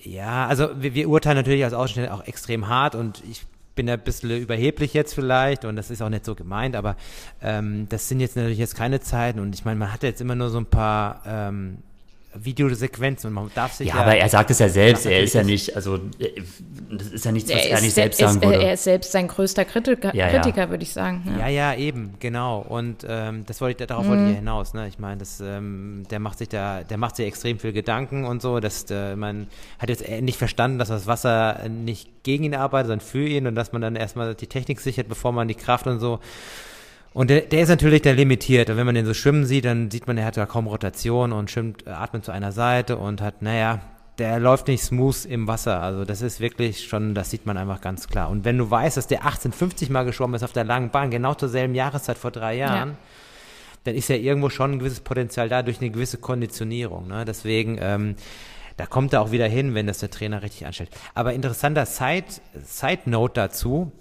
[0.05, 3.45] Ja, also wir, wir urteilen natürlich als Ausschnitt auch extrem hart und ich
[3.75, 6.97] bin da ein bisschen überheblich jetzt vielleicht und das ist auch nicht so gemeint, aber
[7.41, 10.35] ähm, das sind jetzt natürlich jetzt keine Zeiten und ich meine, man hat jetzt immer
[10.35, 11.79] nur so ein paar ähm,
[12.35, 15.35] Videosequenzen und man darf sich ja, ja aber er sagt es ja selbst, er ist
[15.35, 15.99] ja nicht, also
[16.91, 18.63] das ist ja nichts, was er, er nicht selbst sagen würde.
[18.63, 21.23] Er ist selbst sein größter Kritiker, ja, Kritiker würde ich sagen.
[21.27, 21.49] Ja.
[21.49, 22.61] ja, ja, eben, genau.
[22.61, 24.11] Und ähm, das wollte ich, darauf mhm.
[24.11, 24.75] wollte ich ja hinaus.
[24.75, 24.89] Ne?
[24.89, 28.43] Ich meine, das, ähm, der macht sich da, der macht sich extrem viel Gedanken und
[28.43, 28.61] so.
[28.61, 33.07] Dass äh, man hat jetzt nicht verstanden, dass das Wasser nicht gegen ihn arbeitet, sondern
[33.07, 36.01] für ihn und dass man dann erstmal die Technik sichert, bevor man die Kraft und
[36.01, 36.21] so.
[37.15, 38.71] Und der, der ist natürlich dann limitiert.
[38.71, 41.33] Und wenn man den so schwimmen sieht, dann sieht man, er hat ja kaum Rotation
[41.33, 43.81] und schwimmt, äh, atmet zu einer Seite und hat, naja,
[44.19, 45.81] der läuft nicht smooth im Wasser.
[45.81, 48.31] Also das ist wirklich schon, das sieht man einfach ganz klar.
[48.31, 51.35] Und wenn du weißt, dass der 1850 mal geschwommen ist auf der langen Bahn, genau
[51.35, 52.97] zur selben Jahreszeit vor drei Jahren, ja.
[53.85, 57.09] dann ist ja irgendwo schon ein gewisses Potenzial da durch eine gewisse Konditionierung.
[57.09, 57.25] Ne?
[57.25, 58.17] Deswegen, ähm,
[58.77, 60.91] da kommt er auch wieder hin, wenn das der Trainer richtig anstellt.
[61.15, 62.27] Aber interessanter Side,
[62.65, 63.93] Side Note dazu,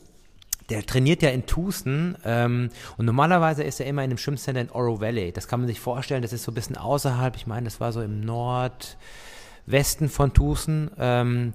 [0.72, 4.70] der trainiert ja in Tucson ähm, und normalerweise ist er immer in einem Schwimmcenter in
[4.72, 5.32] Oro Valley.
[5.34, 7.92] Das kann man sich vorstellen, das ist so ein bisschen außerhalb, ich meine, das war
[7.92, 10.90] so im Nordwesten von Tucson.
[10.98, 11.54] Ähm,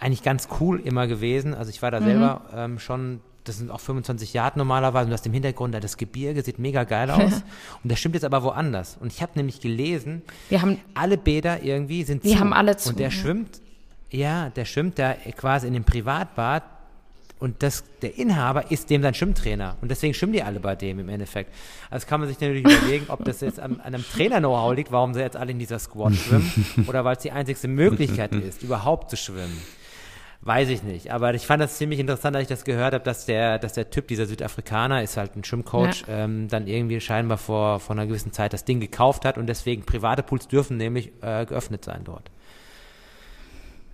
[0.00, 1.54] eigentlich ganz cool immer gewesen.
[1.54, 2.04] Also ich war da mhm.
[2.04, 5.80] selber ähm, schon, das sind auch 25 Jahre normalerweise und du hast im Hintergrund da
[5.80, 7.42] das Gebirge, sieht mega geil aus.
[7.82, 8.98] und das stimmt jetzt aber woanders.
[9.00, 12.40] Und ich habe nämlich gelesen, wir haben, alle Bäder irgendwie sind wir zu.
[12.40, 12.90] haben alle zu.
[12.90, 13.60] Und der schwimmt,
[14.10, 16.62] ja, der schwimmt da quasi in dem Privatbad
[17.42, 19.76] und das, der Inhaber ist dem sein Schwimmtrainer.
[19.80, 21.52] Und deswegen schwimmen die alle bei dem im Endeffekt.
[21.90, 25.12] Also kann man sich natürlich überlegen, ob das jetzt an, an einem Trainer-Know-how liegt, warum
[25.12, 26.52] sie jetzt alle in dieser Squad schwimmen,
[26.86, 29.60] oder weil es die einzigste Möglichkeit ist, überhaupt zu schwimmen.
[30.42, 31.12] Weiß ich nicht.
[31.12, 33.90] Aber ich fand das ziemlich interessant, als ich das gehört habe, dass der, dass der
[33.90, 36.24] Typ, dieser Südafrikaner, ist halt ein Schwimmcoach, ja.
[36.24, 39.82] ähm, dann irgendwie scheinbar vor, vor einer gewissen Zeit das Ding gekauft hat und deswegen
[39.84, 42.30] private Pools dürfen nämlich äh, geöffnet sein dort.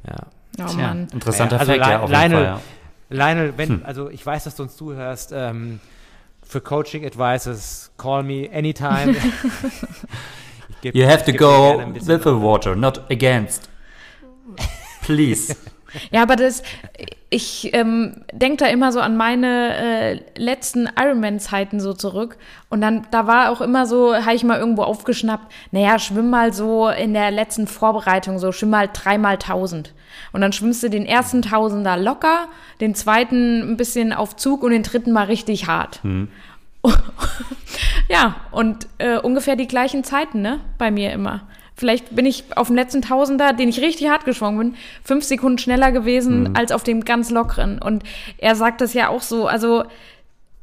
[0.07, 0.27] Ja.
[0.61, 1.09] Oh Tja, Mann.
[1.13, 2.61] Interessanter ja, also Fact, ja, auf jeden Fall, ja.
[3.11, 3.83] Lionel, wenn, hm.
[3.85, 5.81] also ich weiß, dass du uns zuhörst, ähm,
[6.43, 9.15] für Coaching Advices, call me anytime.
[10.81, 13.69] geb, you have to go with the water, not against.
[15.03, 15.55] Please.
[16.11, 16.63] Ja, aber das,
[17.31, 22.37] ich ähm, denke da immer so an meine äh, letzten Ironman-Zeiten so zurück.
[22.71, 26.53] Und dann, da war auch immer so, habe ich mal irgendwo aufgeschnappt, naja, schwimm mal
[26.53, 29.93] so in der letzten Vorbereitung, so schwimm mal dreimal tausend.
[30.33, 32.49] Und dann schwimmst du den ersten Tausender locker,
[32.81, 36.01] den zweiten ein bisschen auf Zug und den dritten mal richtig hart.
[36.03, 36.29] Mhm.
[38.09, 40.61] ja, und äh, ungefähr die gleichen Zeiten, ne?
[40.79, 41.43] Bei mir immer.
[41.79, 44.75] Vielleicht bin ich auf dem letzten Tausender, den ich richtig hart geschwommen bin,
[45.05, 46.57] fünf Sekunden schneller gewesen mhm.
[46.57, 47.81] als auf dem ganz lockeren.
[47.81, 48.03] Und
[48.37, 49.85] er sagt das ja auch so, also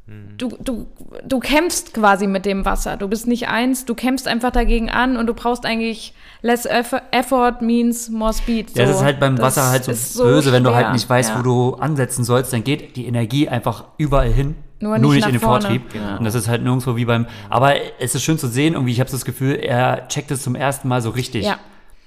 [0.06, 0.36] mhm.
[0.36, 0.86] du, du,
[1.26, 2.98] du kämpfst quasi mit dem Wasser.
[2.98, 6.12] Du bist nicht eins, du kämpfst einfach dagegen an und du brauchst eigentlich
[6.42, 8.68] less effort means more speed.
[8.68, 8.80] So.
[8.80, 11.30] Ja, das ist halt beim Wasser halt so, so böse, wenn du halt nicht weißt,
[11.30, 11.38] ja.
[11.38, 15.26] wo du ansetzen sollst, dann geht die Energie einfach überall hin nur nicht, Nur nicht
[15.26, 15.62] in den vorne.
[15.62, 15.92] Vortrieb.
[15.92, 16.18] Genau.
[16.18, 17.26] Und das ist halt nirgendwo wie beim.
[17.48, 20.54] Aber es ist schön zu sehen, irgendwie, ich habe das Gefühl, er checkt es zum
[20.54, 21.44] ersten Mal so richtig.
[21.44, 21.58] Ja.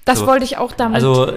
[0.04, 0.26] Das so.
[0.26, 0.94] wollte ich auch damit.
[0.94, 1.32] Also,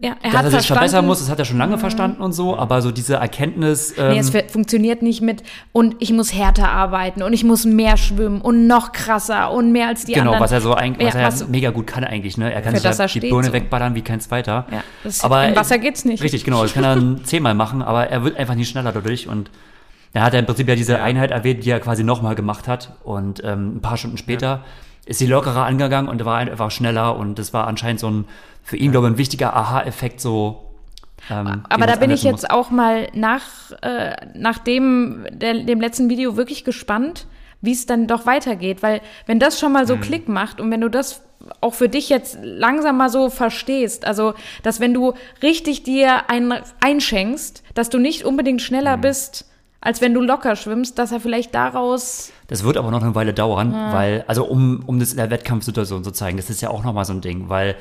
[0.00, 1.80] ja, er dass hat er sich verbessern muss, das hat er schon lange mhm.
[1.80, 3.94] verstanden und so, aber so diese Erkenntnis.
[3.96, 7.96] Ähm, nee, es funktioniert nicht mit, und ich muss härter arbeiten und ich muss mehr
[7.96, 10.34] schwimmen und noch krasser und mehr als die genau, anderen.
[10.34, 12.52] Genau, was er so eigentlich, was ja, was er mega gut kann eigentlich, ne?
[12.52, 13.52] Er kann sich halt die Birne so.
[13.52, 14.66] wegballern wie kein zweiter.
[14.70, 16.22] Ja, das, aber im Wasser geht's nicht.
[16.22, 19.48] Richtig, genau, das kann er zehnmal machen, aber er wird einfach nicht schneller dadurch und
[20.14, 22.96] er hat ja im Prinzip ja diese Einheit erwähnt, die er quasi nochmal gemacht hat.
[23.02, 24.64] Und ähm, ein paar Stunden später,
[25.06, 28.24] ist sie lockerer angegangen und war einfach schneller und das war anscheinend so ein,
[28.62, 30.70] für ihn, glaube ich, ein wichtiger Aha-Effekt, so.
[31.30, 32.50] Ähm, Aber da bin ich jetzt muss.
[32.50, 33.42] auch mal nach,
[33.82, 37.26] äh, nach dem, der, dem letzten Video wirklich gespannt,
[37.60, 38.82] wie es dann doch weitergeht.
[38.82, 40.00] Weil wenn das schon mal so mhm.
[40.00, 41.22] Klick macht und wenn du das
[41.60, 46.54] auch für dich jetzt langsam mal so verstehst, also dass wenn du richtig dir ein,
[46.80, 49.02] einschenkst, dass du nicht unbedingt schneller mhm.
[49.02, 49.46] bist,
[49.84, 52.32] als wenn du locker schwimmst, dass er vielleicht daraus.
[52.48, 53.92] Das wird aber noch eine Weile dauern, ja.
[53.92, 57.04] weil, also um, um das in der Wettkampfsituation zu zeigen, das ist ja auch nochmal
[57.04, 57.76] so ein Ding, weil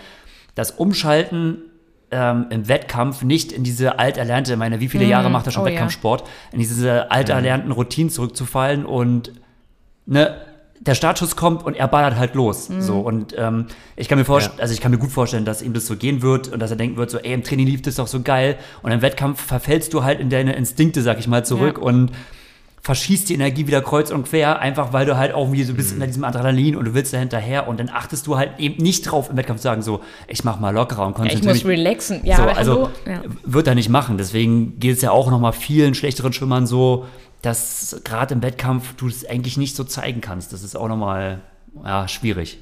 [0.54, 1.64] das Umschalten
[2.12, 5.34] ähm, im Wettkampf nicht in diese alterlernte, meine, wie viele Jahre mhm.
[5.34, 6.28] macht er schon oh, Wettkampfsport, ja.
[6.52, 9.32] in diese alterlernten Routinen zurückzufallen und
[10.06, 10.36] ne,
[10.86, 12.70] der Startschuss kommt und er ballert halt los.
[12.70, 12.82] Mhm.
[12.82, 14.64] So und ähm, ich kann mir vorstellen, ja.
[14.64, 16.78] also ich kann mir gut vorstellen, dass ihm das so gehen wird und dass er
[16.78, 19.94] denken wird, so, ey, im Training lief das doch so geil und im Wettkampf verfällst
[19.94, 21.84] du halt in deine Instinkte, sag ich mal, zurück ja.
[21.84, 22.12] und
[22.82, 25.96] verschießt die Energie wieder kreuz und quer, einfach weil du halt auch irgendwie so bist
[25.96, 26.02] mhm.
[26.02, 29.04] in diesem Adrenalin und du willst da hinterher und dann achtest du halt eben nicht
[29.04, 31.72] drauf im Wettkampf zu sagen, so, ich mach mal lockerer und konzentriere ja, Ich muss
[31.72, 33.22] relaxen, ja, so, also ja.
[33.46, 34.18] wird er nicht machen.
[34.18, 37.06] Deswegen geht es ja auch nochmal vielen schlechteren Schwimmern so,
[37.44, 40.54] dass gerade im Wettkampf du es eigentlich nicht so zeigen kannst.
[40.54, 41.42] Das ist auch nochmal
[41.84, 42.58] ja, schwierig.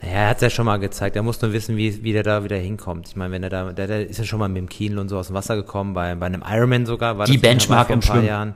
[0.00, 1.16] Naja, er hat es ja schon mal gezeigt.
[1.16, 3.08] Er muss nur wissen, wie, wie der da wieder hinkommt.
[3.08, 5.08] Ich meine, wenn er da, der, der ist ja schon mal mit dem Kienl und
[5.08, 7.18] so aus dem Wasser gekommen, bei, bei einem Ironman sogar.
[7.18, 8.26] War Die Benchmark im Schwimmen.
[8.26, 8.54] Jahren.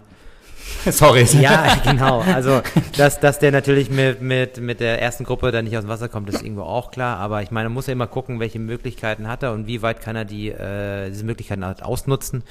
[0.90, 1.24] Sorry.
[1.40, 2.20] Ja, genau.
[2.20, 2.62] Also,
[2.96, 6.08] dass, dass der natürlich mit, mit, mit der ersten Gruppe da nicht aus dem Wasser
[6.08, 7.16] kommt, ist irgendwo auch klar.
[7.18, 10.00] Aber ich meine, man muss ja immer gucken, welche Möglichkeiten hat er und wie weit
[10.00, 12.44] kann er die, äh, diese Möglichkeiten halt ausnutzen.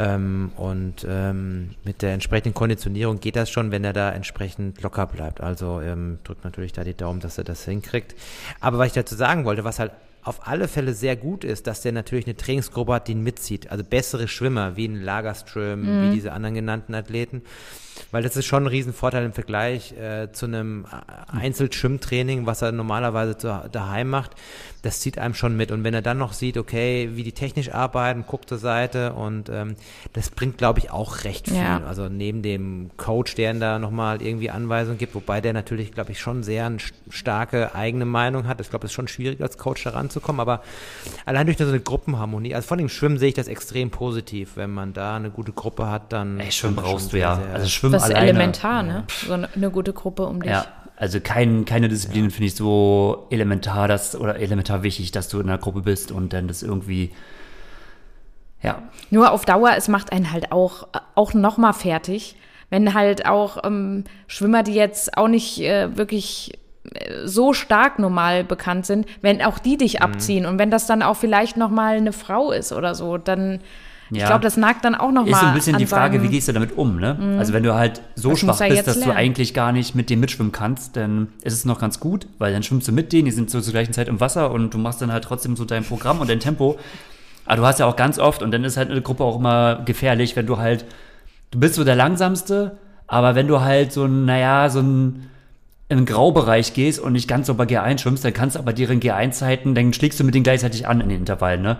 [0.00, 5.06] Ähm, und ähm, mit der entsprechenden Konditionierung geht das schon, wenn er da entsprechend locker
[5.06, 5.40] bleibt.
[5.40, 8.14] Also ähm, drückt natürlich da die Daumen, dass er das hinkriegt.
[8.60, 9.92] Aber was ich dazu sagen wollte, was halt
[10.22, 13.70] auf alle Fälle sehr gut ist, dass der natürlich eine Trainingsgruppe hat, die ihn mitzieht.
[13.70, 16.02] Also bessere Schwimmer, wie ein Lagerström, mhm.
[16.02, 17.42] wie diese anderen genannten Athleten.
[18.10, 20.86] Weil das ist schon ein Riesenvorteil im Vergleich äh, zu einem
[21.28, 24.32] Einzelschwimmtraining, was er normalerweise zu, daheim macht
[24.82, 25.70] das zieht einem schon mit.
[25.70, 29.48] Und wenn er dann noch sieht, okay, wie die technisch arbeiten, guckt zur Seite und
[29.48, 29.76] ähm,
[30.12, 31.58] das bringt, glaube ich, auch recht viel.
[31.58, 31.82] Ja.
[31.86, 36.20] Also neben dem Coach, der da nochmal irgendwie Anweisungen gibt, wobei der natürlich, glaube ich,
[36.20, 36.78] schon sehr eine
[37.08, 38.60] starke eigene Meinung hat.
[38.60, 40.62] Ich glaube, es ist schon schwierig, als Coach da ranzukommen, aber
[41.26, 44.56] allein durch so eine Gruppenharmonie, also von dem Schwimmen sehe ich das extrem positiv.
[44.56, 46.40] Wenn man da eine gute Gruppe hat, dann.
[46.40, 47.40] Ey, Schwimmen brauchst du ja.
[47.52, 48.30] Also Schwimmen das ist alleine.
[48.30, 49.04] elementar, ne?
[49.26, 50.50] So eine, eine gute Gruppe um dich.
[50.50, 50.66] Ja.
[51.00, 52.30] Also kein, keine Disziplin ja.
[52.30, 56.34] finde ich so elementar dass, oder elementar wichtig, dass du in einer Gruppe bist und
[56.34, 57.10] dann das irgendwie,
[58.62, 58.82] ja.
[59.08, 62.36] Nur auf Dauer, es macht einen halt auch, auch nochmal fertig,
[62.68, 66.58] wenn halt auch ähm, Schwimmer, die jetzt auch nicht äh, wirklich
[66.92, 70.02] äh, so stark normal bekannt sind, wenn auch die dich mhm.
[70.02, 73.60] abziehen und wenn das dann auch vielleicht nochmal eine Frau ist oder so, dann
[74.10, 74.18] ja.
[74.18, 75.32] Ich glaube, das nagt dann auch nochmal.
[75.32, 77.16] Ist so ein bisschen die Frage, wie gehst du damit um, ne?
[77.18, 77.38] Mhm.
[77.38, 79.12] Also wenn du halt so das schwach bist, dass lernen.
[79.12, 82.52] du eigentlich gar nicht mit dem mitschwimmen kannst, dann ist es noch ganz gut, weil
[82.52, 84.78] dann schwimmst du mit denen, die sind so zur gleichen Zeit im Wasser und du
[84.78, 86.78] machst dann halt trotzdem so dein Programm und dein Tempo.
[87.46, 89.82] Aber du hast ja auch ganz oft, und dann ist halt eine Gruppe auch immer
[89.84, 90.84] gefährlich, wenn du halt,
[91.50, 95.30] du bist so der Langsamste, aber wenn du halt so ein, naja, so ein
[95.88, 99.00] im Graubereich gehst und nicht ganz so bei G1 schwimmst, dann kannst du aber deren
[99.00, 101.78] G1-Zeiten, dann schlägst du mit denen gleichzeitig an in den Intervallen, ne?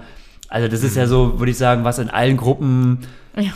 [0.51, 2.99] Also das ist ja so, würde ich sagen, was in allen Gruppen
[3.37, 3.53] ja.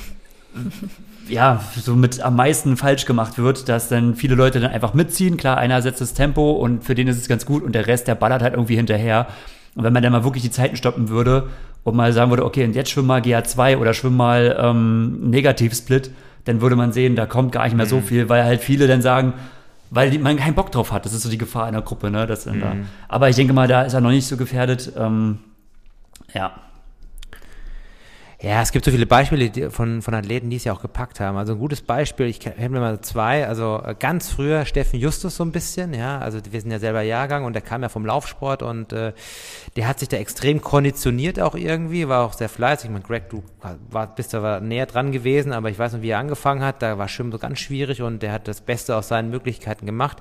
[1.29, 5.37] ja, so mit am meisten falsch gemacht wird, dass dann viele Leute dann einfach mitziehen.
[5.37, 8.07] Klar, einer setzt das Tempo und für den ist es ganz gut und der Rest,
[8.07, 9.27] der ballert halt irgendwie hinterher.
[9.75, 11.49] Und wenn man dann mal wirklich die Zeiten stoppen würde
[11.83, 16.13] und mal sagen würde, okay, und jetzt schwimm mal GA2 oder schwimm mal ähm, Negativsplit,
[16.45, 17.91] dann würde man sehen, da kommt gar nicht mehr mhm.
[17.91, 19.33] so viel, weil halt viele dann sagen,
[19.91, 21.05] weil man keinen Bock drauf hat.
[21.05, 22.27] Das ist so die Gefahr in der Gruppe, ne?
[22.27, 22.61] Das mhm.
[22.61, 22.77] da.
[23.09, 24.93] Aber ich denke mal, da ist er noch nicht so gefährdet.
[24.97, 25.39] Ähm,
[26.33, 26.53] ja.
[28.45, 31.39] Ja, es gibt so viele Beispiele von, von Athleten, die es ja auch gepackt haben.
[31.39, 35.37] Also ein gutes Beispiel, ich kenne mir mal zwei, also äh, ganz früher Steffen Justus
[35.37, 38.05] so ein bisschen, ja, also wir sind ja selber Jahrgang und der kam ja vom
[38.05, 39.15] Laufsport und äh,
[39.77, 42.91] der hat sich da extrem konditioniert auch irgendwie, war auch sehr fleißig.
[42.91, 43.43] Ich meine, Greg, du
[43.91, 46.99] war, bist da näher dran gewesen, aber ich weiß noch, wie er angefangen hat, da
[46.99, 50.19] war Schwimmen so ganz schwierig und der hat das Beste aus seinen Möglichkeiten gemacht.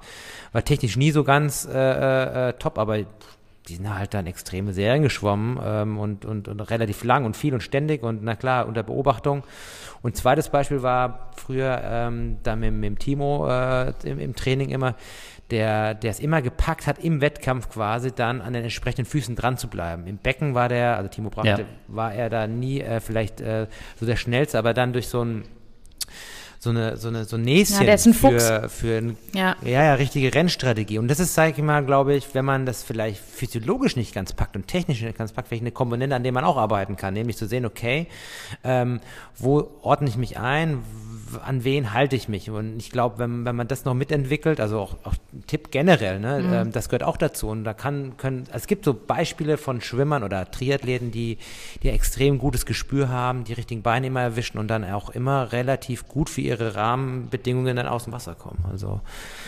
[0.53, 2.99] War technisch nie so ganz äh, äh, äh top, aber
[3.67, 7.53] die sind halt dann extreme Serien geschwommen ähm, und, und, und relativ lang und viel
[7.53, 9.43] und ständig und na klar unter Beobachtung.
[10.01, 14.69] Und zweites Beispiel war früher ähm, da mit, mit dem Timo äh, im, im Training
[14.69, 14.95] immer,
[15.49, 19.57] der, der es immer gepackt hat, im Wettkampf quasi dann an den entsprechenden Füßen dran
[19.57, 20.07] zu bleiben.
[20.07, 21.67] Im Becken war der, also Timo brachte, ja.
[21.87, 23.67] war er da nie äh, vielleicht äh,
[23.97, 25.43] so der schnellste, aber dann durch so ein
[26.63, 29.55] so eine, so eine, so ein Näschen ja, ein für, für ein, ja.
[29.63, 30.97] ja, ja, richtige Rennstrategie.
[30.97, 34.31] Und das ist, sage ich mal, glaube ich, wenn man das vielleicht physiologisch nicht ganz
[34.31, 37.13] packt und technisch nicht ganz packt, vielleicht eine Komponente, an der man auch arbeiten kann,
[37.13, 38.07] nämlich zu sehen, okay,
[38.63, 39.01] ähm,
[39.37, 40.83] wo ordne ich mich ein,
[41.45, 42.49] an wen halte ich mich?
[42.49, 46.19] Und ich glaube, wenn, wenn man das noch mitentwickelt, also auch, auch ein Tipp generell,
[46.19, 46.53] ne, Mhm.
[46.53, 47.47] ähm, das gehört auch dazu.
[47.47, 51.37] Und da kann, können, es gibt so Beispiele von Schwimmern oder Triathleten, die,
[51.81, 56.07] die extrem gutes Gespür haben, die richtigen Beine immer erwischen und dann auch immer relativ
[56.07, 58.63] gut für ihre Rahmenbedingungen dann aus dem Wasser kommen.
[58.71, 59.01] Also,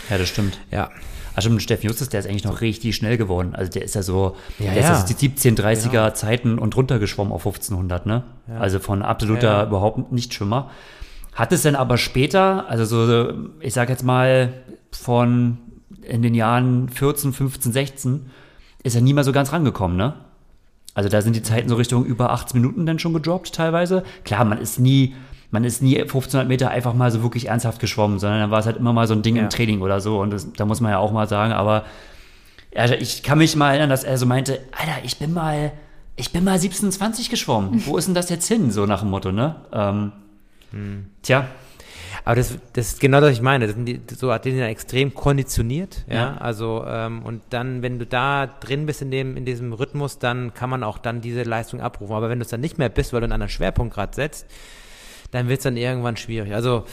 [0.09, 0.59] Ja, das stimmt.
[0.71, 0.89] ja.
[1.37, 3.55] Ach stimmt, Steffen Justus, der ist eigentlich noch richtig schnell geworden.
[3.55, 4.97] Also der ist ja so, Ja, der ja.
[4.97, 8.23] ist die 1730er Zeiten und runtergeschwommen auf 1500, ne?
[8.57, 9.65] Also von absoluter Ja, ja.
[9.67, 10.69] überhaupt nicht Schwimmer.
[11.33, 14.53] Hat es dann aber später, also so, ich sag jetzt mal
[14.91, 15.57] von
[16.03, 18.29] in den Jahren 14, 15, 16,
[18.83, 20.13] ist er nie mal so ganz rangekommen, ne?
[20.93, 24.03] Also da sind die Zeiten so Richtung über 18 Minuten dann schon gedroppt teilweise.
[24.23, 25.13] Klar, man ist nie,
[25.51, 28.65] man ist nie 1500 Meter einfach mal so wirklich ernsthaft geschwommen, sondern dann war es
[28.65, 29.43] halt immer mal so ein Ding Ja.
[29.43, 30.19] im Training oder so.
[30.19, 31.85] Und das, da muss man ja auch mal sagen, aber
[32.75, 35.71] also ich kann mich mal erinnern, dass er so meinte, Alter, ich bin mal,
[36.17, 37.85] ich bin mal 1720 geschwommen.
[37.85, 38.71] Wo ist denn das jetzt hin?
[38.71, 39.55] So nach dem Motto, ne?
[39.71, 40.11] Ähm,
[41.21, 41.47] Tja,
[42.25, 43.65] Aber das, das ist genau das, was ich meine.
[43.67, 46.15] Das sind die, so Athleten sind extrem konditioniert, ja.
[46.15, 46.37] Ja.
[46.37, 50.53] Also ähm, und dann, wenn du da drin bist in dem in diesem Rhythmus, dann
[50.53, 52.13] kann man auch dann diese Leistung abrufen.
[52.13, 54.47] Aber wenn du es dann nicht mehr bist, weil du einen anderen Schwerpunkt gerade setzt,
[55.35, 56.53] dann wird es dann irgendwann schwierig.
[56.53, 56.83] Also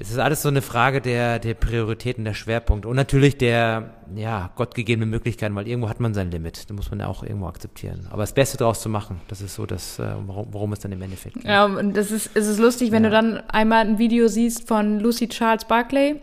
[0.00, 4.50] es ist alles so eine Frage der, der Prioritäten, der Schwerpunkte und natürlich der, ja,
[4.54, 6.70] gottgegebenen Möglichkeiten, weil irgendwo hat man sein Limit.
[6.70, 8.06] Da muss man ja auch irgendwo akzeptieren.
[8.10, 10.92] Aber das Beste draus zu machen, das ist so das, äh, worum, worum es dann
[10.92, 11.44] im Endeffekt geht.
[11.46, 13.10] Ja, und das ist, es ist lustig, wenn Ja.
[13.10, 16.20] du dann einmal ein Video siehst von Lucy Charles Barclay,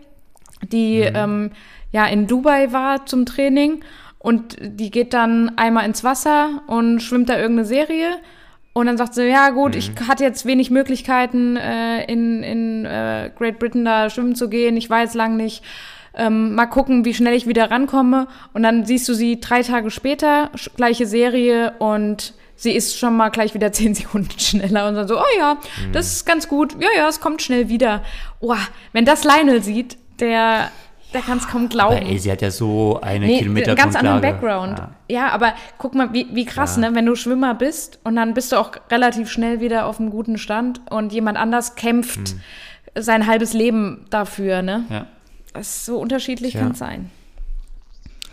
[0.71, 1.15] die Mhm.
[1.15, 1.51] ähm,
[1.91, 3.83] ja in Dubai war zum Training
[4.19, 8.19] und die geht dann einmal ins Wasser und schwimmt da irgendeine Serie.
[8.77, 10.07] Und dann sagt sie, ja gut, ich Mhm.
[10.09, 14.75] hatte jetzt wenig Möglichkeiten, äh, in, in äh, Great Britain da schwimmen zu gehen.
[14.75, 15.63] Ich war jetzt lang nicht.
[16.13, 18.27] Ähm, mal gucken, wie schnell ich wieder rankomme.
[18.53, 23.29] Und dann siehst du sie drei Tage später, gleiche Serie und sie ist schon mal
[23.29, 25.57] gleich wieder zehn Sekunden schneller und dann so, oh ja,
[25.93, 26.75] das ist ganz gut.
[26.81, 28.01] Ja, ja, es kommt schnell wieder.
[28.41, 28.55] Oh,
[28.91, 30.69] wenn das Lionel sieht, der,
[31.15, 31.95] der kann es kaum glauben.
[31.97, 34.21] aber ey, sie hat ja so eine Nee, Kilometer einen ganz anderen.
[34.21, 34.77] Background.
[34.77, 34.89] Ja.
[35.07, 35.29] Ja.
[35.29, 36.93] aber guck mal, wie, wie krass, ne?
[36.93, 40.37] Wenn du Schwimmer bist und dann bist du auch relativ schnell wieder auf einem guten
[40.37, 42.41] Stand und jemand anders kämpft Hm.
[43.01, 44.83] sein halbes Leben dafür, ne?
[44.91, 45.07] Ja.
[45.53, 46.59] Das ist so unterschiedlich Ja.
[46.61, 47.09] kann es sein.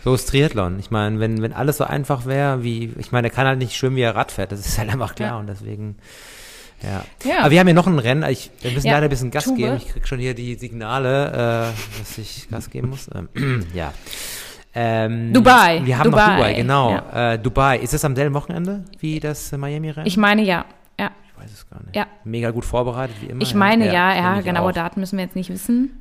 [0.03, 0.79] So ist Triathlon.
[0.79, 3.77] Ich meine, wenn, wenn alles so einfach wäre, wie, ich meine, er kann halt nicht
[3.77, 4.51] schwimmen, wie er Rad fährt.
[4.51, 5.37] Das ist halt einfach klar Ja.
[5.37, 5.95] und deswegen,
[6.83, 7.03] ja.
[7.23, 7.39] Ja.
[7.41, 8.23] Aber wir haben hier noch ein Rennen.
[8.29, 9.57] Ich, wir müssen Ja, leider ein bisschen Gas Tube.
[9.57, 9.77] geben.
[9.77, 11.27] Ich krieg schon hier die Signale,
[11.73, 13.09] äh, dass ich Gas geben muss.
[13.15, 13.93] Ähm, ja.
[14.75, 15.81] Ähm, Dubai.
[15.83, 16.91] Wir haben noch Dubai, Dubai, genau.
[16.91, 17.33] ja.
[17.33, 17.77] Äh, Dubai.
[17.79, 20.07] Ist es am selben Wochenende wie das Miami-Rennen?
[20.07, 20.65] Ich meine ja.
[20.99, 21.95] Ja, Ich weiß es gar nicht.
[21.95, 22.07] Ja.
[22.23, 23.41] Mega gut vorbereitet, wie immer.
[23.41, 24.73] ich meine ja, ja, genaue.
[24.73, 25.99] Daten müssen wir jetzt nicht wissen.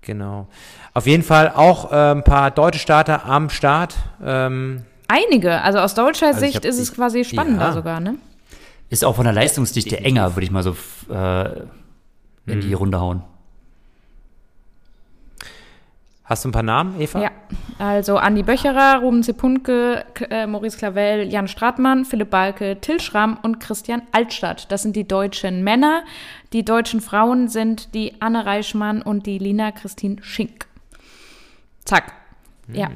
[0.00, 0.46] Genau.
[0.94, 3.96] Auf jeden Fall auch äh, ein paar deutsche Starter am Start.
[4.24, 7.72] Ähm, Einige, also aus deutscher Also ich Sicht hab- ist es quasi spannender Ja.
[7.72, 8.14] sogar, ne?
[8.88, 10.76] Ist auch von der Leistungsdichte enger, würde ich mal so
[11.12, 11.60] äh,
[12.46, 13.22] in die Runde hauen.
[16.24, 17.20] hast du ein paar Namen, Eva?
[17.22, 17.30] Ja,
[17.78, 23.38] also Andi Böcherer, Ruben Zepunke, K- äh, Maurice Clavel, Jan Stratmann, Philipp Balke, Till Schramm
[23.42, 24.70] und Christian Altstadt.
[24.72, 26.02] Das sind die deutschen Männer.
[26.52, 30.66] Die deutschen Frauen sind die Anne Reichmann und die Lina Christine Schink.
[31.84, 32.12] Zack.
[32.72, 32.90] Ja.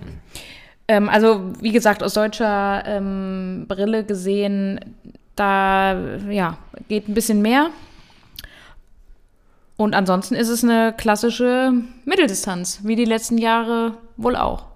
[0.89, 4.97] Ähm, also, wie gesagt, aus deutscher ähm, Brille gesehen,
[5.37, 6.59] da ja,
[6.89, 7.71] geht ein bisschen mehr.
[9.77, 11.73] Und ansonsten ist es eine klassische
[12.05, 14.67] Mitteldistanz, wie die letzten Jahre wohl auch.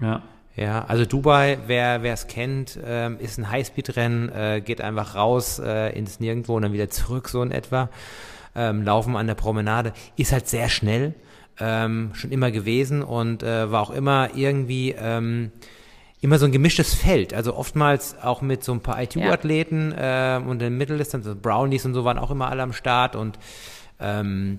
[0.00, 0.22] Ja.
[0.58, 5.60] Ja, also Dubai, wer wer es kennt, ähm, ist ein Highspeed-Rennen, äh, geht einfach raus
[5.60, 7.90] äh, ins Nirgendwo und dann wieder zurück so in etwa.
[8.56, 11.14] Ähm, laufen an der Promenade, ist halt sehr schnell,
[11.60, 15.52] ähm, schon immer gewesen und äh, war auch immer irgendwie ähm,
[16.20, 17.32] immer so ein gemischtes Feld.
[17.34, 21.94] Also oftmals auch mit so ein paar ITU-Athleten ähm, und in Mitteldistanz, also Brownies und
[21.94, 23.38] so waren auch immer alle am Start und
[24.00, 24.58] ähm,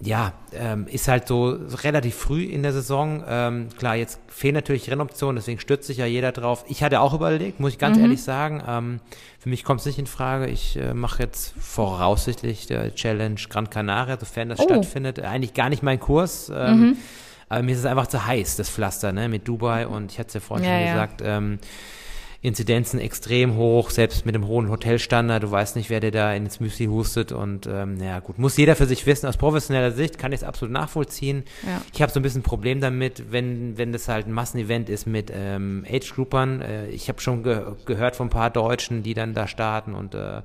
[0.00, 3.24] ja, ähm, ist halt so relativ früh in der Saison.
[3.26, 6.64] Ähm, klar, jetzt fehlen natürlich Rennoptionen, deswegen stürzt sich ja jeder drauf.
[6.68, 8.62] Ich hatte auch überlegt, muss ich ganz ehrlich sagen.
[8.66, 9.00] Ähm,
[9.38, 10.48] für mich kommt es nicht in Frage.
[10.48, 14.64] Ich äh, mache jetzt voraussichtlich der Challenge Gran Canaria, sofern das Oh.
[14.64, 15.20] stattfindet.
[15.20, 16.52] Eigentlich gar nicht mein Kurs.
[16.54, 16.96] Ähm,
[17.48, 19.86] Aber mir ist es einfach zu heiß, das Pflaster, ne, mit Dubai.
[19.86, 20.92] Und ich hatte es ja vorhin Ja, schon ja.
[20.92, 21.58] gesagt, ähm,
[22.44, 25.42] Inzidenzen extrem hoch, selbst mit dem hohen Hotelstandard.
[25.42, 27.32] Du weißt nicht, wer dir da ins Müsli hustet.
[27.32, 29.26] Und ähm, ja gut, muss jeder für sich wissen.
[29.26, 31.44] Aus professioneller Sicht kann ich es absolut nachvollziehen.
[31.62, 31.80] Ja.
[31.94, 35.06] Ich habe so ein bisschen ein Problem damit, wenn, wenn das halt ein Massenevent ist
[35.06, 36.60] mit ähm, Age-Groupern.
[36.60, 40.14] Äh, ich habe schon ge gehört von ein paar Deutschen, die dann da starten und
[40.14, 40.42] äh,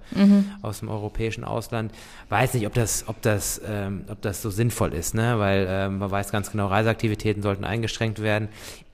[0.61, 1.91] aus dem europäischen Ausland.
[2.30, 5.38] Weiß nicht, ob das, ob das, ähm, ob das so sinnvoll ist, ne?
[5.38, 8.47] Weil ähm, man weiß ganz genau, Reiseaktivitäten sollten eingeschränkt werden.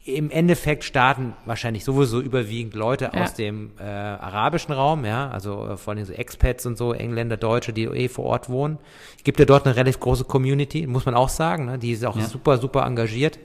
[0.06, 3.24] Im Endeffekt starten wahrscheinlich sowieso überwiegend Leute Ja.
[3.24, 7.38] aus dem äh, arabischen Raum, ja, also äh, vor allem so Expats und so, Engländer,
[7.38, 8.78] Deutsche, die eh vor Ort wohnen.
[9.18, 11.80] Es gibt ja dort eine relativ große Community, muss man auch sagen, ne?
[11.80, 12.26] die ist auch Ja.
[12.26, 13.40] super, super engagiert.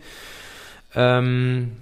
[0.94, 1.72] Ähm,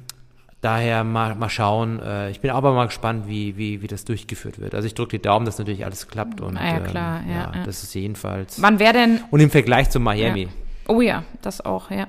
[0.60, 2.00] daher mal, mal schauen.
[2.00, 4.74] Äh, ich bin aber mal gespannt, wie, wie, wie das durchgeführt wird.
[4.74, 7.52] Also ich drücke die Daumen, dass natürlich alles klappt und Ah ja, ähm, klar, ja,
[7.54, 7.62] ja.
[7.64, 8.60] das ist jedenfalls.
[8.62, 10.42] Wann wäre denn, Und im Vergleich zu Miami.
[10.42, 10.48] Ja.
[10.88, 12.06] oh ja, das auch, ja.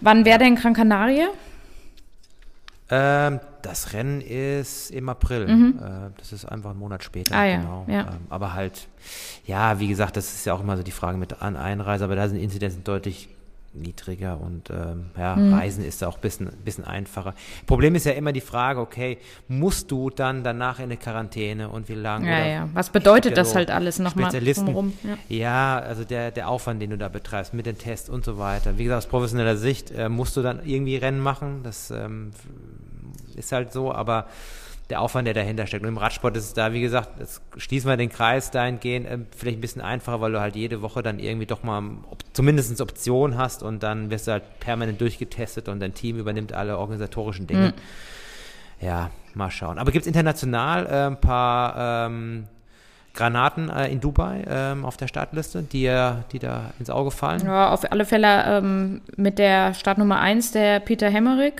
[0.00, 1.28] Wann wäre denn Gran Canaria?
[2.88, 5.48] Ähm, das Rennen ist im April.
[5.48, 7.34] Äh, das ist einfach ein Monat später.
[7.34, 7.40] Mhm.
[7.40, 7.84] Ah ja, genau.
[7.88, 8.00] ja.
[8.00, 8.88] Ähm, aber halt,
[9.44, 12.14] ja, wie gesagt, das ist ja auch immer so die Frage mit An Einreise, aber
[12.14, 13.28] da sind Inzidenzen deutlich
[13.76, 15.52] niedriger und ähm, ja, Mhm.
[15.52, 17.34] Reisen ist da auch ein bisschen, bisschen einfacher.
[17.66, 19.18] Problem ist ja immer die Frage, okay,
[19.48, 22.26] musst du dann danach in eine Quarantäne und wie lange?
[22.30, 22.68] Ja, ja.
[22.72, 24.94] Was bedeutet das so halt alles nochmal Spezialisten.
[25.28, 25.36] Ja.
[25.36, 28.78] Ja, also der, der Aufwand, den du da betreibst mit den Tests und so weiter.
[28.78, 31.60] Wie gesagt, aus professioneller Sicht äh, musst du dann irgendwie Rennen machen.
[31.62, 32.30] Das ähm,
[33.36, 34.26] ist halt so, aber
[34.90, 35.82] der Aufwand, der dahinter steckt.
[35.82, 39.18] Und im Radsport ist es da, wie gesagt, jetzt schließen wir den Kreis dahingehend, äh,
[39.36, 42.80] vielleicht ein bisschen einfacher, weil du halt jede Woche dann irgendwie doch mal ob, zumindest
[42.80, 47.46] Option hast und dann wirst du halt permanent durchgetestet und dein Team übernimmt alle organisatorischen
[47.46, 47.74] Dinge.
[48.80, 49.78] Ja, mal schauen.
[49.78, 52.46] Aber gibt es international äh, ein paar ähm,
[53.14, 57.44] Granaten äh, in Dubai ähm, auf der Startliste, die, äh, die da ins Auge fallen?
[57.44, 61.54] Ja, auf alle Fälle ähm, mit der Startnummer 1, der Peter Hemmerich,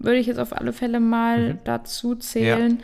[0.00, 1.58] würde ich jetzt auf alle Fälle mal Mhm.
[1.64, 2.80] dazu zählen.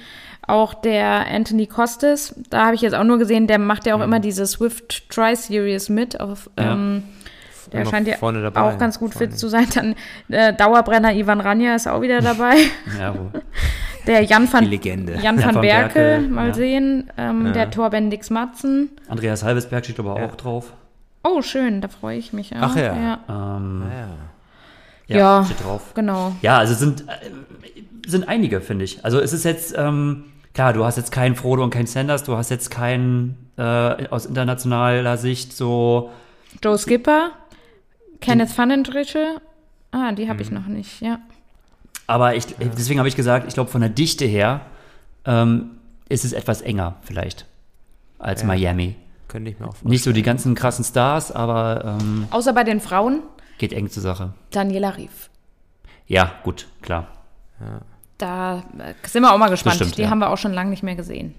[0.46, 4.00] Auch der Anthony Costes, da habe ich jetzt auch nur gesehen, der macht ja auch
[4.00, 6.20] immer diese Swift Tri-Series mit.
[6.20, 6.72] Auf, Ja.
[6.74, 7.02] ähm,
[7.72, 9.66] der Immer scheint ja vorne dabei, auch ganz gut fit zu sein.
[9.74, 9.94] Dann
[10.28, 12.54] äh, Dauerbrenner Ivan Ranja ist auch wieder dabei.
[12.98, 13.12] Ja,
[14.06, 15.18] Der Jan van, Die Legende.
[15.20, 16.54] Jan van van Berke, Berke, mal ja.
[16.54, 17.10] sehen.
[17.18, 17.52] Ähm, Ja.
[17.52, 18.90] Der Torben Dix Matzen.
[19.08, 20.26] Andreas Halbesberg steht aber Ja.
[20.26, 20.72] auch drauf.
[21.24, 22.54] Oh, schön, da freue ich mich.
[22.54, 22.60] auch.
[22.62, 22.94] Ach ja.
[22.94, 23.18] ja.
[23.56, 24.06] Ähm, Ja.
[25.08, 25.44] Ja, Ja.
[25.44, 25.94] steht drauf.
[25.94, 26.34] Genau.
[26.42, 27.30] Ja, also sind, äh,
[28.06, 29.04] sind einige, finde ich.
[29.04, 30.24] Also es ist jetzt, ähm,
[30.54, 34.26] klar, du hast jetzt keinen Frodo und keinen Sanders, du hast jetzt keinen äh, aus
[34.26, 36.10] internationaler Sicht so,
[36.62, 37.30] Joe Skipper,
[38.20, 39.40] Kenneth Van den Drische.
[39.92, 41.18] Ah, die habe ich noch nicht, ja.
[42.06, 42.44] aber ich,
[42.76, 44.60] deswegen habe ich gesagt, ich glaube von der Dichte her
[45.24, 45.70] ähm,
[46.08, 47.46] ist es etwas enger vielleicht
[48.18, 48.46] als Ja.
[48.48, 48.94] Miami.
[49.28, 49.90] Könnte ich mir auch vorstellen.
[49.90, 53.20] Nicht so die ganzen krassen Stars, aber ähm, Außer bei den Frauen,
[53.58, 54.34] geht eng zur Sache.
[54.50, 55.30] Daniela Rief.
[56.06, 57.08] Ja, gut, klar.
[58.18, 59.76] Da äh, sind wir auch mal gespannt.
[59.76, 60.10] stimmt, die ja.
[60.10, 61.34] haben wir auch schon lange nicht mehr gesehen.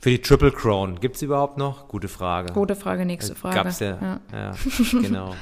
[0.00, 1.88] Für die Triple Crown, gibt es überhaupt noch?
[1.88, 2.52] Gute Frage.
[2.52, 3.56] Gute Frage, nächste Frage.
[3.56, 3.98] Gab's ja.
[4.00, 4.20] Ja.
[4.32, 4.54] Ja,
[4.92, 5.34] genau.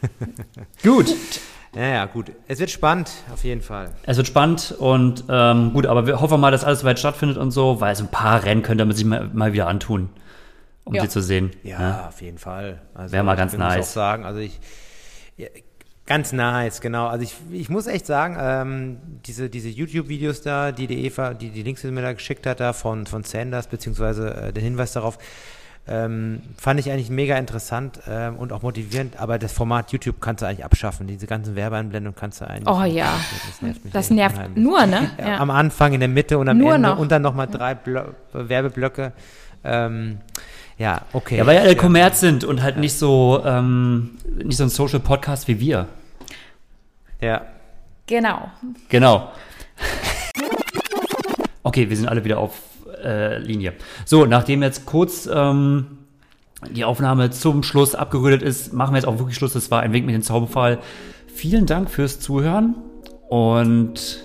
[0.82, 1.14] Gut.
[1.74, 2.30] Ja, ja, gut.
[2.46, 3.90] Es wird spannend, auf jeden Fall.
[4.04, 7.50] Es wird spannend und ähm, gut, aber wir hoffen mal, dass alles soweit stattfindet und
[7.50, 10.10] so, weil so ein paar Rennen könnte man sich mal, mal wieder antun,
[10.84, 11.02] um Ja.
[11.02, 11.50] sie zu sehen.
[11.62, 12.08] Ja, ne?
[12.08, 12.80] auf jeden Fall.
[12.94, 13.80] Also, Wär mal ich ganz muss nice.
[13.88, 14.60] auch sagen, also ich,
[15.36, 15.48] ja,
[16.06, 17.06] ganz nice, genau.
[17.06, 21.50] Also ich, ich muss echt sagen, ähm, diese, diese YouTube-Videos da, die die Eva, die
[21.50, 24.92] die Links die mir da geschickt hat, da von, von Sanders, beziehungsweise äh, den Hinweis
[24.92, 25.18] darauf,
[25.86, 30.40] ähm, fand ich eigentlich mega interessant ähm, und auch motivierend, aber das Format YouTube kannst
[30.42, 31.06] du eigentlich abschaffen.
[31.06, 32.68] Diese ganzen Werbeeinblendungen kannst du eigentlich.
[32.74, 33.18] Oh ja.
[33.50, 34.64] Das nervt mich Das nervt unheimlich.
[34.64, 35.10] nur, ne?
[35.18, 36.98] Ja, Am Anfang, in der Mitte und am Nur Ende noch.
[36.98, 38.02] und dann nochmal drei Blo
[38.32, 39.12] Werbeblöcke.
[39.62, 40.20] Ähm,
[40.78, 41.38] ja, okay.
[41.38, 45.00] Ja, weil ja alle Kommerz sind und halt nicht so ähm, nicht so ein Social
[45.00, 45.88] Podcast wie wir.
[47.20, 47.42] Ja.
[48.06, 48.50] Genau.
[48.88, 49.32] Genau.
[51.62, 52.60] Okay, wir sind alle wieder auf
[53.02, 53.72] äh, Linie.
[54.04, 55.98] So, nachdem jetzt kurz ähm,
[56.70, 59.54] die Aufnahme zum Schluss abgerührt ist, machen wir jetzt auch wirklich Schluss.
[59.54, 60.78] Das war ein Wink mit dem Zauberfall.
[61.34, 62.76] Vielen Dank fürs Zuhören
[63.28, 64.24] und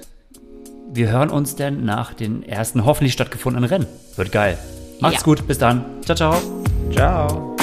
[0.92, 3.88] wir hören uns dann nach den ersten hoffentlich stattgefundenen Rennen.
[4.16, 4.58] Wird geil.
[5.00, 5.24] Macht's Ja.
[5.24, 5.86] gut, bis dann.
[6.04, 6.36] Ciao, ciao.
[6.92, 7.59] Ciao.